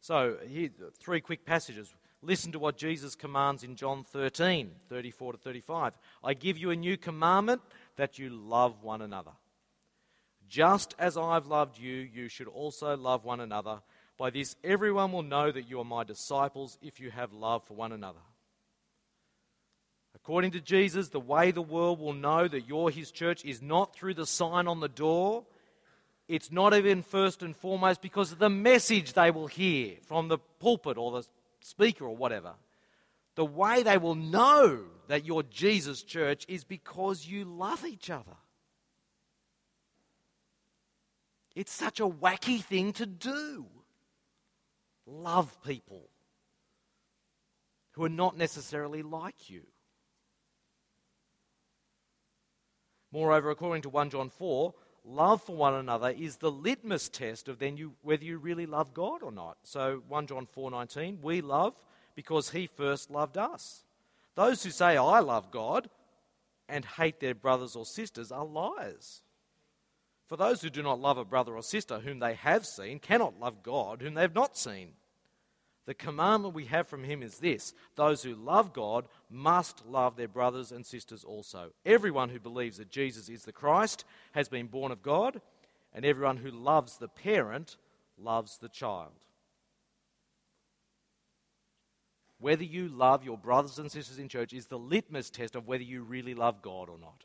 So, 0.00 0.36
here, 0.46 0.70
three 0.98 1.20
quick 1.20 1.46
passages. 1.46 1.92
Listen 2.20 2.50
to 2.52 2.58
what 2.58 2.76
Jesus 2.76 3.14
commands 3.14 3.62
in 3.62 3.76
John 3.76 4.02
13, 4.02 4.70
34 4.88 5.32
to 5.32 5.38
35. 5.38 5.92
I 6.24 6.34
give 6.34 6.58
you 6.58 6.70
a 6.70 6.76
new 6.76 6.96
commandment 6.96 7.62
that 7.96 8.18
you 8.18 8.28
love 8.30 8.82
one 8.82 9.02
another. 9.02 9.30
Just 10.48 10.94
as 10.98 11.16
I've 11.16 11.46
loved 11.46 11.78
you, 11.78 11.94
you 11.94 12.28
should 12.28 12.48
also 12.48 12.96
love 12.96 13.24
one 13.24 13.40
another. 13.40 13.80
By 14.16 14.30
this, 14.30 14.56
everyone 14.64 15.12
will 15.12 15.22
know 15.22 15.52
that 15.52 15.68
you 15.70 15.78
are 15.78 15.84
my 15.84 16.02
disciples 16.02 16.76
if 16.82 16.98
you 16.98 17.10
have 17.10 17.32
love 17.32 17.62
for 17.64 17.74
one 17.74 17.92
another. 17.92 18.18
According 20.14 20.50
to 20.52 20.60
Jesus, 20.60 21.10
the 21.10 21.20
way 21.20 21.52
the 21.52 21.62
world 21.62 22.00
will 22.00 22.14
know 22.14 22.48
that 22.48 22.66
you're 22.66 22.90
his 22.90 23.12
church 23.12 23.44
is 23.44 23.62
not 23.62 23.94
through 23.94 24.14
the 24.14 24.26
sign 24.26 24.66
on 24.66 24.80
the 24.80 24.88
door. 24.88 25.44
It's 26.26 26.50
not 26.50 26.74
even 26.74 27.02
first 27.02 27.42
and 27.42 27.56
foremost 27.56 28.02
because 28.02 28.32
of 28.32 28.38
the 28.38 28.50
message 28.50 29.12
they 29.12 29.30
will 29.30 29.46
hear 29.46 29.96
from 30.06 30.26
the 30.28 30.38
pulpit 30.58 30.98
or 30.98 31.12
the 31.12 31.28
speaker 31.68 32.04
or 32.04 32.16
whatever. 32.16 32.54
The 33.34 33.44
way 33.44 33.82
they 33.82 33.98
will 33.98 34.14
know 34.14 34.80
that 35.06 35.24
you're 35.24 35.44
Jesus' 35.44 36.02
church 36.02 36.44
is 36.48 36.64
because 36.64 37.26
you 37.26 37.44
love 37.44 37.84
each 37.84 38.10
other. 38.10 38.36
It's 41.54 41.72
such 41.72 42.00
a 42.00 42.08
wacky 42.08 42.62
thing 42.62 42.92
to 42.94 43.06
do. 43.06 43.66
Love 45.06 45.62
people 45.62 46.08
who 47.92 48.04
are 48.04 48.08
not 48.08 48.36
necessarily 48.36 49.02
like 49.02 49.50
you. 49.50 49.62
Moreover, 53.10 53.50
according 53.50 53.82
to 53.82 53.88
1 53.88 54.10
John 54.10 54.28
4, 54.28 54.74
love 55.08 55.42
for 55.42 55.56
one 55.56 55.74
another 55.74 56.10
is 56.10 56.36
the 56.36 56.50
litmus 56.50 57.08
test 57.08 57.48
of 57.48 57.58
then 57.58 57.76
you, 57.76 57.94
whether 58.02 58.24
you 58.24 58.38
really 58.38 58.66
love 58.66 58.94
God 58.94 59.22
or 59.22 59.32
not. 59.32 59.56
So 59.62 60.02
1 60.08 60.26
John 60.26 60.46
4:19, 60.46 61.20
we 61.22 61.40
love 61.40 61.76
because 62.14 62.50
he 62.50 62.66
first 62.66 63.10
loved 63.10 63.38
us. 63.38 63.84
Those 64.34 64.62
who 64.62 64.70
say 64.70 64.96
I 64.96 65.20
love 65.20 65.50
God 65.50 65.88
and 66.68 66.84
hate 66.84 67.20
their 67.20 67.34
brothers 67.34 67.74
or 67.74 67.86
sisters 67.86 68.30
are 68.30 68.44
liars. 68.44 69.22
For 70.26 70.36
those 70.36 70.60
who 70.60 70.68
do 70.68 70.82
not 70.82 71.00
love 71.00 71.16
a 71.16 71.24
brother 71.24 71.56
or 71.56 71.62
sister 71.62 72.00
whom 72.00 72.18
they 72.18 72.34
have 72.34 72.66
seen 72.66 72.98
cannot 72.98 73.40
love 73.40 73.62
God 73.62 74.02
whom 74.02 74.14
they 74.14 74.20
have 74.20 74.34
not 74.34 74.56
seen. 74.56 74.92
The 75.88 75.94
commandment 75.94 76.52
we 76.52 76.66
have 76.66 76.86
from 76.86 77.02
him 77.02 77.22
is 77.22 77.38
this 77.38 77.72
those 77.96 78.22
who 78.22 78.34
love 78.34 78.74
God 78.74 79.06
must 79.30 79.86
love 79.86 80.16
their 80.16 80.28
brothers 80.28 80.70
and 80.70 80.84
sisters 80.84 81.24
also. 81.24 81.70
Everyone 81.86 82.28
who 82.28 82.38
believes 82.38 82.76
that 82.76 82.90
Jesus 82.90 83.30
is 83.30 83.44
the 83.44 83.52
Christ 83.52 84.04
has 84.32 84.50
been 84.50 84.66
born 84.66 84.92
of 84.92 85.02
God, 85.02 85.40
and 85.94 86.04
everyone 86.04 86.36
who 86.36 86.50
loves 86.50 86.98
the 86.98 87.08
parent 87.08 87.78
loves 88.18 88.58
the 88.58 88.68
child. 88.68 89.12
Whether 92.38 92.64
you 92.64 92.88
love 92.88 93.24
your 93.24 93.38
brothers 93.38 93.78
and 93.78 93.90
sisters 93.90 94.18
in 94.18 94.28
church 94.28 94.52
is 94.52 94.66
the 94.66 94.78
litmus 94.78 95.30
test 95.30 95.56
of 95.56 95.66
whether 95.66 95.84
you 95.84 96.02
really 96.02 96.34
love 96.34 96.60
God 96.60 96.90
or 96.90 96.98
not. 96.98 97.24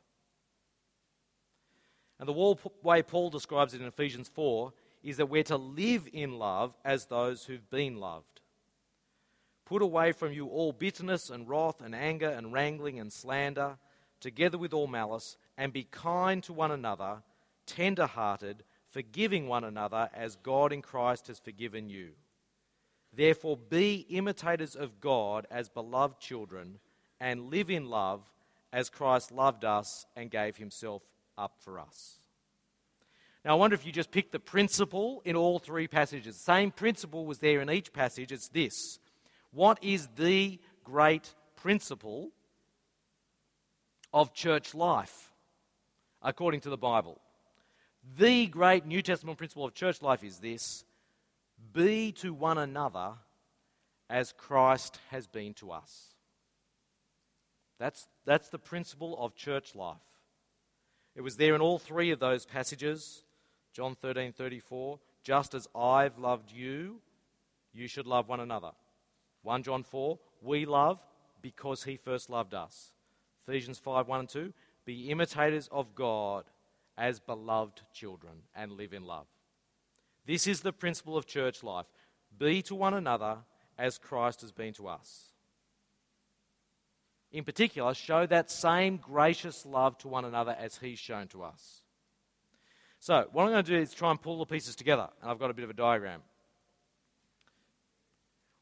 And 2.18 2.30
the 2.30 2.57
way 2.82 3.03
Paul 3.03 3.30
describes 3.30 3.74
it 3.74 3.82
in 3.82 3.88
Ephesians 3.88 4.30
4 4.34 4.72
is 5.03 5.18
that 5.18 5.26
we're 5.26 5.43
to 5.43 5.57
live 5.57 6.07
in 6.14 6.39
love 6.39 6.74
as 6.86 7.07
those 7.07 7.43
who've 7.43 7.70
been 7.70 7.97
loved. 7.97 8.33
Put 9.74 9.82
away 9.82 10.12
from 10.12 10.32
you 10.32 10.50
all 10.50 10.72
bitterness 10.72 11.32
and 11.32 11.50
wrath 11.50 11.82
and 11.82 11.96
anger 11.96 12.30
and 12.30 12.54
wrangling 12.54 13.00
and 13.00 13.12
slander, 13.12 13.80
together 14.20 14.56
with 14.56 14.72
all 14.72 14.86
malice, 14.86 15.36
and 15.58 15.74
be 15.74 15.88
kind 15.90 16.44
to 16.44 16.54
one 16.54 16.70
another, 16.70 17.24
tender 17.66 18.06
hearted, 18.06 18.66
forgiving 18.92 19.48
one 19.48 19.64
another 19.64 20.12
as 20.14 20.36
God 20.36 20.74
in 20.74 20.84
Christ 20.84 21.26
has 21.26 21.40
forgiven 21.40 21.90
you. 21.90 22.10
Therefore, 23.12 23.58
be 23.58 24.06
imitators 24.12 24.76
of 24.76 25.02
God 25.02 25.48
as 25.50 25.70
beloved 25.70 26.20
children, 26.20 26.78
and 27.20 27.50
live 27.50 27.72
in 27.72 27.90
love 27.90 28.22
as 28.72 28.92
Christ 28.92 29.32
loved 29.32 29.66
us 29.66 30.06
and 30.16 30.30
gave 30.30 30.56
himself 30.56 31.02
up 31.36 31.56
for 31.58 31.80
us. 31.80 32.20
Now, 33.44 33.54
I 33.54 33.56
wonder 33.56 33.74
if 33.74 33.88
you 33.88 33.92
just 33.92 34.12
pick 34.12 34.32
the 34.32 34.40
principle 34.40 35.24
in 35.26 35.36
all 35.36 35.58
three 35.58 35.88
passages. 35.88 36.36
The 36.36 36.44
same 36.44 36.70
principle 36.70 37.26
was 37.26 37.40
there 37.40 37.60
in 37.60 37.72
each 37.72 37.92
passage. 37.92 38.32
It's 38.32 38.50
this 38.50 39.00
What 39.54 39.84
is 39.84 40.08
the 40.16 40.60
great 40.84 41.34
principle 41.56 42.32
of 44.12 44.34
church 44.34 44.74
life 44.74 45.32
according 46.24 46.62
to 46.62 46.70
the 46.70 46.78
Bible? 46.78 47.22
The 48.18 48.47
great 48.47 48.86
New 48.86 49.04
Testament 49.04 49.38
principle 49.38 49.66
of 49.66 49.76
church 49.76 50.01
life 50.01 50.24
is 50.24 50.39
this 50.39 50.84
be 51.72 52.12
to 52.14 52.34
one 52.34 52.58
another 52.58 53.14
as 54.10 54.34
Christ 54.34 54.99
has 55.12 55.28
been 55.28 55.54
to 55.56 55.72
us. 55.72 56.16
That's, 57.80 58.08
that's 58.26 58.49
the 58.49 58.60
principle 58.60 59.16
of 59.20 59.36
church 59.36 59.76
life. 59.76 59.97
It 61.16 61.22
was 61.22 61.38
there 61.38 61.54
in 61.54 61.62
all 61.62 61.78
three 61.78 62.10
of 62.12 62.20
those 62.20 62.45
passages. 62.45 63.24
John 63.72 63.95
13 63.95 64.34
34. 64.34 64.99
Just 65.24 65.54
as 65.54 65.68
I've 65.76 66.18
loved 66.18 66.51
you, 66.51 66.99
you 67.72 67.88
should 67.88 68.08
love 68.08 68.28
one 68.28 68.39
another. 68.39 68.72
1 69.44 69.64
John 69.64 69.84
4. 69.84 70.20
We 70.41 70.66
love 70.66 71.06
because 71.41 71.84
he 71.84 71.96
first 71.96 72.30
loved 72.30 72.54
us. 72.54 72.94
Ephesians 73.48 73.80
5 73.80 74.08
1 74.08 74.20
and 74.20 74.30
2. 74.30 74.54
Be 74.86 75.10
imitators 75.12 75.70
of 75.72 75.96
God 75.96 76.46
as 76.98 77.20
beloved 77.20 77.82
children 77.94 78.34
and 78.56 78.74
live 78.74 78.94
in 78.94 79.06
love. 79.06 79.28
This 80.26 80.48
is 80.48 80.62
the 80.62 80.74
principle 80.74 81.18
of 81.18 81.26
church 81.26 81.64
life. 81.64 81.86
Be 82.38 82.62
to 82.64 82.76
one 82.76 82.94
another 82.94 83.38
as 83.78 83.98
Christ 83.98 84.41
has 84.41 84.52
been 84.52 84.74
to 84.74 84.88
us 84.88 85.34
in 87.34 87.44
particular, 87.44 87.94
show 87.96 88.28
that 88.28 88.52
same 88.52 88.98
gracious 88.98 89.66
love 89.66 89.98
to 89.98 90.08
one 90.08 90.24
another 90.24 90.56
as 90.58 90.78
He's 90.78 91.00
shown 91.00 91.28
to 91.30 91.44
us. 91.44 91.82
So, 93.00 93.28
what 93.34 93.44
I'm 93.44 93.52
going 93.52 93.66
to 93.66 93.72
do 93.72 93.78
is 93.78 93.91
try 93.94 94.12
and 94.12 94.22
pull 94.22 94.38
the 94.38 94.46
pieces 94.46 94.76
together, 94.76 95.10
and 95.22 95.30
I've 95.30 95.39
got 95.39 95.50
a 95.50 95.54
bit 95.54 95.64
of 95.64 95.72
a 95.72 95.74
diagram. 95.74 96.22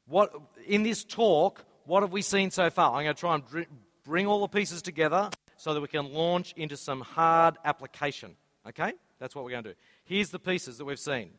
What, 0.07 0.33
in 0.67 0.83
this 0.83 1.03
talk, 1.03 1.63
what 1.85 2.03
have 2.03 2.11
we 2.11 2.21
seen 2.21 2.51
so 2.51 2.69
far? 2.69 2.95
I'm 2.95 3.03
going 3.03 3.15
to 3.15 3.19
try 3.19 3.35
and 3.35 3.67
bring 4.03 4.27
all 4.27 4.41
the 4.41 4.47
pieces 4.47 4.81
together 4.81 5.29
so 5.57 5.73
that 5.73 5.81
we 5.81 5.87
can 5.87 6.11
launch 6.13 6.53
into 6.57 6.77
some 6.77 7.01
hard 7.01 7.57
application. 7.63 8.35
Okay? 8.67 8.93
That's 9.19 9.35
what 9.35 9.45
we're 9.45 9.51
going 9.51 9.63
to 9.63 9.69
do. 9.71 9.75
Here's 10.05 10.29
the 10.29 10.39
pieces 10.39 10.77
that 10.77 10.85
we've 10.85 10.99
seen. 10.99 11.29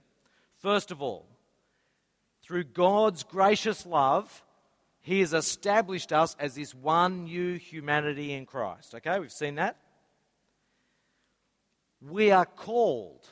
First 0.58 0.90
of 0.90 1.02
all, 1.02 1.26
through 2.42 2.64
God's 2.64 3.22
gracious 3.22 3.84
love, 3.84 4.42
he 5.02 5.20
has 5.20 5.34
established 5.34 6.12
us 6.12 6.36
as 6.38 6.54
this 6.54 6.74
one 6.74 7.24
new 7.24 7.56
humanity 7.56 8.32
in 8.32 8.46
Christ. 8.46 8.94
Okay, 8.94 9.18
we've 9.18 9.32
seen 9.32 9.56
that. 9.56 9.76
We 12.00 12.30
are 12.30 12.46
called 12.46 13.28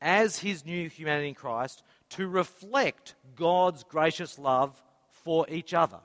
as 0.00 0.38
His 0.38 0.64
new 0.64 0.88
humanity 0.88 1.28
in 1.28 1.34
Christ 1.34 1.82
to 2.10 2.26
reflect 2.26 3.14
God's 3.36 3.84
gracious 3.84 4.38
love 4.38 4.80
for 5.24 5.46
each 5.48 5.74
other. 5.74 6.00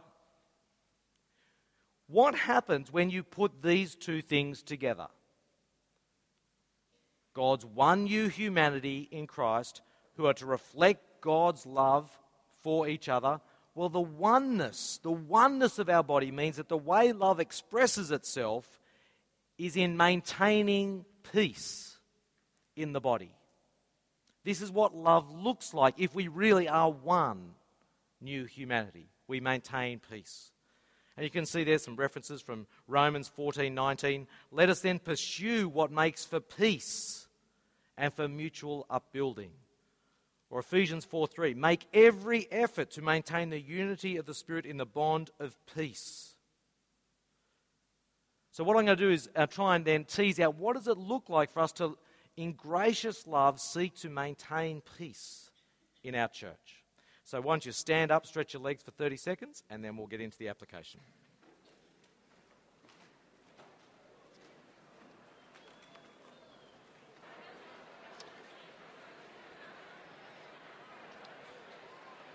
What 2.08 2.36
happens 2.36 2.92
when 2.92 3.10
you 3.10 3.24
put 3.24 3.62
these 3.62 3.96
two 3.96 4.22
things 4.22 4.62
together? 4.62 5.08
God's 7.34 7.66
one 7.66 8.04
new 8.04 8.28
humanity 8.28 9.08
in 9.12 9.26
Christ 9.26 9.82
who 10.16 10.28
are 10.28 10.34
to 10.36 10.46
reflect 10.46 11.22
God's 11.22 11.66
love 11.66 12.12
for 12.62 12.88
each 12.88 13.10
other 13.10 13.40
well, 13.76 13.90
the 13.90 14.00
oneness, 14.00 15.00
the 15.02 15.12
oneness 15.12 15.80
of 15.80 15.90
our 15.90 16.04
body 16.04 16.32
means 16.32 16.58
that 16.58 16.70
the 16.70 16.78
way 16.78 17.12
love 17.12 17.40
expresses 17.40 18.12
itself 18.12 18.80
is 19.58 19.76
in 19.76 19.98
maintaining 19.98 21.06
peace 21.32 21.98
in 22.76 22.94
the 22.94 23.02
body. 23.02 23.36
This 24.44 24.62
is 24.62 24.72
what 24.72 24.96
love 24.96 25.32
looks 25.32 25.74
like 25.74 25.96
if 25.98 26.14
we 26.14 26.28
really 26.28 26.68
are 26.68 26.92
one 26.92 27.56
new 28.22 28.46
humanity. 28.46 29.08
We 29.28 29.40
maintain 29.40 30.00
peace. 30.12 30.52
And 31.16 31.24
you 31.24 31.30
can 31.30 31.46
see 31.46 31.64
there's 31.64 31.84
some 31.84 31.96
references 31.96 32.42
from 32.42 32.68
Romans 32.88 33.30
14:19. 33.30 34.28
Let 34.52 34.70
us 34.70 34.82
then 34.82 35.00
pursue 35.00 35.70
what 35.70 35.92
makes 35.92 36.26
for 36.26 36.40
peace 36.40 37.28
and 37.98 38.12
for 38.14 38.28
mutual 38.28 38.86
upbuilding. 38.90 39.52
Or 40.50 40.60
Ephesians 40.60 41.06
4 41.06 41.28
3, 41.28 41.54
make 41.56 41.88
every 41.94 42.52
effort 42.52 42.92
to 42.92 43.02
maintain 43.02 43.50
the 43.50 43.60
unity 43.60 44.18
of 44.18 44.26
the 44.26 44.36
Spirit 44.36 44.66
in 44.66 44.78
the 44.78 44.86
bond 44.86 45.32
of 45.40 45.56
peace. 45.76 46.36
So, 48.52 48.64
what 48.64 48.78
I'm 48.78 48.86
going 48.86 48.98
to 48.98 49.04
do 49.04 49.10
is 49.10 49.30
uh, 49.36 49.48
try 49.48 49.76
and 49.76 49.84
then 49.84 50.06
tease 50.06 50.40
out 50.40 50.56
what 50.56 50.76
does 50.76 50.88
it 50.88 50.98
look 50.98 51.28
like 51.28 51.52
for 51.52 51.62
us 51.62 51.72
to, 51.74 51.98
in 52.36 52.54
gracious 52.54 53.28
love, 53.28 53.60
seek 53.60 53.96
to 53.98 54.10
maintain 54.10 54.82
peace 54.98 55.52
in 56.04 56.16
our 56.16 56.28
church. 56.28 56.84
So, 57.24 57.40
why 57.40 57.54
don't 57.54 57.66
you 57.66 57.72
stand 57.72 58.12
up, 58.12 58.26
stretch 58.26 58.54
your 58.54 58.62
legs 58.62 58.84
for 58.84 58.92
30 58.92 59.18
seconds, 59.18 59.64
and 59.70 59.84
then 59.84 59.96
we'll 59.96 60.08
get 60.08 60.20
into 60.20 60.38
the 60.38 60.50
application. 60.50 61.00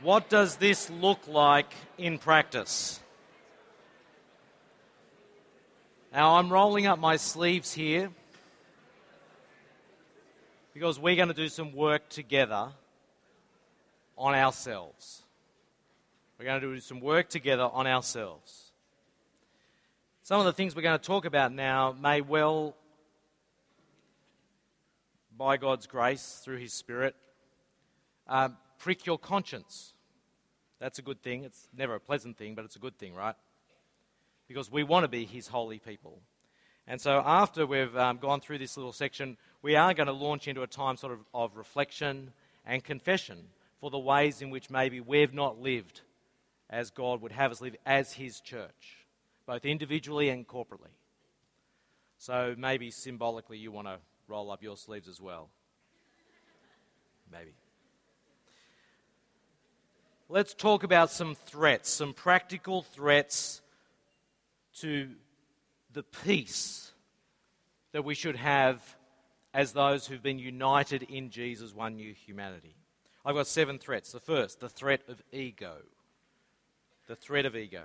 What 0.01 0.28
does 0.28 0.57
this 0.57 0.88
look 0.90 1.26
like 1.26 1.72
in 1.99 2.18
practice? 2.18 3.01
Now, 6.12 6.36
I'm 6.36 6.51
rolling 6.51 6.86
up 6.86 7.01
my 7.01 7.16
sleeves 7.16 7.72
here 7.72 8.11
because 10.78 10.96
we're 10.96 11.16
going 11.16 11.26
to 11.26 11.34
do 11.34 11.48
some 11.48 11.72
work 11.72 12.08
together 12.08 12.68
on 14.16 14.32
ourselves. 14.32 15.24
We're 16.38 16.44
going 16.44 16.60
to 16.60 16.72
do 16.72 16.78
some 16.78 17.00
work 17.00 17.28
together 17.28 17.64
on 17.64 17.88
ourselves. 17.88 18.70
Some 20.22 20.38
of 20.38 20.46
the 20.46 20.52
things 20.52 20.76
we're 20.76 20.82
going 20.82 20.96
to 20.96 21.04
talk 21.04 21.24
about 21.24 21.52
now 21.52 21.96
may 22.00 22.20
well, 22.20 22.76
by 25.36 25.56
God's 25.56 25.88
grace, 25.88 26.42
through 26.44 26.58
His 26.58 26.72
Spirit, 26.72 27.16
uh, 28.28 28.50
prick 28.78 29.04
your 29.04 29.18
conscience. 29.18 29.94
That's 30.78 31.00
a 31.00 31.02
good 31.02 31.20
thing. 31.24 31.42
It's 31.42 31.68
never 31.76 31.96
a 31.96 32.00
pleasant 32.00 32.38
thing, 32.38 32.54
but 32.54 32.64
it's 32.64 32.76
a 32.76 32.78
good 32.78 32.96
thing, 32.98 33.16
right? 33.16 33.34
Because 34.46 34.70
we 34.70 34.84
want 34.84 35.02
to 35.02 35.08
be 35.08 35.24
His 35.24 35.48
holy 35.48 35.80
people. 35.80 36.20
And 36.86 37.00
so, 37.00 37.20
after 37.26 37.66
we've 37.66 37.94
um, 37.96 38.18
gone 38.18 38.40
through 38.40 38.58
this 38.58 38.76
little 38.76 38.92
section, 38.92 39.36
we 39.62 39.76
are 39.76 39.94
going 39.94 40.06
to 40.06 40.12
launch 40.12 40.48
into 40.48 40.62
a 40.62 40.66
time 40.66 40.96
sort 40.96 41.12
of, 41.12 41.20
of 41.34 41.56
reflection 41.56 42.32
and 42.66 42.82
confession 42.84 43.38
for 43.80 43.90
the 43.90 43.98
ways 43.98 44.42
in 44.42 44.50
which 44.50 44.70
maybe 44.70 45.00
we've 45.00 45.34
not 45.34 45.61
lived 45.61 46.02
as 46.70 46.90
God 46.90 47.22
would 47.22 47.32
have 47.32 47.50
us 47.50 47.61
live 47.61 47.76
as 47.86 48.12
His 48.12 48.40
church, 48.40 49.06
both 49.46 49.64
individually 49.64 50.28
and 50.28 50.46
corporately. 50.46 50.92
So, 52.18 52.54
maybe 52.59 52.90
symbolically, 52.90 53.59
you 53.59 53.70
want 53.70 53.86
to 53.86 53.98
roll 54.26 54.50
up 54.50 54.62
your 54.62 54.76
sleeves 54.76 55.09
as 55.09 55.20
well. 55.20 55.48
Maybe. 57.30 57.52
Let's 60.28 60.52
talk 60.52 60.82
about 60.82 61.11
some 61.11 61.34
threats, 61.34 61.88
some 61.88 62.12
practical 62.12 62.82
threats 62.82 63.62
to 64.80 65.09
the 65.92 66.02
peace 66.02 66.92
that 67.92 68.04
we 68.04 68.14
should 68.14 68.36
have 68.36 68.82
as 69.55 69.72
those 69.72 70.07
who've 70.07 70.22
been 70.22 70.38
united 70.38 71.03
in 71.05 71.30
Jesus, 71.30 71.74
one 71.74 71.96
new 71.96 72.12
humanity. 72.12 72.76
I've 73.24 73.34
got 73.34 73.46
seven 73.46 73.78
threats. 73.78 74.12
The 74.12 74.20
first, 74.20 74.61
the 74.61 74.68
threat 74.68 75.03
of 75.09 75.22
ego. 75.32 75.76
The 77.07 77.16
threat 77.16 77.46
of 77.46 77.57
ego. 77.57 77.82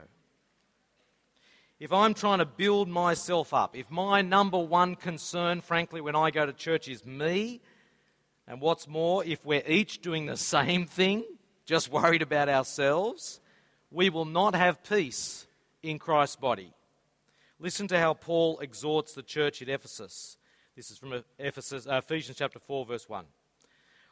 If 1.80 1.92
I'm 1.92 2.14
trying 2.14 2.40
to 2.40 2.46
build 2.46 2.88
myself 2.88 3.54
up, 3.54 3.76
if 3.76 3.90
my 3.90 4.22
number 4.22 4.60
one 4.60 4.96
concern, 4.96 5.62
frankly, 5.62 6.02
when 6.02 6.16
I 6.16 6.32
go 6.32 6.46
to 6.46 6.54
church 6.54 6.88
is 6.88 7.06
me, 7.06 7.62
and 8.48 8.62
what's 8.62 8.88
more, 8.88 9.24
if 9.26 9.46
we're 9.46 9.64
each 9.68 10.02
doing 10.02 10.26
the 10.26 10.38
same 10.38 10.86
thing, 10.86 11.24
just 11.66 11.92
worried 11.92 12.22
about 12.22 12.50
ourselves, 12.50 13.40
we 13.92 14.10
will 14.10 14.26
not 14.26 14.56
have 14.56 14.84
peace 14.84 15.48
in 15.82 16.00
Christ's 16.00 16.36
body. 16.36 16.74
Listen 17.60 17.88
to 17.88 18.00
how 18.00 18.14
Paul 18.14 18.60
exhorts 18.60 19.14
the 19.14 19.24
church 19.24 19.62
at 19.62 19.70
Ephesus. 19.70 20.38
This 20.76 20.90
is 20.90 20.98
from 20.98 21.24
Ephesus, 21.38 21.86
uh, 21.86 22.02
Ephesians 22.04 22.40
chapter 22.40 22.58
4, 22.58 22.88
verse 22.88 23.08
1. 23.08 23.26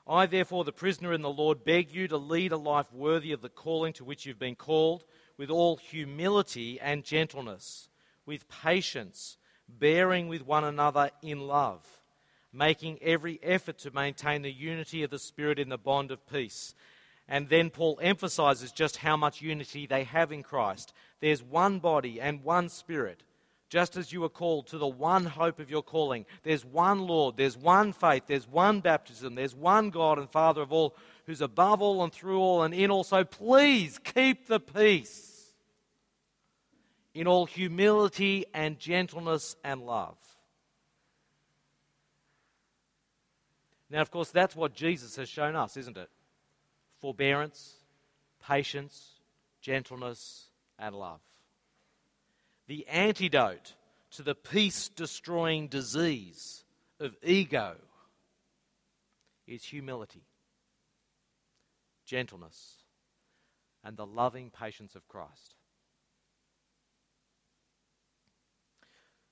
I, 0.08 0.28
therefore, 0.28 0.64
the 0.64 0.72
prisoner 0.72 1.12
in 1.12 1.24
the 1.24 1.30
Lord, 1.30 1.64
beg 1.64 1.92
you 1.92 2.08
to 2.08 2.18
lead 2.18 2.52
a 2.52 2.58
life 2.58 2.86
worthy 2.94 3.32
of 3.32 3.42
the 3.42 3.50
calling 3.50 3.94
to 3.94 4.04
which 4.04 4.28
you've 4.28 4.38
been 4.38 4.56
called, 4.56 5.04
with 5.38 5.50
all 5.50 5.78
humility 5.78 6.80
and 6.80 7.04
gentleness, 7.04 7.90
with 8.28 8.48
patience, 8.48 9.38
bearing 9.68 10.28
with 10.28 10.46
one 10.46 10.64
another 10.64 11.10
in 11.24 11.40
love, 11.40 11.84
making 12.54 13.00
every 13.02 13.40
effort 13.42 13.80
to 13.80 13.90
maintain 13.90 14.44
the 14.44 14.52
unity 14.52 15.02
of 15.02 15.10
the 15.10 15.18
Spirit 15.18 15.58
in 15.58 15.70
the 15.70 15.80
bond 15.80 16.12
of 16.12 16.30
peace. 16.30 16.76
And 17.28 17.50
then 17.50 17.72
Paul 17.72 17.98
emphasizes 18.04 18.72
just 18.72 18.98
how 18.98 19.18
much 19.18 19.42
unity 19.42 19.88
they 19.88 20.04
have 20.04 20.32
in 20.32 20.44
Christ. 20.44 20.94
There's 21.22 21.42
one 21.42 21.80
body 21.80 22.22
and 22.22 22.44
one 22.44 22.70
Spirit 22.70 23.24
just 23.72 23.96
as 23.96 24.12
you 24.12 24.22
are 24.26 24.30
called 24.30 24.68
to 24.68 24.78
the 24.78 24.86
one 24.86 25.26
hope 25.26 25.58
of 25.58 25.72
your 25.72 25.82
calling. 25.82 26.26
There's 26.44 26.66
one 26.66 27.00
Lord, 27.00 27.38
there's 27.38 27.58
one 27.58 27.94
faith, 27.94 28.24
there's 28.28 28.46
one 28.46 28.82
baptism, 28.82 29.34
there's 29.34 29.56
one 29.56 29.92
God 29.92 30.20
and 30.20 30.30
Father 30.30 30.62
of 30.62 30.74
all, 30.74 30.94
who's 31.26 31.40
above 31.40 31.82
all 31.82 32.04
and 32.04 32.12
through 32.12 32.42
all 32.42 32.64
and 32.64 32.74
in 32.74 32.92
all. 32.92 33.06
So 33.06 33.24
please 33.24 33.98
keep 33.98 34.48
the 34.48 34.60
peace 34.60 35.54
in 37.14 37.28
all 37.28 37.46
humility 37.46 38.46
and 38.54 38.78
gentleness 38.78 39.56
and 39.64 39.82
love. 39.82 40.18
Now, 43.90 44.02
of 44.02 44.12
course, 44.12 44.32
that's 44.32 44.56
what 44.56 44.74
Jesus 44.74 45.16
has 45.16 45.30
shown 45.30 45.56
us, 45.56 45.78
isn't 45.78 45.98
it? 45.98 46.10
Forbearance, 47.00 47.76
patience, 48.46 49.12
gentleness, 49.62 50.48
and 50.78 50.94
love 50.94 51.22
the 52.72 52.88
antidote 52.88 53.74
to 54.12 54.24
the 54.24 54.34
peace 54.34 54.88
destroying 54.88 55.68
disease 55.68 56.64
of 57.02 57.14
ego 57.22 57.76
is 59.46 59.62
humility, 59.62 60.24
gentleness, 62.06 62.78
and 63.84 63.98
the 63.98 64.06
loving 64.06 64.50
patience 64.50 64.96
of 64.96 65.06
Christ. 65.10 65.56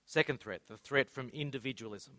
Second 0.05 0.41
threat, 0.41 0.63
the 0.67 0.75
threat 0.75 1.09
from 1.09 1.29
individualism. 1.29 2.15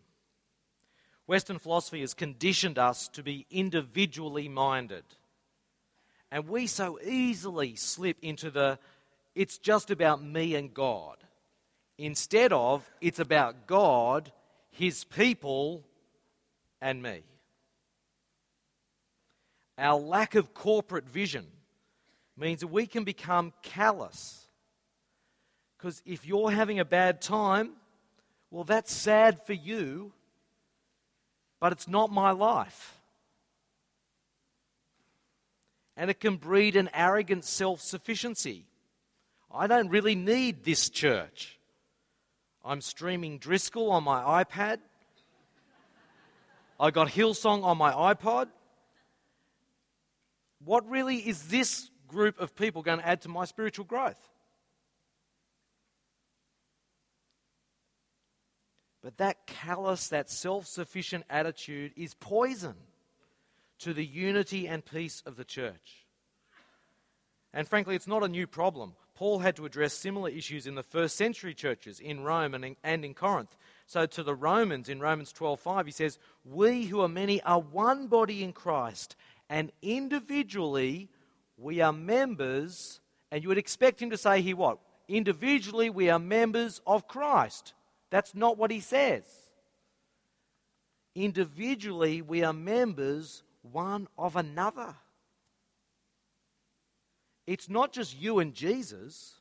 Western 1.26 1.58
philosophy 1.58 2.00
has 2.00 2.14
conditioned 2.14 2.78
us 2.78 3.08
to 3.08 3.22
be 3.22 3.46
individually 3.50 4.48
minded. 4.48 5.04
And 6.32 6.48
we 6.48 6.66
so 6.66 6.98
easily 7.04 7.76
slip 7.76 8.16
into 8.22 8.50
the 8.50 8.78
it's 9.34 9.58
just 9.58 9.90
about 9.90 10.22
me 10.22 10.54
and 10.54 10.72
God. 10.72 11.16
Instead 11.98 12.52
of, 12.52 12.88
it's 13.00 13.18
about 13.18 13.66
God, 13.66 14.32
His 14.70 15.04
people, 15.04 15.84
and 16.80 17.02
me. 17.02 17.22
Our 19.78 19.98
lack 19.98 20.34
of 20.34 20.54
corporate 20.54 21.08
vision 21.08 21.46
means 22.36 22.64
we 22.64 22.86
can 22.86 23.04
become 23.04 23.52
callous. 23.62 24.48
Because 25.76 26.02
if 26.04 26.26
you're 26.26 26.50
having 26.50 26.80
a 26.80 26.84
bad 26.84 27.20
time, 27.22 27.72
well, 28.50 28.64
that's 28.64 28.92
sad 28.92 29.46
for 29.46 29.52
you, 29.52 30.12
but 31.60 31.72
it's 31.72 31.88
not 31.88 32.10
my 32.10 32.32
life. 32.32 32.98
And 35.96 36.10
it 36.10 36.20
can 36.20 36.36
breed 36.36 36.76
an 36.76 36.90
arrogant 36.94 37.44
self 37.44 37.80
sufficiency. 37.80 38.66
I 39.52 39.66
don't 39.66 39.88
really 39.88 40.14
need 40.14 40.64
this 40.64 40.88
church. 40.88 41.58
I'm 42.64 42.80
streaming 42.80 43.38
Driscoll 43.38 43.90
on 43.90 44.04
my 44.04 44.44
iPad. 44.44 44.78
I 46.78 46.90
got 46.90 47.08
Hillsong 47.08 47.64
on 47.64 47.76
my 47.76 47.92
iPod. 47.92 48.48
What 50.64 50.88
really 50.88 51.16
is 51.16 51.48
this 51.48 51.90
group 52.06 52.38
of 52.38 52.54
people 52.54 52.82
going 52.82 52.98
to 53.00 53.06
add 53.06 53.22
to 53.22 53.28
my 53.28 53.44
spiritual 53.44 53.84
growth? 53.84 54.28
But 59.02 59.16
that 59.16 59.46
callous, 59.46 60.08
that 60.08 60.30
self 60.30 60.66
sufficient 60.66 61.24
attitude 61.30 61.92
is 61.96 62.14
poison 62.14 62.74
to 63.80 63.94
the 63.94 64.04
unity 64.04 64.68
and 64.68 64.84
peace 64.84 65.22
of 65.24 65.36
the 65.36 65.44
church. 65.44 66.06
And 67.52 67.66
frankly, 67.66 67.96
it's 67.96 68.06
not 68.06 68.22
a 68.22 68.28
new 68.28 68.46
problem. 68.46 68.94
Paul 69.20 69.40
had 69.40 69.56
to 69.56 69.66
address 69.66 69.92
similar 69.92 70.30
issues 70.30 70.66
in 70.66 70.76
the 70.76 70.82
first 70.82 71.14
century 71.14 71.52
churches 71.52 72.00
in 72.00 72.22
Rome 72.22 72.54
and 72.54 72.64
in, 72.64 72.76
and 72.82 73.04
in 73.04 73.12
Corinth. 73.12 73.54
So 73.84 74.06
to 74.06 74.22
the 74.22 74.34
Romans 74.34 74.88
in 74.88 74.98
Romans 74.98 75.30
12:5 75.30 75.84
he 75.84 75.92
says, 75.92 76.18
"We 76.42 76.86
who 76.86 77.02
are 77.02 77.08
many 77.08 77.42
are 77.42 77.60
one 77.60 78.06
body 78.06 78.42
in 78.42 78.54
Christ, 78.54 79.16
and 79.50 79.72
individually 79.82 81.10
we 81.58 81.82
are 81.82 81.92
members." 81.92 83.02
And 83.30 83.42
you 83.42 83.50
would 83.50 83.58
expect 83.58 84.00
him 84.00 84.08
to 84.08 84.16
say 84.16 84.40
he 84.40 84.54
what? 84.54 84.78
Individually 85.06 85.90
we 85.90 86.08
are 86.08 86.18
members 86.18 86.80
of 86.86 87.06
Christ. 87.06 87.74
That's 88.08 88.34
not 88.34 88.56
what 88.56 88.70
he 88.70 88.80
says. 88.80 89.24
Individually 91.14 92.22
we 92.22 92.42
are 92.42 92.54
members 92.54 93.42
one 93.60 94.08
of 94.16 94.34
another. 94.34 94.96
It's 97.50 97.68
not 97.68 97.92
just 97.92 98.16
you 98.16 98.38
and 98.38 98.54
Jesus, 98.54 99.34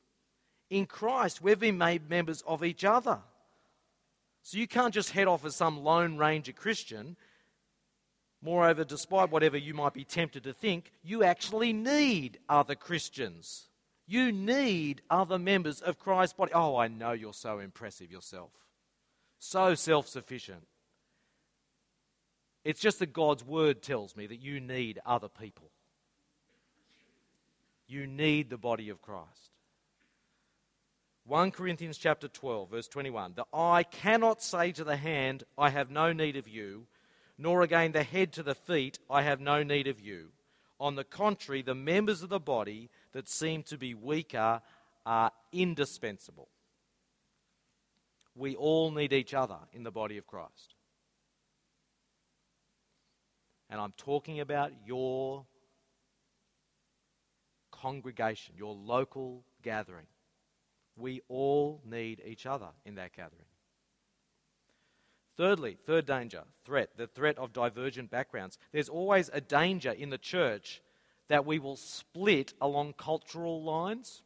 In 0.71 0.87
Christ, 0.87 1.43
we've 1.43 1.59
been 1.59 1.77
made 1.77 2.09
members 2.09 2.41
of 2.47 2.63
each 2.63 2.83
other. 2.83 3.19
So 4.41 4.57
you 4.57 4.67
can't 4.67 4.95
just 4.95 5.11
head 5.11 5.27
off 5.27 5.45
as 5.45 5.55
some 5.55 5.83
Lone 5.83 6.17
Ranger 6.17 6.51
Christian. 6.51 7.17
Moreover, 8.41 8.83
despite 8.83 9.29
whatever 9.29 9.57
you 9.57 9.75
might 9.75 9.93
be 9.93 10.05
tempted 10.05 10.43
to 10.45 10.53
think, 10.53 10.91
you 11.03 11.23
actually 11.23 11.71
need 11.71 12.39
other 12.49 12.73
Christians. 12.73 13.67
You 14.07 14.31
need 14.31 15.03
other 15.11 15.37
members 15.37 15.79
of 15.79 15.99
Christ's 15.99 16.33
body. 16.33 16.51
Oh, 16.51 16.77
I 16.77 16.87
know 16.87 17.11
you're 17.11 17.31
so 17.31 17.59
impressive 17.59 18.11
yourself, 18.11 18.49
so 19.37 19.75
self 19.75 20.07
sufficient. 20.07 20.65
It's 22.63 22.81
just 22.81 22.97
that 22.99 23.13
God's 23.13 23.45
word 23.45 23.83
tells 23.83 24.15
me 24.15 24.25
that 24.25 24.41
you 24.41 24.59
need 24.59 24.99
other 25.05 25.29
people. 25.29 25.69
You 27.89 28.07
need 28.07 28.49
the 28.49 28.57
body 28.57 28.89
of 28.89 29.01
Christ. 29.01 29.27
1 31.25 31.51
Corinthians 31.51 31.97
chapter 31.97 32.27
12 32.27 32.71
verse 32.71 32.87
21 32.87 33.33
the 33.35 33.45
eye 33.53 33.83
cannot 33.83 34.41
say 34.41 34.71
to 34.71 34.83
the 34.83 34.95
hand 34.95 35.43
I 35.59 35.69
have 35.69 35.91
no 35.91 36.11
need 36.11 36.35
of 36.37 36.47
you 36.47 36.87
nor 37.37 37.61
again 37.61 37.91
the 37.91 38.01
head 38.01 38.33
to 38.33 38.41
the 38.41 38.55
feet 38.55 38.97
I 39.11 39.21
have 39.21 39.39
no 39.39 39.61
need 39.61 39.85
of 39.85 39.99
you 39.99 40.29
on 40.79 40.95
the 40.95 41.03
contrary 41.03 41.61
the 41.61 41.75
members 41.75 42.23
of 42.23 42.29
the 42.29 42.39
body 42.39 42.89
that 43.11 43.29
seem 43.29 43.61
to 43.63 43.77
be 43.77 43.93
weaker 43.93 44.61
are 45.05 45.31
indispensable. 45.51 46.49
We 48.35 48.55
all 48.55 48.91
need 48.91 49.11
each 49.11 49.33
other 49.33 49.57
in 49.73 49.83
the 49.83 49.91
body 49.91 50.17
of 50.17 50.27
Christ. 50.27 50.75
And 53.69 53.79
I'm 53.79 53.93
talking 53.97 54.39
about 54.39 54.71
your 54.85 55.45
congregation 57.81 58.55
your 58.57 58.73
local 58.73 59.43
gathering 59.63 60.07
we 60.99 61.21
all 61.27 61.81
need 61.85 62.21
each 62.25 62.45
other 62.45 62.67
in 62.85 62.95
that 62.95 63.15
gathering. 63.15 63.45
Thirdly, 65.37 65.77
third 65.85 66.05
danger, 66.05 66.43
threat, 66.65 66.89
the 66.97 67.07
threat 67.07 67.37
of 67.37 67.53
divergent 67.53 68.11
backgrounds. 68.11 68.57
There's 68.73 68.89
always 68.89 69.29
a 69.31 69.39
danger 69.39 69.91
in 69.91 70.09
the 70.09 70.17
church 70.17 70.81
that 71.29 71.45
we 71.45 71.59
will 71.59 71.77
split 71.77 72.53
along 72.59 72.93
cultural 72.93 73.63
lines. 73.63 74.21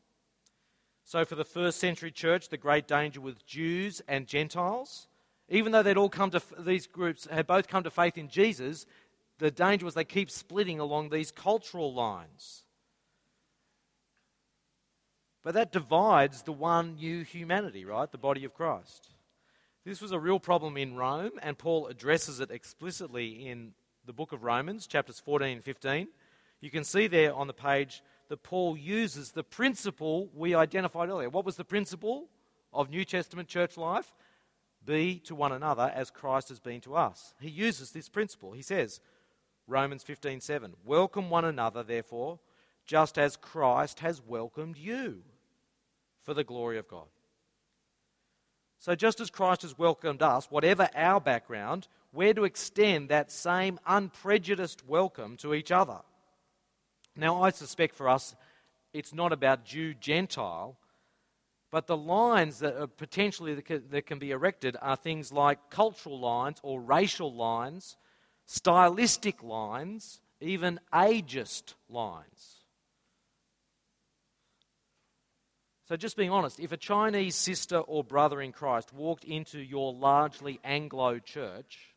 So, 1.06 1.24
for 1.26 1.36
the 1.36 1.46
first 1.46 1.80
century 1.80 2.12
church, 2.12 2.50
the 2.50 2.58
great 2.58 2.88
danger 2.88 3.22
was 3.22 3.36
Jews 3.46 4.02
and 4.08 4.26
Gentiles. 4.26 5.08
Even 5.50 5.72
though 5.72 5.84
they'd 5.84 5.98
all 5.98 6.10
come 6.10 6.32
to, 6.32 6.42
these 6.60 6.88
groups 6.88 7.28
had 7.30 7.46
both 7.46 7.68
come 7.68 7.84
to 7.84 7.92
faith 7.92 8.18
in 8.18 8.30
Jesus, 8.30 8.88
the 9.38 9.52
danger 9.52 9.86
was 9.86 9.94
they 9.94 10.06
keep 10.06 10.32
splitting 10.32 10.80
along 10.80 11.10
these 11.10 11.30
cultural 11.30 11.94
lines. 11.94 12.63
But 15.44 15.56
that 15.56 15.74
divides 15.74 16.44
the 16.44 16.54
one 16.54 16.96
new 16.96 17.24
humanity, 17.24 17.84
right? 17.84 18.10
The 18.10 18.18
body 18.18 18.46
of 18.46 18.54
Christ. 18.54 19.10
This 19.86 20.02
was 20.02 20.14
a 20.14 20.20
real 20.20 20.40
problem 20.40 20.78
in 20.78 20.96
Rome, 20.96 21.34
and 21.42 21.58
Paul 21.58 21.88
addresses 21.88 22.40
it 22.40 22.50
explicitly 22.50 23.48
in 23.48 23.74
the 24.06 24.14
book 24.14 24.32
of 24.32 24.44
Romans, 24.44 24.88
chapters 24.88 25.20
14 25.20 25.56
and 25.56 25.64
15. 25.64 26.08
You 26.62 26.72
can 26.72 26.86
see 26.86 27.08
there 27.08 27.34
on 27.34 27.48
the 27.48 27.54
page 27.54 28.02
that 28.30 28.44
Paul 28.44 28.78
uses 28.78 29.32
the 29.32 29.44
principle 29.44 30.30
we 30.34 30.56
identified 30.56 31.10
earlier. 31.10 31.30
What 31.30 31.46
was 31.46 31.58
the 31.58 31.66
principle 31.66 32.30
of 32.72 32.90
New 32.90 33.04
Testament 33.04 33.50
church 33.50 33.76
life? 33.76 34.14
Be 34.86 35.20
to 35.26 35.36
one 35.36 35.52
another 35.52 35.92
as 35.94 36.10
Christ 36.10 36.48
has 36.48 36.62
been 36.62 36.80
to 36.82 36.96
us. 36.96 37.34
He 37.42 37.50
uses 37.50 37.92
this 37.92 38.08
principle. 38.08 38.54
He 38.54 38.62
says, 38.62 39.02
Romans 39.68 40.04
15:7, 40.04 40.76
"Welcome 40.86 41.30
one 41.30 41.46
another 41.46 41.84
therefore, 41.84 42.40
just 42.86 43.18
as 43.18 43.36
Christ 43.36 44.00
has 44.00 44.22
welcomed 44.22 44.78
you 44.78 45.24
for 46.24 46.34
the 46.34 46.44
glory 46.44 46.78
of 46.78 46.88
God. 46.88 47.08
So, 48.80 48.96
just 48.96 49.22
as 49.22 49.30
Christ 49.30 49.62
has 49.62 49.78
welcomed 49.78 50.22
us, 50.22 50.48
whatever 50.50 50.90
our 50.94 51.22
background, 51.22 51.88
we're 52.12 52.34
to 52.34 52.44
extend 52.44 53.10
that 53.10 53.32
same 53.32 53.80
unprejudiced 53.88 54.86
welcome 54.86 55.38
to 55.38 55.54
each 55.54 55.72
other. 55.72 56.00
Now, 57.16 57.42
I 57.42 57.52
suspect 57.52 57.96
for 57.96 58.10
us, 58.10 58.36
it's 58.94 59.14
not 59.14 59.32
about 59.32 59.66
Jew 59.66 59.94
Gentile, 59.94 60.78
but 61.72 61.88
the 61.88 61.98
lines 61.98 62.60
that 62.60 62.76
are 62.76 62.88
potentially 62.88 63.56
that 63.56 64.06
can 64.06 64.20
be 64.20 64.32
erected 64.32 64.78
are 64.82 64.96
things 64.96 65.32
like 65.32 65.70
cultural 65.70 66.20
lines 66.20 66.60
or 66.62 66.80
racial 66.80 67.34
lines, 67.34 67.98
stylistic 68.46 69.42
lines, 69.42 70.20
even 70.40 70.80
ageist 70.94 71.74
lines. 71.90 72.63
So, 75.86 75.98
just 75.98 76.16
being 76.16 76.30
honest, 76.30 76.62
if 76.62 76.72
a 76.72 76.78
Chinese 76.78 77.36
sister 77.36 77.78
or 77.78 78.06
brother 78.06 78.42
in 78.42 78.54
Christ 78.54 78.94
walked 78.94 79.26
into 79.26 79.60
your 79.60 79.94
largely 79.94 80.60
Anglo 80.64 81.20
church, 81.20 81.94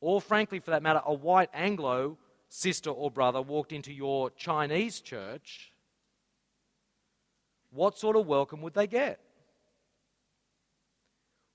or 0.00 0.20
frankly, 0.20 0.60
for 0.60 0.70
that 0.70 0.82
matter, 0.82 1.02
a 1.04 1.12
white 1.12 1.50
Anglo 1.52 2.16
sister 2.48 2.90
or 2.90 3.10
brother 3.10 3.42
walked 3.42 3.72
into 3.72 3.92
your 3.92 4.30
Chinese 4.30 5.00
church, 5.00 5.72
what 7.70 7.98
sort 7.98 8.16
of 8.16 8.26
welcome 8.26 8.62
would 8.62 8.74
they 8.74 8.86
get? 8.86 9.20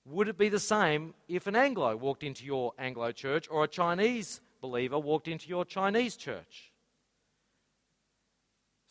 Would 0.06 0.28
it 0.28 0.38
be 0.38 0.50
the 0.50 0.60
same 0.60 1.16
if 1.28 1.48
an 1.48 1.56
Anglo 1.56 1.96
walked 1.96 2.22
into 2.22 2.46
your 2.46 2.74
Anglo 2.78 3.12
church 3.12 3.48
or 3.50 3.64
a 3.64 3.68
Chinese 3.68 4.40
believer 4.62 5.00
walked 5.00 5.28
into 5.28 5.50
your 5.50 5.66
Chinese 5.66 6.16
church? 6.16 6.72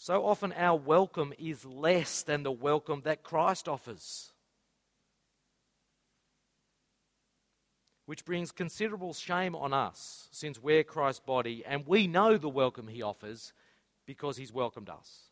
So 0.04 0.26
often 0.26 0.52
our 0.52 0.76
welcome 0.76 1.32
is 1.38 1.64
less 1.64 2.24
than 2.24 2.42
the 2.42 2.52
welcome 2.52 3.00
that 3.06 3.22
Christ 3.22 3.68
offers. 3.68 4.34
Which 8.04 8.26
brings 8.26 8.52
considerable 8.52 9.14
shame 9.14 9.56
on 9.56 9.72
us, 9.72 10.28
since 10.30 10.62
we're 10.62 10.84
Christ's 10.84 11.22
body 11.24 11.64
and 11.66 11.86
we 11.86 12.06
know 12.06 12.36
the 12.36 12.50
welcome 12.50 12.86
he 12.86 13.00
offers 13.00 13.54
because 14.04 14.36
he's 14.36 14.52
welcomed 14.52 14.90
us. 14.90 15.30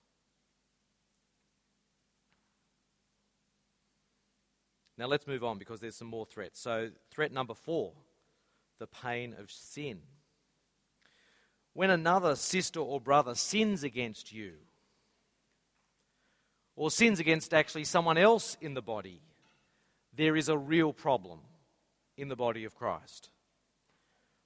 Now 4.97 5.05
let's 5.05 5.27
move 5.27 5.45
on 5.45 5.59
because 5.59 5.81
there's 5.81 5.97
some 5.97 6.09
more 6.09 6.25
threats. 6.25 6.59
So, 6.59 6.93
threat 7.11 7.31
number 7.31 7.53
four 7.53 7.93
the 8.79 8.87
pain 8.87 9.35
of 9.39 9.51
sin. 9.51 10.01
When 11.75 11.91
another 11.91 12.37
sister 12.37 12.81
or 12.81 13.01
brother 13.01 13.35
sins 13.35 13.83
against 13.83 14.33
you, 14.33 14.53
or 16.77 16.91
sins 16.91 17.21
against 17.21 17.55
actually 17.55 17.85
someone 17.85 18.19
else 18.19 18.57
in 18.61 18.75
the 18.75 18.83
body, 18.83 19.21
there 20.15 20.37
is 20.37 20.49
a 20.49 20.59
real 20.59 20.93
problem 20.93 21.41
in 22.17 22.29
the 22.29 22.37
body 22.37 22.65
of 22.65 22.75
Christ. 22.75 23.31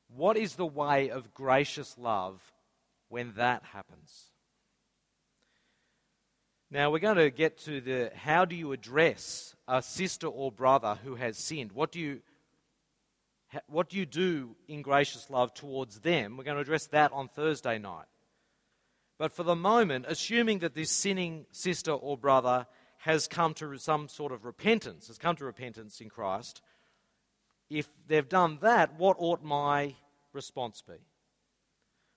What 0.08 0.36
is 0.36 0.54
the 0.54 0.66
way 0.66 1.10
of 1.10 1.34
gracious 1.34 1.96
love 1.98 2.40
when 3.08 3.32
that 3.36 3.62
happens? 3.64 4.30
Now 6.70 6.90
we're 6.90 6.98
going 6.98 7.16
to 7.16 7.30
get 7.30 7.58
to 7.58 7.80
the 7.80 8.10
how 8.14 8.44
do 8.44 8.56
you 8.56 8.72
address 8.72 9.54
a 9.68 9.82
sister 9.82 10.26
or 10.26 10.50
brother 10.50 10.98
who 11.04 11.14
has 11.14 11.38
sinned? 11.38 11.72
What 11.72 11.92
do 11.92 12.00
you 12.00 12.20
what 13.66 13.88
do 13.88 13.96
you 13.96 14.06
do 14.06 14.56
in 14.68 14.82
gracious 14.82 15.30
love 15.30 15.54
towards 15.54 16.00
them? 16.00 16.36
We're 16.36 16.44
going 16.44 16.56
to 16.56 16.62
address 16.62 16.86
that 16.88 17.12
on 17.12 17.28
Thursday 17.28 17.78
night. 17.78 18.06
But 19.18 19.32
for 19.32 19.42
the 19.42 19.56
moment, 19.56 20.06
assuming 20.08 20.58
that 20.60 20.74
this 20.74 20.90
sinning 20.90 21.46
sister 21.50 21.92
or 21.92 22.18
brother 22.18 22.66
has 22.98 23.26
come 23.28 23.54
to 23.54 23.76
some 23.78 24.08
sort 24.08 24.32
of 24.32 24.44
repentance, 24.44 25.08
has 25.08 25.18
come 25.18 25.36
to 25.36 25.44
repentance 25.44 26.00
in 26.00 26.08
Christ, 26.08 26.60
if 27.70 27.88
they've 28.06 28.28
done 28.28 28.58
that, 28.60 28.98
what 28.98 29.16
ought 29.18 29.42
my 29.42 29.94
response 30.32 30.82
be? 30.86 30.94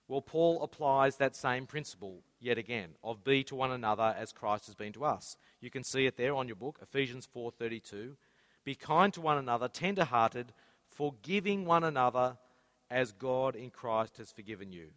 Well, 0.08 0.20
Paul 0.20 0.62
applies 0.62 1.16
that 1.16 1.36
same 1.36 1.66
principle 1.66 2.22
yet 2.40 2.58
again 2.58 2.90
of 3.04 3.22
be 3.22 3.44
to 3.44 3.54
one 3.54 3.70
another 3.70 4.14
as 4.18 4.32
Christ 4.32 4.66
has 4.66 4.74
been 4.74 4.92
to 4.94 5.04
us. 5.04 5.36
You 5.60 5.70
can 5.70 5.84
see 5.84 6.06
it 6.06 6.16
there 6.16 6.34
on 6.34 6.48
your 6.48 6.56
book, 6.56 6.80
Ephesians 6.82 7.28
4:32. 7.32 8.16
Be 8.64 8.74
kind 8.74 9.14
to 9.14 9.20
one 9.20 9.38
another, 9.38 9.68
tender-hearted, 9.68 10.52
forgiving 11.00 11.64
one 11.64 11.82
another 11.82 12.36
as 12.90 13.12
God 13.12 13.56
in 13.56 13.70
Christ 13.70 14.18
has 14.18 14.30
forgiven 14.30 14.70
you. 14.70 14.88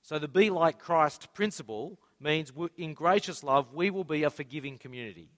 So, 0.00 0.18
the 0.18 0.28
be 0.28 0.48
like 0.48 0.78
Christ 0.78 1.34
principle 1.34 1.98
means 2.18 2.50
in 2.78 2.94
gracious 2.94 3.44
love, 3.44 3.74
we 3.74 3.90
will 3.90 4.04
be 4.04 4.22
a 4.22 4.30
forgiving 4.30 4.78
community. 4.78 5.28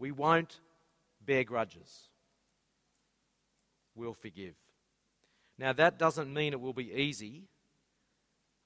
We 0.00 0.10
won't 0.10 0.58
bear 1.24 1.44
grudges, 1.44 2.08
we'll 3.94 4.14
forgive. 4.14 4.56
Now, 5.58 5.72
that 5.74 6.00
doesn't 6.00 6.34
mean 6.34 6.52
it 6.52 6.60
will 6.60 6.72
be 6.72 6.92
easy, 6.92 7.44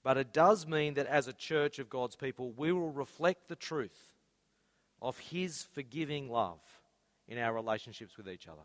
but 0.03 0.17
it 0.17 0.33
does 0.33 0.67
mean 0.67 0.95
that 0.95 1.07
as 1.07 1.29
a 1.29 1.35
church 1.35 1.79
of 1.79 1.91
God's 1.91 2.17
people, 2.17 2.51
we 2.57 2.73
will 2.73 2.93
reflect 2.93 3.49
the 3.49 3.57
truth 3.57 4.14
of 5.03 5.19
His 5.19 5.64
forgiving 5.75 6.31
love 6.31 6.61
in 7.29 7.39
our 7.39 7.53
relationships 7.53 8.16
with 8.16 8.29
each 8.29 8.47
other. 8.49 8.62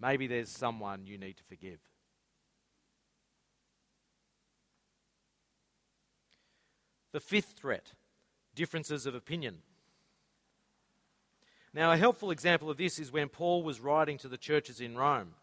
Maybe 0.00 0.26
there's 0.26 0.50
someone 0.50 1.06
you 1.06 1.18
need 1.18 1.36
to 1.36 1.44
forgive. 1.44 1.78
The 7.12 7.20
fifth 7.20 7.54
threat 7.56 7.92
differences 8.54 9.06
of 9.06 9.14
opinion. 9.14 9.58
Now, 11.74 11.92
a 11.92 11.96
helpful 11.96 12.30
example 12.30 12.68
of 12.68 12.76
this 12.76 12.98
is 12.98 13.12
when 13.12 13.28
Paul 13.28 13.62
was 13.62 13.80
writing 13.80 14.18
to 14.18 14.28
the 14.28 14.36
churches 14.36 14.80
in 14.80 14.96
Rome. 14.96 15.34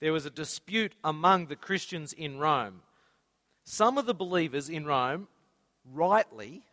There 0.00 0.12
was 0.12 0.26
a 0.26 0.30
dispute 0.30 0.94
among 1.02 1.46
the 1.46 1.56
Christians 1.56 2.12
in 2.12 2.38
Rome. 2.38 2.82
Some 3.64 3.96
of 3.96 4.04
the 4.04 4.14
believers 4.14 4.68
in 4.68 4.84
Rome, 4.84 5.28
rightly, 5.90 6.64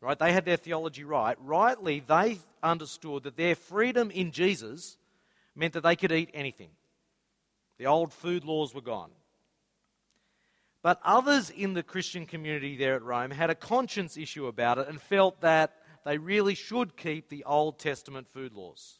right, 0.00 0.18
they 0.18 0.32
had 0.32 0.44
their 0.44 0.56
theology 0.56 1.04
right, 1.04 1.36
rightly, 1.40 2.00
they 2.00 2.38
understood 2.62 3.24
that 3.24 3.36
their 3.36 3.54
freedom 3.54 4.10
in 4.10 4.32
Jesus 4.32 4.96
meant 5.54 5.74
that 5.74 5.82
they 5.82 5.96
could 5.96 6.12
eat 6.12 6.30
anything. 6.32 6.70
The 7.78 7.86
old 7.86 8.12
food 8.12 8.44
laws 8.44 8.74
were 8.74 8.80
gone. 8.80 9.10
But 10.82 11.00
others 11.04 11.50
in 11.50 11.74
the 11.74 11.82
Christian 11.82 12.26
community 12.26 12.76
there 12.76 12.94
at 12.94 13.02
Rome 13.02 13.30
had 13.30 13.50
a 13.50 13.54
conscience 13.54 14.16
issue 14.16 14.46
about 14.46 14.78
it 14.78 14.88
and 14.88 15.00
felt 15.00 15.40
that 15.42 15.76
they 16.04 16.16
really 16.16 16.54
should 16.54 16.96
keep 16.96 17.28
the 17.28 17.44
Old 17.44 17.78
Testament 17.78 18.28
food 18.28 18.54
laws. 18.54 18.98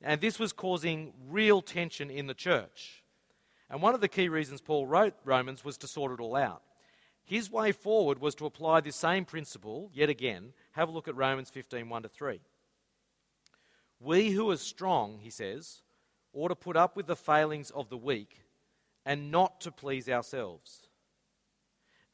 And 0.00 0.20
this 0.20 0.38
was 0.38 0.52
causing 0.52 1.12
real 1.28 1.60
tension 1.60 2.10
in 2.10 2.26
the 2.26 2.34
church. 2.34 3.02
And 3.68 3.82
one 3.82 3.94
of 3.94 4.00
the 4.00 4.08
key 4.08 4.28
reasons 4.28 4.62
Paul 4.62 4.86
wrote 4.86 5.14
Romans 5.24 5.64
was 5.64 5.76
to 5.78 5.88
sort 5.88 6.12
it 6.12 6.22
all 6.22 6.36
out. 6.36 6.62
His 7.28 7.50
way 7.50 7.72
forward 7.72 8.20
was 8.20 8.34
to 8.36 8.46
apply 8.46 8.80
this 8.80 8.96
same 8.96 9.26
principle, 9.26 9.90
yet 9.92 10.08
again. 10.08 10.54
Have 10.72 10.88
a 10.88 10.92
look 10.92 11.08
at 11.08 11.14
Romans 11.14 11.50
15 11.50 11.86
1 11.86 12.02
to 12.04 12.08
3. 12.08 12.40
We 14.00 14.30
who 14.30 14.50
are 14.50 14.56
strong, 14.56 15.18
he 15.20 15.28
says, 15.28 15.82
ought 16.32 16.48
to 16.48 16.54
put 16.54 16.74
up 16.74 16.96
with 16.96 17.06
the 17.06 17.14
failings 17.14 17.70
of 17.70 17.90
the 17.90 17.98
weak 17.98 18.44
and 19.04 19.30
not 19.30 19.60
to 19.60 19.70
please 19.70 20.08
ourselves. 20.08 20.88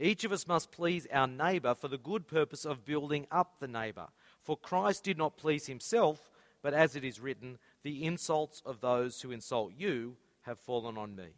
Each 0.00 0.24
of 0.24 0.32
us 0.32 0.48
must 0.48 0.72
please 0.72 1.06
our 1.12 1.28
neighbour 1.28 1.76
for 1.76 1.86
the 1.86 1.96
good 1.96 2.26
purpose 2.26 2.64
of 2.64 2.84
building 2.84 3.28
up 3.30 3.60
the 3.60 3.68
neighbour. 3.68 4.08
For 4.42 4.56
Christ 4.56 5.04
did 5.04 5.16
not 5.16 5.36
please 5.36 5.66
himself, 5.66 6.28
but 6.60 6.74
as 6.74 6.96
it 6.96 7.04
is 7.04 7.20
written, 7.20 7.58
the 7.84 8.04
insults 8.04 8.62
of 8.66 8.80
those 8.80 9.22
who 9.22 9.30
insult 9.30 9.74
you 9.76 10.16
have 10.42 10.58
fallen 10.58 10.98
on 10.98 11.14
me. 11.14 11.36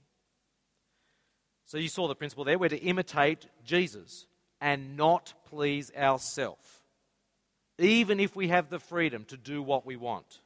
So 1.67 1.79
you 1.79 1.89
saw 1.89 2.09
the 2.09 2.15
principle 2.15 2.45
there. 2.45 2.59
We're 2.59 2.69
to 2.69 2.79
imitate 2.79 3.47
Jesus 3.65 4.27
and 4.61 4.97
not 4.97 5.35
please 5.47 5.93
ourselves, 5.97 6.67
even 7.79 8.21
if 8.21 8.35
we 8.35 8.49
have 8.49 8.71
the 8.71 8.79
freedom 8.79 9.25
to 9.27 9.37
do 9.37 9.63
what 9.63 9.85
we 9.85 9.97
want. 9.97 10.41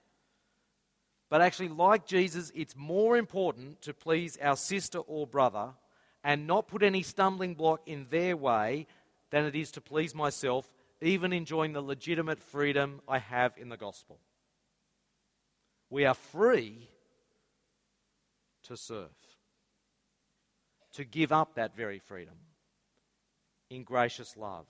But 1.28 1.42
actually, 1.42 1.68
like 1.68 2.06
Jesus, 2.06 2.50
it's 2.56 2.74
more 2.74 3.16
important 3.16 3.82
to 3.82 3.94
please 3.94 4.36
our 4.42 4.56
sister 4.56 4.98
or 4.98 5.26
brother 5.26 5.70
and 6.24 6.46
not 6.46 6.68
put 6.68 6.82
any 6.82 7.02
stumbling 7.02 7.54
block 7.54 7.82
in 7.86 8.06
their 8.10 8.36
way 8.36 8.86
than 9.30 9.44
it 9.44 9.54
is 9.54 9.70
to 9.72 9.80
please 9.80 10.14
myself, 10.14 10.72
even 11.00 11.32
enjoying 11.32 11.72
the 11.72 11.80
legitimate 11.80 12.40
freedom 12.40 13.00
I 13.06 13.18
have 13.18 13.54
in 13.56 13.68
the 13.68 13.76
gospel. 13.76 14.18
We 15.88 16.04
are 16.04 16.14
free 16.14 16.88
to 18.64 18.76
serve, 18.76 19.14
to 20.94 21.04
give 21.04 21.32
up 21.32 21.54
that 21.54 21.76
very 21.76 21.98
freedom 21.98 22.34
in 23.70 23.84
gracious 23.84 24.36
love. 24.36 24.66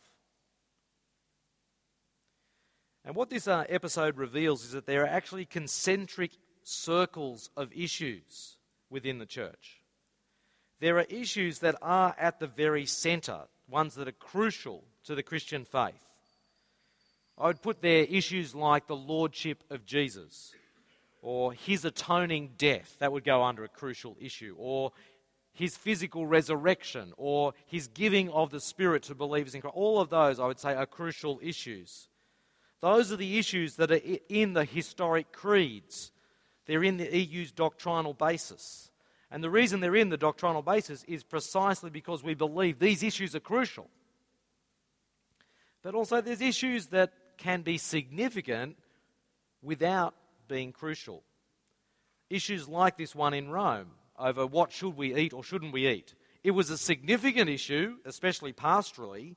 And 3.05 3.15
what 3.15 3.31
this 3.31 3.49
uh, 3.49 3.65
episode 3.69 4.19
reveals 4.19 4.65
is 4.65 4.73
that 4.73 4.87
there 4.87 5.05
are 5.05 5.09
actually 5.09 5.47
concentric 5.47 6.33
circles 6.63 7.51
of 7.57 7.73
issues 7.73 8.57
within 8.91 9.19
the 9.19 9.27
church. 9.27 9.81
There 10.81 10.99
are 10.99 11.07
issues 11.09 11.61
that 11.61 11.77
are 11.83 12.15
at 12.19 12.41
the 12.41 12.47
very 12.47 12.87
centre, 12.87 13.43
ones 13.69 13.95
that 13.95 14.09
are 14.09 14.13
crucial 14.13 14.85
to 15.05 15.15
the 15.15 15.23
Christian 15.23 15.65
faith. 15.65 16.09
I 17.39 17.47
would 17.47 17.63
put 17.63 17.81
there 17.81 18.05
issues 18.05 18.55
like 18.55 18.87
the 18.87 18.97
lordship 18.97 19.65
of 19.71 19.87
Jesus, 19.87 20.53
or 21.23 21.55
his 21.55 21.85
atoning 21.85 22.53
death, 22.59 22.97
that 22.99 23.13
would 23.13 23.25
go 23.25 23.43
under 23.43 23.65
a 23.65 23.69
crucial 23.69 24.17
issue, 24.21 24.55
or 24.59 24.93
his 25.53 25.77
physical 25.77 26.27
resurrection, 26.27 27.13
or 27.17 27.55
his 27.67 27.89
giving 27.89 28.31
of 28.31 28.51
the 28.51 28.61
Spirit 28.61 29.03
to 29.05 29.15
believers 29.15 29.55
in 29.55 29.61
Christ. 29.61 29.77
All 29.77 30.01
of 30.01 30.11
those, 30.11 30.39
I 30.39 30.47
would 30.47 30.59
say, 30.59 30.75
are 30.75 30.87
crucial 30.87 31.41
issues. 31.43 32.09
Those 32.81 33.13
are 33.13 33.17
the 33.17 33.39
issues 33.39 33.77
that 33.77 33.91
are 33.91 34.01
in 34.29 34.55
the 34.55 34.65
historic 34.65 35.33
creeds. 35.33 36.13
They're 36.67 36.85
in 36.85 36.97
the 36.97 37.17
EU's 37.17 37.53
doctrinal 37.53 38.15
basis. 38.15 38.91
And 39.31 39.45
the 39.45 39.51
reason 39.51 39.81
they're 39.81 39.97
in 39.97 40.09
the 40.09 40.17
doctrinal 40.17 40.63
basis 40.63 41.05
is 41.05 41.23
precisely 41.23 41.91
because 41.91 42.23
we 42.23 42.35
believe 42.35 42.79
these 42.79 43.03
issues 43.03 43.35
are 43.35 43.41
crucial. 43.41 43.89
But 45.83 45.95
also, 45.95 46.21
there's 46.21 46.41
issues 46.41 46.87
that 46.87 47.13
can 47.39 47.63
be 47.63 47.79
significant 47.79 48.77
without 49.63 50.15
being 50.49 50.73
crucial. 50.73 51.23
Issues 52.29 52.69
like 52.69 52.97
this 52.97 53.15
one 53.15 53.35
in 53.35 53.51
Rome 53.51 53.91
over 54.21 54.47
what 54.47 54.71
should 54.73 54.97
we 54.97 55.15
eat 55.15 55.33
or 55.33 55.43
shouldn't 55.43 55.73
we 55.73 55.89
eat. 55.89 56.15
It 56.45 56.53
was 56.53 56.71
a 56.71 56.79
significant 56.79 57.51
issue, 57.51 57.97
especially 58.05 58.53
pastorally, 58.53 59.37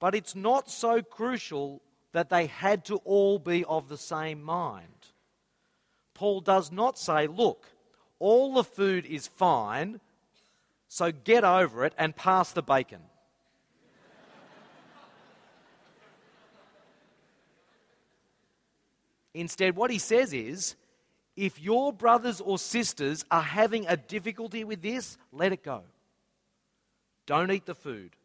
but 0.00 0.14
it's 0.14 0.34
not 0.34 0.70
so 0.70 1.02
crucial 1.02 1.82
that 2.12 2.30
they 2.30 2.46
had 2.46 2.84
to 2.86 2.96
all 3.04 3.38
be 3.38 3.64
of 3.64 3.88
the 3.88 3.98
same 3.98 4.42
mind. 4.42 4.88
Paul 6.14 6.40
does 6.40 6.70
not 6.70 6.98
say, 6.98 7.26
look, 7.26 7.66
all 8.18 8.54
the 8.54 8.64
food 8.64 9.06
is 9.06 9.26
fine, 9.26 10.00
so 10.88 11.10
get 11.10 11.44
over 11.44 11.84
it 11.84 11.92
and 11.98 12.14
pass 12.14 12.52
the 12.52 12.62
bacon. 12.62 13.00
Instead, 19.34 19.74
what 19.74 19.90
he 19.90 19.98
says 19.98 20.32
is 20.32 20.76
if 21.36 21.60
your 21.60 21.92
brothers 21.92 22.40
or 22.40 22.58
sisters 22.58 23.24
are 23.30 23.42
having 23.42 23.86
a 23.86 23.96
difficulty 23.96 24.64
with 24.64 24.82
this, 24.82 25.16
let 25.32 25.52
it 25.52 25.62
go. 25.62 25.82
Don't 27.26 27.50
eat 27.50 27.66
the 27.66 27.74
food. 27.74 28.16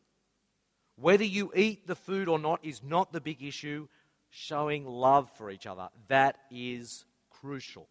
Whether 0.95 1.23
you 1.23 1.51
eat 1.55 1.87
the 1.87 1.95
food 1.95 2.27
or 2.27 2.37
not 2.37 2.59
is 2.63 2.83
not 2.83 3.11
the 3.11 3.21
big 3.21 3.41
issue. 3.41 3.87
Showing 4.31 4.85
love 4.85 5.27
for 5.37 5.49
each 5.49 5.65
other, 5.65 5.89
that 6.07 6.37
is 6.51 7.03
crucial. 7.31 7.87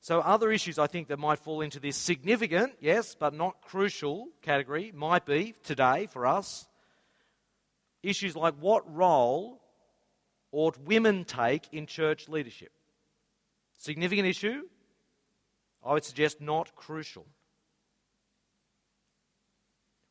So, 0.00 0.20
other 0.20 0.50
issues 0.50 0.78
I 0.78 0.86
think 0.86 1.08
that 1.08 1.18
might 1.18 1.38
fall 1.38 1.60
into 1.60 1.78
this 1.78 1.96
significant, 1.96 2.72
yes, 2.80 3.14
but 3.14 3.34
not 3.34 3.60
crucial 3.60 4.28
category 4.40 4.90
might 4.94 5.26
be 5.26 5.54
today 5.62 6.06
for 6.06 6.26
us 6.26 6.66
issues 8.02 8.34
like 8.36 8.54
what 8.60 8.94
role 8.94 9.60
ought 10.52 10.78
women 10.78 11.24
take 11.24 11.68
in 11.72 11.86
church 11.86 12.28
leadership? 12.28 12.72
Significant 13.76 14.28
issue? 14.28 14.62
I 15.84 15.94
would 15.94 16.04
suggest 16.04 16.40
not 16.40 16.76
crucial. 16.76 17.26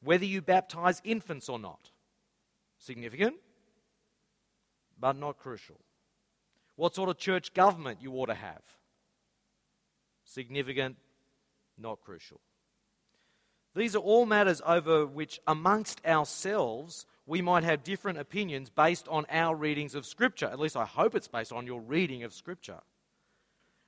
Whether 0.04 0.26
you 0.26 0.42
baptize 0.42 1.02
infants 1.06 1.48
or 1.48 1.60
not? 1.60 1.92
Significant, 2.80 3.36
but 5.00 5.16
not 5.16 5.38
crucial. 5.38 5.80
What 6.76 6.96
sort 6.96 7.10
of 7.10 7.18
church 7.18 7.54
government 7.54 8.02
you 8.02 8.12
ought 8.14 8.26
to 8.26 8.34
have? 8.34 8.64
significant, 10.32 10.96
not 11.78 12.02
crucial. 12.02 12.40
These 13.76 13.96
are 13.96 14.00
all 14.00 14.26
matters 14.26 14.62
over 14.66 15.06
which, 15.06 15.40
amongst 15.48 16.06
ourselves, 16.06 17.06
we 17.32 17.42
might 17.42 17.64
have 17.64 17.82
different 17.82 18.20
opinions 18.20 18.70
based 18.70 19.08
on 19.08 19.26
our 19.32 19.56
readings 19.56 19.96
of 19.96 20.06
Scripture. 20.06 20.48
At 20.48 20.60
least 20.60 20.76
I 20.76 20.84
hope 20.84 21.16
it's 21.16 21.30
based 21.30 21.54
on 21.54 21.66
your 21.66 21.80
reading 21.80 22.24
of 22.24 22.34
Scripture. 22.34 22.82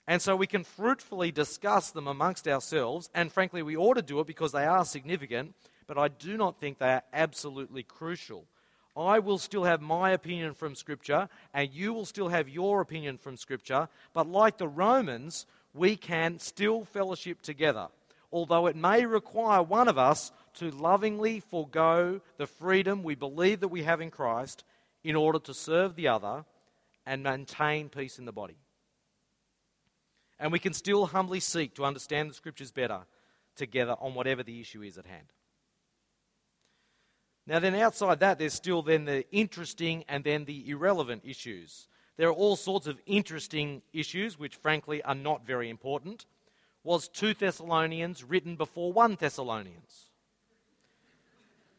And 0.08 0.22
so 0.22 0.34
we 0.38 0.48
can 0.48 0.64
fruitfully 0.64 1.30
discuss 1.30 1.92
them 1.92 2.08
amongst 2.08 2.48
ourselves, 2.48 3.10
and 3.14 3.30
frankly, 3.30 3.62
we 3.62 3.76
ought 3.76 3.96
to 3.96 4.02
do 4.02 4.22
it 4.22 4.28
because 4.28 4.54
they 4.54 4.64
are 4.64 4.86
significant, 4.86 5.56
but 5.88 5.98
I 5.98 6.08
do 6.08 6.38
not 6.38 6.58
think 6.58 6.78
they 6.78 6.94
are 6.94 7.04
absolutely 7.12 7.84
crucial. 7.84 8.46
I 8.96 9.20
will 9.20 9.38
still 9.38 9.66
have 9.66 9.82
my 9.82 10.12
opinion 10.12 10.54
from 10.54 10.74
Scripture, 10.74 11.28
and 11.54 11.70
you 11.74 11.92
will 11.92 12.06
still 12.06 12.30
have 12.30 12.48
your 12.48 12.80
opinion 12.80 13.18
from 13.18 13.36
Scripture, 13.36 13.90
but 14.14 14.26
like 14.26 14.58
the 14.58 14.70
Romans, 14.70 15.48
we 15.74 15.98
can 15.98 16.40
still 16.40 16.86
fellowship 16.86 17.42
together, 17.42 17.90
although 18.32 18.68
it 18.68 18.78
may 18.78 19.06
require 19.06 19.62
one 19.62 19.90
of 19.90 19.98
us 19.98 20.32
to 20.56 20.72
lovingly 20.72 21.40
forego 21.40 22.22
the 22.38 22.48
freedom 22.48 23.04
we 23.04 23.16
believe 23.16 23.60
that 23.62 23.68
we 23.70 23.84
have 23.84 24.02
in 24.02 24.12
Christ 24.12 24.64
in 25.04 25.16
order 25.16 25.40
to 25.40 25.54
serve 25.54 25.96
the 25.96 26.08
other 26.08 26.46
and 27.06 27.24
maintain 27.24 27.90
peace 27.90 28.20
in 28.20 28.26
the 28.26 28.32
body. 28.32 28.58
And 30.40 30.52
we 30.52 30.60
can 30.60 30.74
still 30.74 31.06
humbly 31.06 31.40
seek 31.40 31.76
to 31.76 31.86
understand 31.86 32.30
the 32.30 32.34
Scriptures 32.34 32.72
better 32.72 33.02
together 33.56 33.96
on 34.00 34.14
whatever 34.14 34.44
the 34.44 34.60
issue 34.60 34.82
is 34.82 34.98
at 34.98 35.06
hand. 35.06 35.28
Now, 37.46 37.60
then, 37.60 37.76
outside 37.76 38.20
that, 38.22 38.40
there's 38.40 38.54
still 38.54 38.82
then 38.82 39.04
the 39.04 39.30
interesting 39.32 40.06
and 40.08 40.24
then 40.24 40.46
the 40.46 40.70
irrelevant 40.70 41.24
issues. 41.26 41.88
There 42.16 42.30
are 42.30 42.34
all 42.34 42.56
sorts 42.56 42.88
of 42.88 43.02
interesting 43.06 43.82
issues, 43.92 44.40
which 44.40 44.56
frankly 44.56 45.04
are 45.04 45.16
not 45.16 45.46
very 45.46 45.70
important. 45.70 46.26
Was 46.84 47.10
2 47.10 47.34
Thessalonians 47.34 48.24
written 48.24 48.56
before 48.56 48.94
1 48.94 49.18
Thessalonians? 49.20 50.10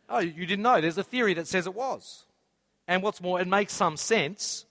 Oh, 0.08 0.18
you 0.18 0.46
didn't 0.46 0.62
know? 0.62 0.80
There's 0.80 0.98
a 0.98 1.04
theory 1.04 1.34
that 1.34 1.48
says 1.48 1.66
it 1.66 1.74
was. 1.74 2.26
And 2.86 3.02
what's 3.02 3.20
more, 3.20 3.40
it 3.40 3.48
makes 3.48 3.72
some 3.72 3.96
sense, 3.96 4.66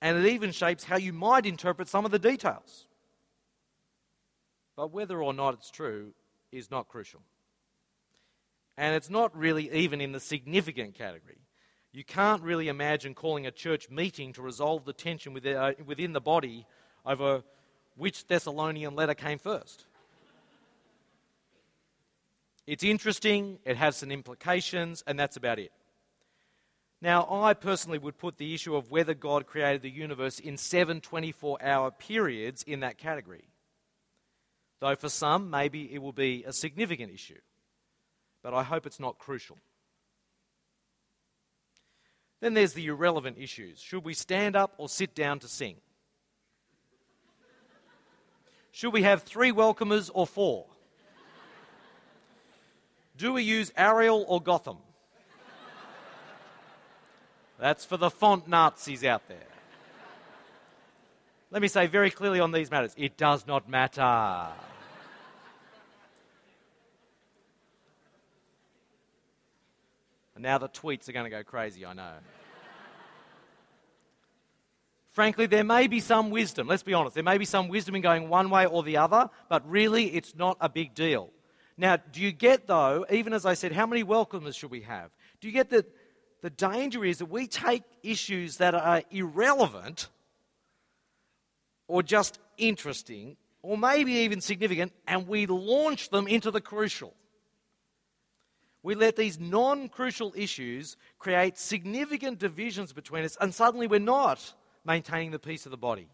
and 0.00 0.16
it 0.16 0.30
even 0.30 0.52
shapes 0.52 0.84
how 0.84 0.96
you 0.96 1.12
might 1.12 1.44
interpret 1.44 1.88
some 1.88 2.04
of 2.04 2.10
the 2.10 2.18
details. 2.18 2.86
But 4.76 4.92
whether 4.92 5.22
or 5.22 5.34
not 5.34 5.54
it's 5.54 5.70
true 5.70 6.14
is 6.50 6.70
not 6.70 6.88
crucial. 6.88 7.20
And 8.78 8.94
it's 8.94 9.10
not 9.10 9.36
really 9.36 9.70
even 9.72 10.00
in 10.00 10.12
the 10.12 10.20
significant 10.20 10.94
category. 10.94 11.36
You 11.92 12.04
can't 12.04 12.42
really 12.42 12.68
imagine 12.68 13.14
calling 13.14 13.46
a 13.46 13.50
church 13.50 13.90
meeting 13.90 14.32
to 14.34 14.42
resolve 14.42 14.84
the 14.84 14.92
tension 14.92 15.38
uh, 15.46 15.72
within 15.84 16.12
the 16.12 16.20
body 16.20 16.66
over 17.04 17.42
which 17.96 18.26
Thessalonian 18.26 18.94
letter 18.94 19.14
came 19.14 19.38
first. 19.38 19.84
It's 22.70 22.84
interesting, 22.84 23.58
it 23.64 23.76
has 23.76 23.96
some 23.96 24.12
implications, 24.12 25.02
and 25.04 25.18
that's 25.18 25.36
about 25.36 25.58
it. 25.58 25.72
Now, 27.02 27.26
I 27.28 27.52
personally 27.52 27.98
would 27.98 28.16
put 28.16 28.38
the 28.38 28.54
issue 28.54 28.76
of 28.76 28.92
whether 28.92 29.12
God 29.12 29.48
created 29.48 29.82
the 29.82 29.90
universe 29.90 30.38
in 30.38 30.56
seven 30.56 31.00
24 31.00 31.58
hour 31.60 31.90
periods 31.90 32.62
in 32.62 32.78
that 32.80 32.96
category. 32.96 33.48
Though 34.78 34.94
for 34.94 35.08
some, 35.08 35.50
maybe 35.50 35.92
it 35.92 36.00
will 36.00 36.12
be 36.12 36.44
a 36.44 36.52
significant 36.52 37.12
issue. 37.12 37.40
But 38.40 38.54
I 38.54 38.62
hope 38.62 38.86
it's 38.86 39.00
not 39.00 39.18
crucial. 39.18 39.58
Then 42.38 42.54
there's 42.54 42.74
the 42.74 42.86
irrelevant 42.86 43.36
issues. 43.36 43.80
Should 43.80 44.04
we 44.04 44.14
stand 44.14 44.54
up 44.54 44.74
or 44.78 44.88
sit 44.88 45.16
down 45.16 45.40
to 45.40 45.48
sing? 45.48 45.78
Should 48.70 48.92
we 48.92 49.02
have 49.02 49.24
three 49.24 49.50
welcomers 49.50 50.08
or 50.14 50.24
four? 50.24 50.66
Do 53.20 53.34
we 53.34 53.42
use 53.42 53.70
Arial 53.76 54.24
or 54.28 54.40
Gotham? 54.40 54.78
That's 57.58 57.84
for 57.84 57.98
the 57.98 58.08
font 58.08 58.48
Nazis 58.48 59.04
out 59.04 59.28
there. 59.28 59.36
Let 61.50 61.60
me 61.60 61.68
say 61.68 61.86
very 61.86 62.10
clearly 62.10 62.40
on 62.40 62.50
these 62.50 62.70
matters 62.70 62.94
it 62.96 63.18
does 63.18 63.46
not 63.46 63.68
matter. 63.68 64.46
And 70.34 70.42
now 70.42 70.56
the 70.56 70.70
tweets 70.70 71.06
are 71.10 71.12
going 71.12 71.24
to 71.24 71.30
go 71.30 71.44
crazy, 71.44 71.84
I 71.84 71.92
know. 71.92 72.14
Frankly, 75.08 75.44
there 75.44 75.64
may 75.64 75.88
be 75.88 76.00
some 76.00 76.30
wisdom, 76.30 76.66
let's 76.66 76.82
be 76.82 76.94
honest, 76.94 77.16
there 77.16 77.22
may 77.22 77.36
be 77.36 77.44
some 77.44 77.68
wisdom 77.68 77.96
in 77.96 78.00
going 78.00 78.30
one 78.30 78.48
way 78.48 78.64
or 78.64 78.82
the 78.82 78.96
other, 78.96 79.28
but 79.50 79.68
really 79.68 80.06
it's 80.06 80.34
not 80.34 80.56
a 80.58 80.70
big 80.70 80.94
deal. 80.94 81.30
Now, 81.80 81.96
do 81.96 82.20
you 82.20 82.30
get, 82.30 82.66
though, 82.66 83.06
even 83.08 83.32
as 83.32 83.46
I 83.46 83.54
said, 83.54 83.72
how 83.72 83.86
many 83.86 84.04
welcomers 84.04 84.54
should 84.54 84.70
we 84.70 84.82
have? 84.82 85.10
Do 85.40 85.48
you 85.48 85.54
get 85.54 85.70
that 85.70 85.86
the 86.42 86.50
danger 86.50 87.06
is 87.06 87.18
that 87.18 87.30
we 87.30 87.46
take 87.46 87.84
issues 88.02 88.58
that 88.58 88.74
are 88.74 89.02
irrelevant 89.10 90.08
or 91.88 92.02
just 92.02 92.38
interesting 92.58 93.38
or 93.62 93.78
maybe 93.78 94.12
even 94.12 94.42
significant 94.42 94.92
and 95.08 95.26
we 95.26 95.46
launch 95.46 96.10
them 96.10 96.28
into 96.28 96.50
the 96.50 96.60
crucial? 96.60 97.14
We 98.82 98.94
let 98.94 99.16
these 99.16 99.40
non 99.40 99.88
crucial 99.88 100.34
issues 100.36 100.98
create 101.18 101.56
significant 101.56 102.38
divisions 102.38 102.92
between 102.92 103.24
us, 103.24 103.38
and 103.40 103.54
suddenly 103.54 103.86
we're 103.86 104.00
not 104.00 104.52
maintaining 104.84 105.30
the 105.30 105.38
peace 105.38 105.64
of 105.64 105.70
the 105.70 105.78
body. 105.78 106.10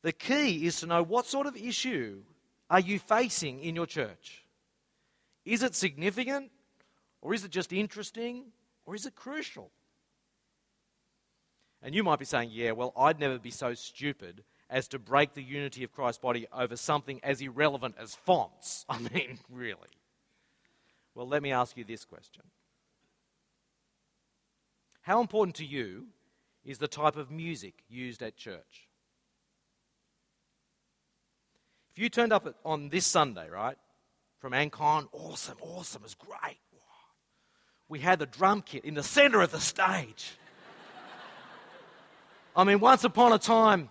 The 0.00 0.12
key 0.12 0.64
is 0.64 0.80
to 0.80 0.86
know 0.86 1.02
what 1.02 1.26
sort 1.26 1.46
of 1.46 1.58
issue 1.58 2.22
are 2.70 2.80
you 2.80 2.98
facing 2.98 3.60
in 3.60 3.74
your 3.74 3.86
church? 3.86 4.44
Is 5.44 5.62
it 5.62 5.74
significant? 5.74 6.50
Or 7.20 7.34
is 7.34 7.44
it 7.44 7.50
just 7.50 7.72
interesting? 7.72 8.44
Or 8.86 8.94
is 8.94 9.04
it 9.04 9.14
crucial? 9.14 9.70
And 11.82 11.94
you 11.94 12.04
might 12.04 12.18
be 12.18 12.24
saying, 12.24 12.50
yeah, 12.52 12.72
well, 12.72 12.92
I'd 12.96 13.18
never 13.18 13.38
be 13.38 13.50
so 13.50 13.74
stupid 13.74 14.44
as 14.68 14.86
to 14.88 14.98
break 14.98 15.34
the 15.34 15.42
unity 15.42 15.82
of 15.82 15.92
Christ's 15.92 16.20
body 16.22 16.46
over 16.52 16.76
something 16.76 17.20
as 17.22 17.40
irrelevant 17.40 17.96
as 17.98 18.14
fonts. 18.14 18.84
I 18.88 18.98
mean, 18.98 19.38
really. 19.50 19.76
Well, 21.14 21.26
let 21.26 21.42
me 21.42 21.50
ask 21.50 21.76
you 21.76 21.84
this 21.84 22.04
question 22.04 22.42
How 25.02 25.20
important 25.20 25.56
to 25.56 25.64
you 25.64 26.06
is 26.64 26.78
the 26.78 26.88
type 26.88 27.16
of 27.16 27.30
music 27.30 27.74
used 27.88 28.22
at 28.22 28.36
church? 28.36 28.89
If 31.92 32.02
you 32.02 32.08
turned 32.08 32.32
up 32.32 32.54
on 32.64 32.88
this 32.88 33.06
Sunday, 33.06 33.48
right, 33.50 33.76
from 34.38 34.52
Ancon, 34.52 35.08
awesome, 35.12 35.56
awesome, 35.60 36.02
it 36.02 36.04
was 36.04 36.14
great. 36.14 36.58
We 37.88 37.98
had 37.98 38.20
the 38.20 38.26
drum 38.26 38.62
kit 38.62 38.84
in 38.84 38.94
the 38.94 39.02
center 39.02 39.40
of 39.40 39.50
the 39.50 39.58
stage. 39.58 40.32
I 42.54 42.64
mean, 42.64 42.78
once 42.78 43.04
upon 43.04 43.32
a 43.32 43.38
time, 43.38 43.88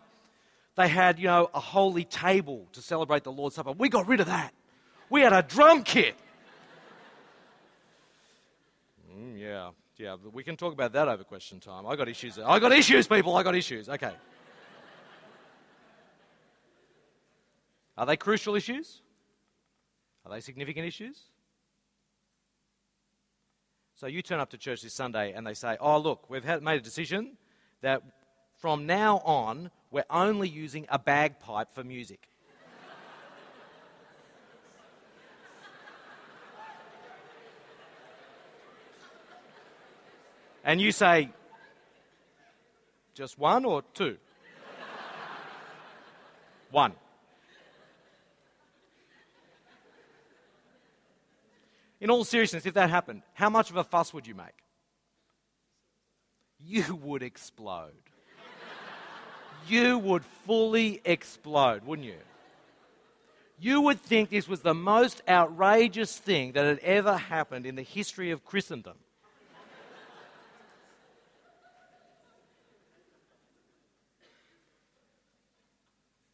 they 0.76 0.88
had, 0.88 1.20
you 1.20 1.28
know, 1.28 1.50
a 1.54 1.60
holy 1.60 2.06
table 2.06 2.66
to 2.72 2.82
celebrate 2.82 3.26
the 3.26 3.32
Lord's 3.32 3.56
Supper. 3.56 3.74
We 3.74 3.90
got 3.90 4.08
rid 4.08 4.22
of 4.22 4.28
that. 4.28 4.54
We 5.10 5.22
had 5.22 5.34
a 5.34 5.42
drum 5.42 5.84
kit. 5.84 6.16
Mm, 9.14 9.38
yeah, 9.38 9.72
yeah, 9.98 10.16
we 10.32 10.44
can 10.44 10.56
talk 10.56 10.72
about 10.72 10.94
that 10.94 11.10
over 11.10 11.26
question 11.26 11.60
time. 11.60 11.86
I 11.86 11.98
got 11.98 12.08
issues. 12.08 12.40
I 12.40 12.60
got 12.60 12.72
issues, 12.72 13.08
people. 13.08 13.36
I 13.36 13.44
got 13.44 13.56
issues. 13.56 13.90
Okay. 13.90 14.14
Are 18.00 18.06
they 18.06 18.16
crucial 18.16 18.56
issues? 18.56 19.02
Are 20.26 20.32
they 20.32 20.40
significant 20.40 20.88
issues? 20.88 21.20
So 23.96 24.08
you 24.08 24.22
turn 24.22 24.40
up 24.40 24.52
to 24.52 24.58
church 24.58 24.84
this 24.84 24.94
Sunday 24.94 25.34
and 25.34 25.46
they 25.46 25.54
say, 25.54 25.76
oh, 25.82 26.00
look, 26.00 26.30
we've 26.30 26.46
had, 26.46 26.64
made 26.64 26.78
a 26.78 26.82
decision 26.82 27.36
that 27.82 28.02
from 28.56 28.86
now 28.86 29.18
on, 29.26 29.70
we're 29.92 30.06
only 30.10 30.48
using 30.48 30.86
a 30.88 30.98
bagpipe 30.98 31.74
for 31.74 31.84
music. 31.84 32.22
and 40.64 40.80
you 40.80 40.94
say, 40.94 41.34
just 43.14 43.38
one 43.38 43.66
or 43.66 43.84
two? 43.94 44.16
one. 46.72 46.94
In 52.02 52.10
all 52.10 52.24
seriousness, 52.24 52.66
if 52.66 52.76
that 52.76 52.90
happened, 52.90 53.24
how 53.34 53.50
much 53.50 53.70
of 53.70 53.76
a 53.76 53.84
fuss 53.84 54.14
would 54.14 54.26
you 54.26 54.36
make? 54.36 54.46
You 56.60 56.96
would 56.96 57.24
explode. 57.24 57.92
you 59.68 59.98
would 59.98 60.24
fully 60.46 61.02
explode, 61.04 61.86
wouldn't 61.86 62.08
you? 62.08 62.20
You 63.60 63.82
would 63.82 64.00
think 64.00 64.30
this 64.30 64.48
was 64.48 64.62
the 64.62 64.74
most 64.74 65.22
outrageous 65.28 66.18
thing 66.18 66.54
that 66.54 66.66
had 66.66 66.80
ever 66.80 67.18
happened 67.18 67.66
in 67.66 67.76
the 67.76 67.82
history 67.82 68.32
of 68.32 68.46
Christendom. 68.46 68.96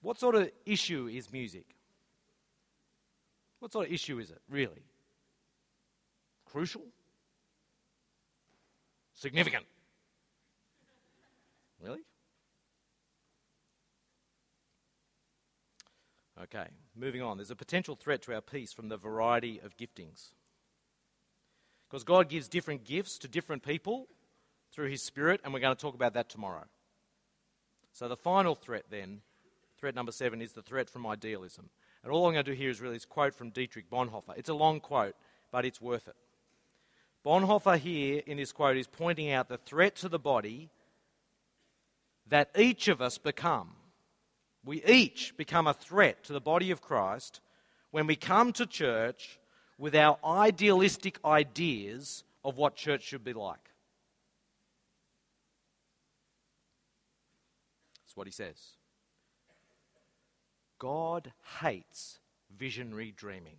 what 0.01 0.19
sort 0.19 0.35
of 0.35 0.51
issue 0.67 1.07
is 1.07 1.31
music? 1.31 1.65
What 3.57 3.71
sort 3.71 3.87
of 3.87 3.93
issue 3.93 4.19
is 4.19 4.29
it, 4.29 4.39
really? 4.47 4.83
Crucial, 6.55 6.83
significant. 9.13 9.65
Really? 11.83 11.99
Okay, 16.43 16.67
moving 16.95 17.21
on. 17.21 17.35
There's 17.35 17.51
a 17.51 17.57
potential 17.57 17.97
threat 17.97 18.21
to 18.21 18.33
our 18.33 18.39
peace 18.39 18.71
from 18.71 18.87
the 18.87 18.95
variety 18.95 19.59
of 19.65 19.75
giftings. 19.75 20.29
Because 21.89 22.05
God 22.05 22.29
gives 22.29 22.47
different 22.47 22.85
gifts 22.85 23.17
to 23.17 23.27
different 23.27 23.61
people 23.61 24.07
through 24.71 24.89
His 24.89 25.03
Spirit, 25.03 25.41
and 25.43 25.53
we're 25.53 25.59
going 25.59 25.75
to 25.75 25.81
talk 25.81 25.93
about 25.93 26.13
that 26.13 26.29
tomorrow. 26.29 26.63
So, 27.91 28.07
the 28.07 28.15
final 28.15 28.55
threat, 28.55 28.85
then, 28.89 29.19
threat 29.77 29.93
number 29.93 30.13
seven, 30.13 30.41
is 30.41 30.53
the 30.53 30.61
threat 30.61 30.89
from 30.89 31.05
idealism. 31.05 31.69
And 32.01 32.13
all 32.13 32.27
I'm 32.27 32.33
going 32.33 32.45
to 32.45 32.51
do 32.51 32.57
here 32.57 32.69
is 32.69 32.79
really 32.79 32.95
this 32.95 33.03
quote 33.03 33.35
from 33.35 33.49
Dietrich 33.49 33.89
Bonhoeffer. 33.89 34.37
It's 34.37 34.47
a 34.47 34.53
long 34.53 34.79
quote, 34.79 35.15
but 35.51 35.65
it's 35.65 35.81
worth 35.81 36.07
it. 36.07 36.15
Bonhoeffer 37.25 37.77
here 37.77 38.21
in 38.27 38.37
this 38.37 38.51
quote 38.51 38.77
is 38.77 38.87
pointing 38.87 39.31
out 39.31 39.49
the 39.49 39.57
threat 39.57 39.95
to 39.97 40.09
the 40.09 40.19
body 40.19 40.69
that 42.27 42.51
each 42.55 42.87
of 42.87 43.01
us 43.01 43.17
become. 43.17 43.71
We 44.63 44.83
each 44.85 45.35
become 45.35 45.65
a 45.65 45.73
threat 45.73 46.23
to 46.25 46.33
the 46.33 46.41
body 46.41 46.69
of 46.71 46.81
Christ 46.81 47.41
when 47.91 48.05
we 48.05 48.15
come 48.15 48.53
to 48.53 48.65
church 48.65 49.39
with 49.77 49.95
our 49.95 50.17
idealistic 50.23 51.19
ideas 51.25 52.23
of 52.43 52.57
what 52.57 52.75
church 52.75 53.03
should 53.03 53.23
be 53.23 53.33
like. 53.33 53.57
That's 58.03 58.15
what 58.15 58.27
he 58.27 58.33
says. 58.33 58.57
God 60.77 61.31
hates 61.59 62.19
visionary 62.55 63.13
dreaming. 63.15 63.57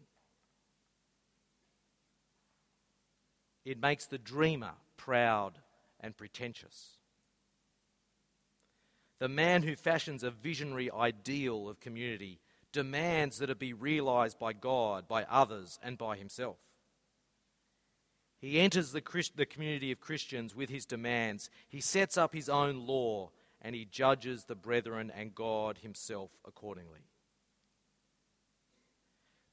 It 3.66 3.82
makes 3.82 4.06
the 4.06 4.16
dreamer 4.16 4.74
proud 4.96 5.58
and 6.00 6.16
pretentious. 6.16 6.98
The 9.18 9.28
man 9.28 9.64
who 9.64 9.74
fashions 9.74 10.22
a 10.22 10.30
visionary 10.30 10.88
ideal 10.90 11.68
of 11.68 11.80
community 11.80 12.38
demands 12.70 13.38
that 13.38 13.50
it 13.50 13.58
be 13.58 13.72
realized 13.72 14.38
by 14.38 14.52
God, 14.52 15.08
by 15.08 15.24
others, 15.24 15.80
and 15.82 15.98
by 15.98 16.16
himself. 16.16 16.58
He 18.38 18.60
enters 18.60 18.92
the, 18.92 19.00
Christ- 19.00 19.36
the 19.36 19.46
community 19.46 19.90
of 19.90 19.98
Christians 19.98 20.54
with 20.54 20.68
his 20.68 20.86
demands. 20.86 21.50
He 21.68 21.80
sets 21.80 22.16
up 22.16 22.34
his 22.34 22.48
own 22.48 22.86
law 22.86 23.30
and 23.62 23.74
he 23.74 23.84
judges 23.84 24.44
the 24.44 24.54
brethren 24.54 25.10
and 25.12 25.34
God 25.34 25.78
himself 25.78 26.30
accordingly. 26.46 27.08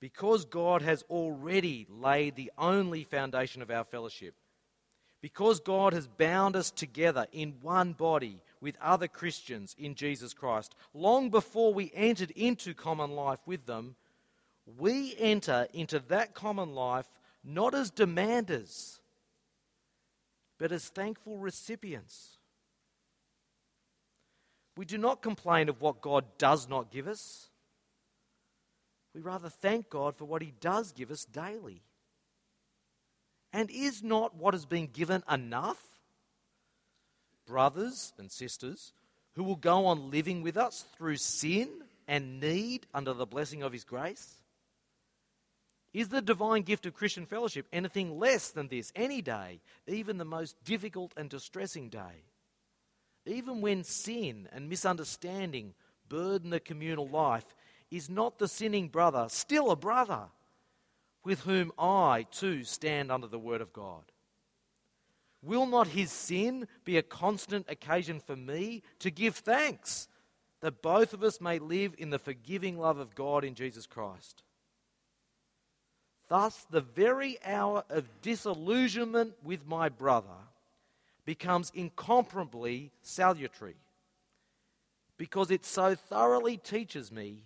Because 0.03 0.43
God 0.43 0.81
has 0.81 1.01
already 1.09 1.87
laid 1.89 2.35
the 2.35 2.51
only 2.57 3.05
foundation 3.05 3.61
of 3.61 3.71
our 3.71 3.85
fellowship, 3.85 4.35
because 5.21 5.61
God 5.61 5.93
has 5.93 6.07
bound 6.07 6.57
us 6.57 6.71
together 6.71 7.25
in 7.31 7.53
one 7.61 7.93
body 7.93 8.41
with 8.59 8.75
other 8.81 9.07
Christians 9.07 9.73
in 9.79 9.95
Jesus 9.95 10.33
Christ, 10.33 10.75
long 10.93 11.29
before 11.29 11.73
we 11.73 11.89
entered 11.95 12.31
into 12.31 12.73
common 12.73 13.11
life 13.11 13.39
with 13.45 13.65
them, 13.65 13.95
we 14.77 15.15
enter 15.17 15.67
into 15.71 15.99
that 16.09 16.33
common 16.33 16.75
life 16.75 17.07
not 17.41 17.73
as 17.73 17.89
demanders, 17.89 18.99
but 20.59 20.73
as 20.73 20.89
thankful 20.89 21.37
recipients. 21.37 22.39
We 24.75 24.83
do 24.83 24.97
not 24.97 25.21
complain 25.21 25.69
of 25.69 25.79
what 25.79 26.01
God 26.01 26.25
does 26.37 26.67
not 26.67 26.91
give 26.91 27.07
us. 27.07 27.47
We 29.14 29.22
rather 29.22 29.49
thank 29.49 29.89
God 29.89 30.16
for 30.16 30.26
what 30.26 30.41
He 30.41 30.53
does 30.59 30.91
give 30.91 31.11
us 31.11 31.26
daily. 31.26 31.82
And 33.51 33.70
is 33.70 34.01
not 34.01 34.36
what 34.36 34.53
has 34.53 34.66
been 34.66 34.88
given 34.88 35.24
enough? 35.32 35.82
Brothers 37.45 38.14
and 38.18 38.32
sisters 38.32 38.93
who 39.36 39.43
will 39.43 39.55
go 39.55 39.88
on 39.88 40.09
living 40.09 40.41
with 40.41 40.57
us 40.57 40.86
through 40.97 41.18
sin 41.18 41.70
and 42.07 42.39
need 42.39 42.86
under 42.93 43.14
the 43.14 43.26
blessing 43.26 43.64
of 43.64 43.74
His 43.74 43.84
grace? 43.84 44.36
Is 45.93 46.09
the 46.09 46.22
divine 46.22 46.64
gift 46.64 46.88
of 46.88 46.95
Christian 46.95 47.28
fellowship 47.28 47.68
anything 47.72 48.18
less 48.18 48.49
than 48.49 48.68
this 48.68 48.91
any 48.95 49.22
day, 49.22 49.61
even 49.86 50.18
the 50.18 50.26
most 50.26 50.55
difficult 50.64 51.14
and 51.16 51.30
distressing 51.30 51.89
day? 51.89 52.26
Even 53.26 53.61
when 53.61 53.84
sin 53.84 54.49
and 54.51 54.70
misunderstanding 54.70 55.76
burden 56.09 56.49
the 56.49 56.59
communal 56.59 57.07
life, 57.07 57.55
is 57.93 58.09
not 58.09 58.39
the 58.39 58.47
sinning 58.47 58.87
brother 58.87 59.27
still 59.29 59.69
a 59.69 59.75
brother 59.75 60.23
with 61.23 61.41
whom 61.41 61.71
I 61.77 62.25
too 62.31 62.63
stand 62.63 63.11
under 63.11 63.27
the 63.27 63.39
word 63.39 63.61
of 63.61 63.71
God? 63.71 64.03
Will 65.41 65.65
not 65.65 65.87
his 65.87 66.11
sin 66.11 66.67
be 66.85 66.97
a 66.97 67.03
constant 67.03 67.69
occasion 67.69 68.19
for 68.19 68.35
me 68.35 68.81
to 68.99 69.11
give 69.11 69.35
thanks 69.35 70.07
that 70.61 70.81
both 70.81 71.13
of 71.13 71.21
us 71.21 71.39
may 71.41 71.59
live 71.59 71.93
in 71.97 72.09
the 72.09 72.19
forgiving 72.19 72.79
love 72.79 72.97
of 72.97 73.13
God 73.13 73.43
in 73.43 73.53
Jesus 73.53 73.85
Christ? 73.85 74.43
Thus, 76.29 76.65
the 76.69 76.81
very 76.81 77.37
hour 77.45 77.83
of 77.89 78.09
disillusionment 78.21 79.33
with 79.43 79.67
my 79.67 79.89
brother 79.89 80.29
becomes 81.25 81.71
incomparably 81.75 82.91
salutary 83.01 83.75
because 85.17 85.51
it 85.51 85.63
so 85.65 85.95
thoroughly 85.95 86.57
teaches 86.57 87.11
me 87.11 87.43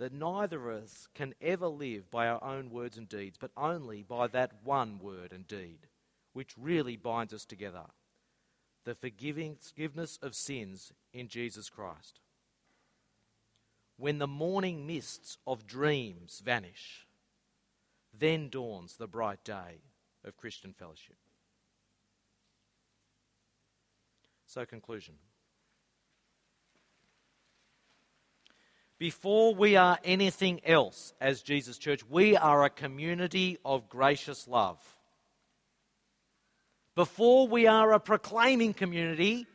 that 0.00 0.14
neither 0.14 0.70
of 0.70 0.82
us 0.82 1.08
can 1.14 1.34
ever 1.42 1.68
live 1.68 2.10
by 2.10 2.26
our 2.26 2.42
own 2.42 2.70
words 2.70 2.96
and 2.96 3.06
deeds, 3.06 3.36
but 3.38 3.50
only 3.54 4.02
by 4.02 4.26
that 4.26 4.50
one 4.64 4.98
word 4.98 5.30
and 5.30 5.46
deed, 5.46 5.80
which 6.32 6.54
really 6.58 6.96
binds 6.96 7.34
us 7.34 7.44
together 7.44 7.84
the 8.84 8.94
forgiveness 8.94 10.18
of 10.22 10.34
sins 10.34 10.90
in 11.12 11.28
Jesus 11.28 11.68
Christ. 11.68 12.18
When 13.98 14.16
the 14.16 14.26
morning 14.26 14.86
mists 14.86 15.36
of 15.46 15.66
dreams 15.66 16.40
vanish, 16.42 17.06
then 18.18 18.48
dawns 18.48 18.96
the 18.96 19.06
bright 19.06 19.44
day 19.44 19.82
of 20.24 20.38
Christian 20.38 20.72
fellowship. 20.72 21.16
So, 24.46 24.64
conclusion. 24.64 25.16
Before 29.00 29.54
we 29.54 29.76
are 29.76 29.98
anything 30.04 30.60
else 30.62 31.14
as 31.22 31.40
Jesus 31.40 31.78
Church, 31.78 32.02
we 32.10 32.36
are 32.36 32.64
a 32.64 32.68
community 32.68 33.56
of 33.64 33.88
gracious 33.88 34.46
love. 34.46 34.76
Before 36.94 37.48
we 37.48 37.66
are 37.66 37.94
a 37.94 37.98
proclaiming 37.98 38.74
community, 38.74 39.46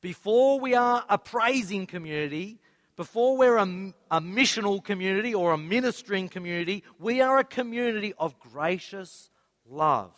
before 0.00 0.60
we 0.60 0.76
are 0.76 1.04
a 1.08 1.18
praising 1.18 1.88
community, 1.88 2.60
before 2.94 3.36
we're 3.36 3.56
a, 3.56 3.92
a 4.12 4.20
missional 4.20 4.82
community 4.82 5.34
or 5.34 5.50
a 5.50 5.58
ministering 5.58 6.28
community, 6.28 6.84
we 7.00 7.20
are 7.20 7.40
a 7.40 7.44
community 7.44 8.14
of 8.16 8.38
gracious 8.38 9.28
love. 9.68 10.14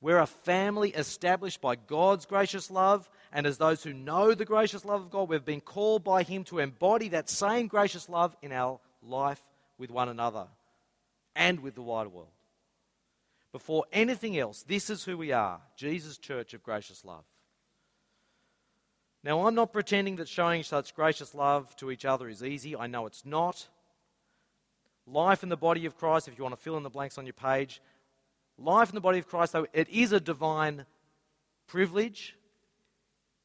We're 0.00 0.20
a 0.20 0.26
family 0.26 0.90
established 0.90 1.60
by 1.60 1.76
God's 1.76 2.24
gracious 2.24 2.70
love, 2.70 3.10
and 3.32 3.46
as 3.46 3.58
those 3.58 3.82
who 3.82 3.92
know 3.92 4.34
the 4.34 4.44
gracious 4.44 4.84
love 4.84 5.02
of 5.02 5.10
God, 5.10 5.28
we've 5.28 5.44
been 5.44 5.60
called 5.60 6.04
by 6.04 6.22
Him 6.22 6.44
to 6.44 6.58
embody 6.58 7.08
that 7.10 7.28
same 7.28 7.66
gracious 7.66 8.08
love 8.08 8.36
in 8.42 8.52
our 8.52 8.80
life 9.02 9.40
with 9.78 9.90
one 9.90 10.08
another 10.08 10.46
and 11.36 11.60
with 11.60 11.74
the 11.74 11.82
wider 11.82 12.08
world. 12.08 12.28
Before 13.52 13.84
anything 13.92 14.38
else, 14.38 14.62
this 14.62 14.90
is 14.90 15.04
who 15.04 15.16
we 15.16 15.32
are 15.32 15.60
Jesus' 15.76 16.18
Church 16.18 16.54
of 16.54 16.62
Gracious 16.62 17.04
Love. 17.04 17.24
Now, 19.24 19.46
I'm 19.46 19.54
not 19.54 19.72
pretending 19.72 20.16
that 20.16 20.28
showing 20.28 20.62
such 20.62 20.94
gracious 20.94 21.34
love 21.34 21.74
to 21.76 21.90
each 21.90 22.04
other 22.04 22.28
is 22.28 22.44
easy. 22.44 22.76
I 22.76 22.86
know 22.86 23.06
it's 23.06 23.24
not. 23.24 23.66
Life 25.06 25.42
in 25.42 25.48
the 25.48 25.56
body 25.56 25.86
of 25.86 25.96
Christ, 25.96 26.28
if 26.28 26.36
you 26.36 26.44
want 26.44 26.54
to 26.54 26.62
fill 26.62 26.76
in 26.76 26.82
the 26.82 26.90
blanks 26.90 27.18
on 27.18 27.26
your 27.26 27.32
page, 27.32 27.80
Life 28.58 28.88
in 28.88 28.96
the 28.96 29.00
body 29.00 29.20
of 29.20 29.28
Christ, 29.28 29.52
though, 29.52 29.68
it 29.72 29.88
is 29.88 30.10
a 30.10 30.18
divine 30.18 30.84
privilege. 31.68 32.34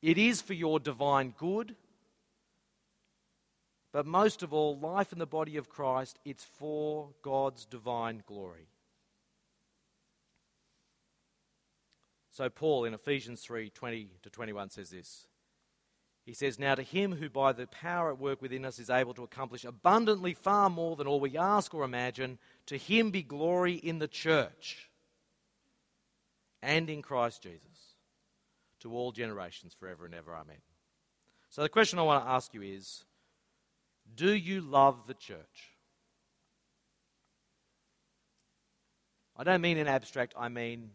It 0.03 0.17
is 0.17 0.41
for 0.41 0.53
your 0.53 0.81
divine 0.81 1.33
good. 1.37 1.75
But 3.93 4.05
most 4.05 4.43
of 4.43 4.51
all, 4.51 4.77
life 4.77 5.13
in 5.13 5.19
the 5.19 5.25
body 5.25 5.55
of 5.55 5.69
Christ, 5.69 6.19
it's 6.25 6.43
for 6.43 7.11
God's 7.21 7.65
divine 7.65 8.21
glory. 8.27 8.67
So 12.31 12.49
Paul 12.49 12.83
in 12.83 12.93
Ephesians 12.93 13.41
3 13.41 13.69
20 13.69 14.09
to 14.23 14.29
21 14.29 14.71
says 14.71 14.89
this. 14.89 15.27
He 16.25 16.33
says, 16.33 16.59
Now 16.59 16.75
to 16.75 16.83
him 16.83 17.15
who 17.15 17.29
by 17.29 17.53
the 17.53 17.67
power 17.67 18.11
at 18.11 18.19
work 18.19 18.41
within 18.41 18.65
us 18.65 18.79
is 18.79 18.89
able 18.89 19.13
to 19.13 19.23
accomplish 19.23 19.63
abundantly 19.63 20.33
far 20.33 20.69
more 20.69 20.97
than 20.97 21.07
all 21.07 21.21
we 21.21 21.37
ask 21.37 21.73
or 21.73 21.85
imagine, 21.85 22.39
to 22.65 22.77
him 22.77 23.11
be 23.11 23.21
glory 23.21 23.75
in 23.75 23.99
the 23.99 24.07
church 24.09 24.89
and 26.61 26.89
in 26.89 27.01
Christ 27.01 27.43
Jesus 27.43 27.72
to 28.83 28.93
all 28.93 29.11
generations 29.11 29.73
forever 29.73 30.05
and 30.05 30.13
ever. 30.13 30.33
Amen. 30.35 30.57
So 31.49 31.63
the 31.63 31.69
question 31.69 31.99
I 31.99 32.03
want 32.03 32.23
to 32.23 32.29
ask 32.29 32.53
you 32.53 32.61
is 32.61 33.03
Do 34.15 34.33
you 34.33 34.61
love 34.61 35.07
the 35.07 35.13
church? 35.13 35.71
I 39.35 39.43
don't 39.43 39.61
mean 39.61 39.77
in 39.77 39.87
abstract, 39.87 40.35
I 40.37 40.49
mean 40.49 40.91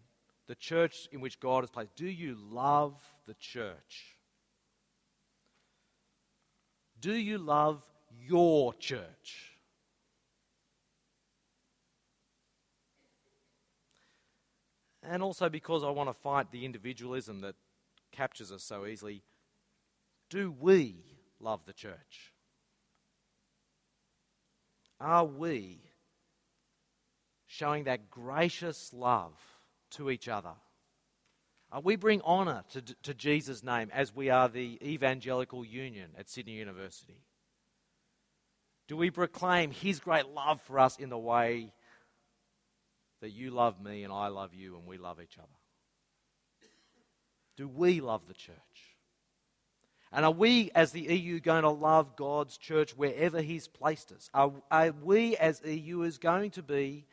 the 0.47 0.55
church 0.55 1.09
in 1.13 1.21
which 1.21 1.41
God 1.41 1.63
has 1.63 1.71
placed. 1.71 1.97
Do 1.97 2.07
you 2.07 2.37
love 2.51 2.95
the 3.27 3.35
church? 3.35 4.17
Do 7.01 7.13
you 7.13 7.39
love 7.39 7.83
your 8.27 8.73
church? 8.75 9.59
and 15.11 15.23
also 15.23 15.49
because 15.49 15.83
I 15.83 15.91
want 15.91 16.09
to 16.09 16.15
fight 16.15 16.51
the 16.53 16.65
individualism 16.65 17.41
that 17.41 17.55
captures 18.19 18.51
us 18.51 18.65
so 18.65 18.85
easily. 18.85 19.23
Do 20.29 20.53
we 20.59 20.97
love 21.39 21.61
the 21.67 21.73
church? 21.73 22.33
Are 25.01 25.25
we 25.25 25.79
showing 27.47 27.85
that 27.85 28.11
gracious 28.11 28.93
love 28.93 29.35
to 29.93 30.11
each 30.11 30.27
other? 30.27 30.55
Are 31.71 31.81
we 31.81 31.95
bring 31.95 32.21
honour 32.23 32.65
to, 32.71 32.83
to 33.05 33.15
Jesus' 33.15 33.63
name 33.63 33.89
as 33.95 34.13
we 34.13 34.31
are 34.31 34.49
the 34.49 34.81
Evangelical 34.83 35.65
Union 35.65 36.11
at 36.19 36.29
Sydney 36.29 36.55
University? 36.55 37.23
Do 38.89 38.97
we 38.97 39.13
proclaim 39.13 39.71
His 39.71 40.01
great 40.01 40.27
love 40.27 40.61
for 40.63 40.81
us 40.81 40.99
in 40.99 41.09
the 41.09 41.19
way 41.19 41.73
that 43.21 43.31
you 43.31 43.53
love 43.53 43.81
me 43.81 44.03
and 44.03 44.13
I 44.13 44.27
love 44.27 44.55
you 44.55 44.77
and 44.77 44.87
we 44.87 44.99
love 44.99 45.21
each 45.23 45.39
other? 45.39 45.47
Do 47.59 47.67
we 47.67 48.01
love 48.01 48.23
the 48.29 48.35
church? 48.35 48.55
And 50.13 50.25
are 50.25 50.31
we, 50.31 50.71
as 50.77 50.93
the 50.93 51.03
EU, 51.03 51.41
going 51.41 51.65
to 51.65 51.71
love 51.71 52.15
God's 52.15 52.57
church 52.57 52.97
wherever 52.97 53.43
He's 53.43 53.67
placed 53.67 54.13
us? 54.13 54.31
Are, 54.33 54.53
are 54.71 54.93
we, 55.03 55.37
as 55.37 55.61
EUers, 55.61 56.21
going 56.21 56.53
to 56.53 56.63
be 56.63 57.05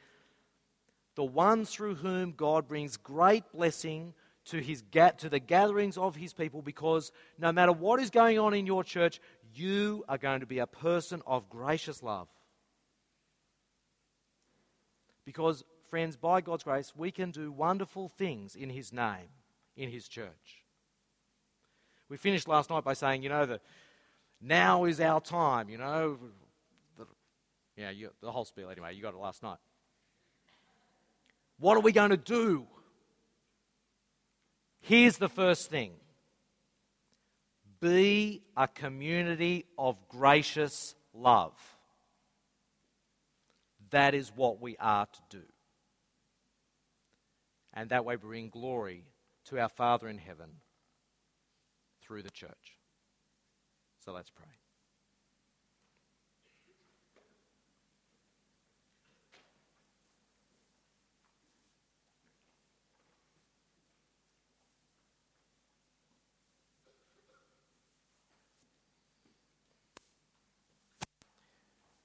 the 1.15 1.23
ones 1.23 1.71
through 1.71 1.95
whom 1.95 2.31
God 2.31 2.67
brings 2.67 2.95
great 2.95 3.43
blessing 3.51 4.13
to, 4.45 4.59
his 4.59 4.83
to 5.17 5.29
the 5.29 5.39
gatherings 5.39 5.97
of 5.97 6.15
his 6.15 6.33
people 6.33 6.61
because 6.61 7.11
no 7.39 7.51
matter 7.51 7.71
what 7.71 7.99
is 7.99 8.11
going 8.11 8.37
on 8.37 8.53
in 8.53 8.67
your 8.67 8.83
church, 8.83 9.19
you 9.55 10.05
are 10.07 10.19
going 10.19 10.41
to 10.41 10.45
be 10.45 10.59
a 10.59 10.67
person 10.67 11.23
of 11.25 11.49
gracious 11.49 12.03
love. 12.03 12.27
Because, 15.25 15.63
friends, 15.89 16.15
by 16.15 16.41
God's 16.41 16.63
grace, 16.63 16.93
we 16.95 17.09
can 17.09 17.31
do 17.31 17.51
wonderful 17.51 18.09
things 18.09 18.55
in 18.55 18.69
his 18.69 18.93
name, 18.93 19.29
in 19.75 19.89
his 19.89 20.07
church. 20.07 20.63
We 22.09 22.17
finished 22.17 22.47
last 22.47 22.69
night 22.69 22.83
by 22.83 22.93
saying, 22.93 23.23
you 23.23 23.29
know, 23.29 23.45
the, 23.45 23.59
now 24.41 24.85
is 24.85 24.99
our 24.99 25.19
time, 25.19 25.69
you 25.69 25.77
know. 25.77 26.19
The, 26.97 27.05
yeah, 27.75 27.89
you, 27.89 28.11
the 28.21 28.31
whole 28.31 28.45
spiel 28.45 28.69
anyway, 28.69 28.93
you 28.93 29.01
got 29.01 29.13
it 29.13 29.19
last 29.19 29.41
night. 29.41 29.57
What 31.57 31.77
are 31.77 31.81
we 31.81 31.91
going 31.91 32.11
to 32.11 32.17
do? 32.17 32.67
Here's 34.81 35.17
the 35.17 35.29
first 35.29 35.69
thing 35.69 35.93
be 37.79 38.43
a 38.55 38.67
community 38.67 39.65
of 39.77 39.97
gracious 40.09 40.95
love. 41.13 41.53
That 43.91 44.13
is 44.13 44.31
what 44.35 44.61
we 44.61 44.77
are 44.77 45.05
to 45.05 45.37
do. 45.37 45.43
And 47.73 47.89
that 47.89 48.05
way 48.05 48.15
bring 48.15 48.49
glory 48.49 49.03
to 49.45 49.59
our 49.59 49.69
Father 49.69 50.07
in 50.07 50.17
heaven 50.17 50.49
through 52.01 52.23
the 52.23 52.31
church. 52.31 52.77
So 54.03 54.11
let's 54.11 54.29
pray. 54.29 54.45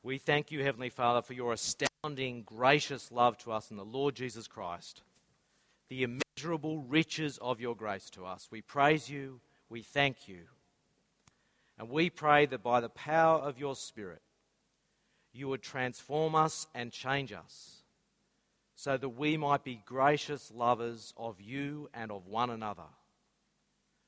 We 0.02 0.16
thank 0.16 0.50
you, 0.50 0.64
Heavenly 0.64 0.88
Father, 0.88 1.20
for 1.20 1.34
your 1.34 1.52
astounding, 1.52 2.42
gracious 2.42 3.12
love 3.12 3.36
to 3.38 3.52
us 3.52 3.70
in 3.70 3.76
the 3.76 3.84
Lord 3.84 4.14
Jesus 4.14 4.48
Christ, 4.48 5.02
the 5.90 6.02
immeasurable 6.40 6.78
riches 6.88 7.38
of 7.42 7.60
your 7.60 7.76
grace 7.76 8.08
to 8.10 8.24
us. 8.24 8.48
We 8.50 8.62
praise 8.62 9.10
you, 9.10 9.40
we 9.68 9.82
thank 9.82 10.26
you, 10.26 10.44
and 11.78 11.90
we 11.90 12.08
pray 12.08 12.46
that 12.46 12.62
by 12.62 12.80
the 12.80 12.88
power 12.88 13.38
of 13.38 13.58
your 13.58 13.76
Spirit, 13.76 14.22
you 15.32 15.48
would 15.48 15.62
transform 15.62 16.34
us 16.34 16.66
and 16.74 16.90
change 16.90 17.32
us 17.32 17.82
so 18.74 18.96
that 18.96 19.10
we 19.10 19.36
might 19.36 19.64
be 19.64 19.82
gracious 19.84 20.50
lovers 20.54 21.12
of 21.18 21.40
you 21.42 21.90
and 21.92 22.10
of 22.10 22.26
one 22.26 22.48
another, 22.48 22.88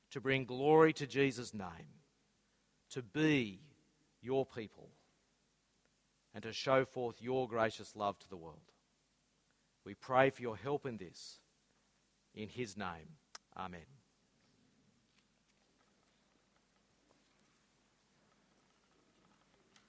to 0.09 0.19
bring 0.19 0.45
glory 0.45 0.91
to 0.93 1.05
Jesus' 1.05 1.53
name, 1.53 1.93
to 2.89 3.03
be 3.03 3.59
your 4.23 4.43
people 4.43 4.89
and 6.33 6.41
to 6.41 6.51
show 6.51 6.83
forth 6.83 7.21
your 7.21 7.47
gracious 7.47 7.95
love 7.95 8.17
to 8.17 8.29
the 8.29 8.37
world. 8.37 8.57
We 9.85 9.93
pray 9.93 10.31
for 10.31 10.41
your 10.41 10.57
help 10.57 10.87
in 10.87 10.97
this. 10.97 11.37
In 12.35 12.49
his 12.49 12.77
name, 12.77 13.17
amen. 13.55 14.02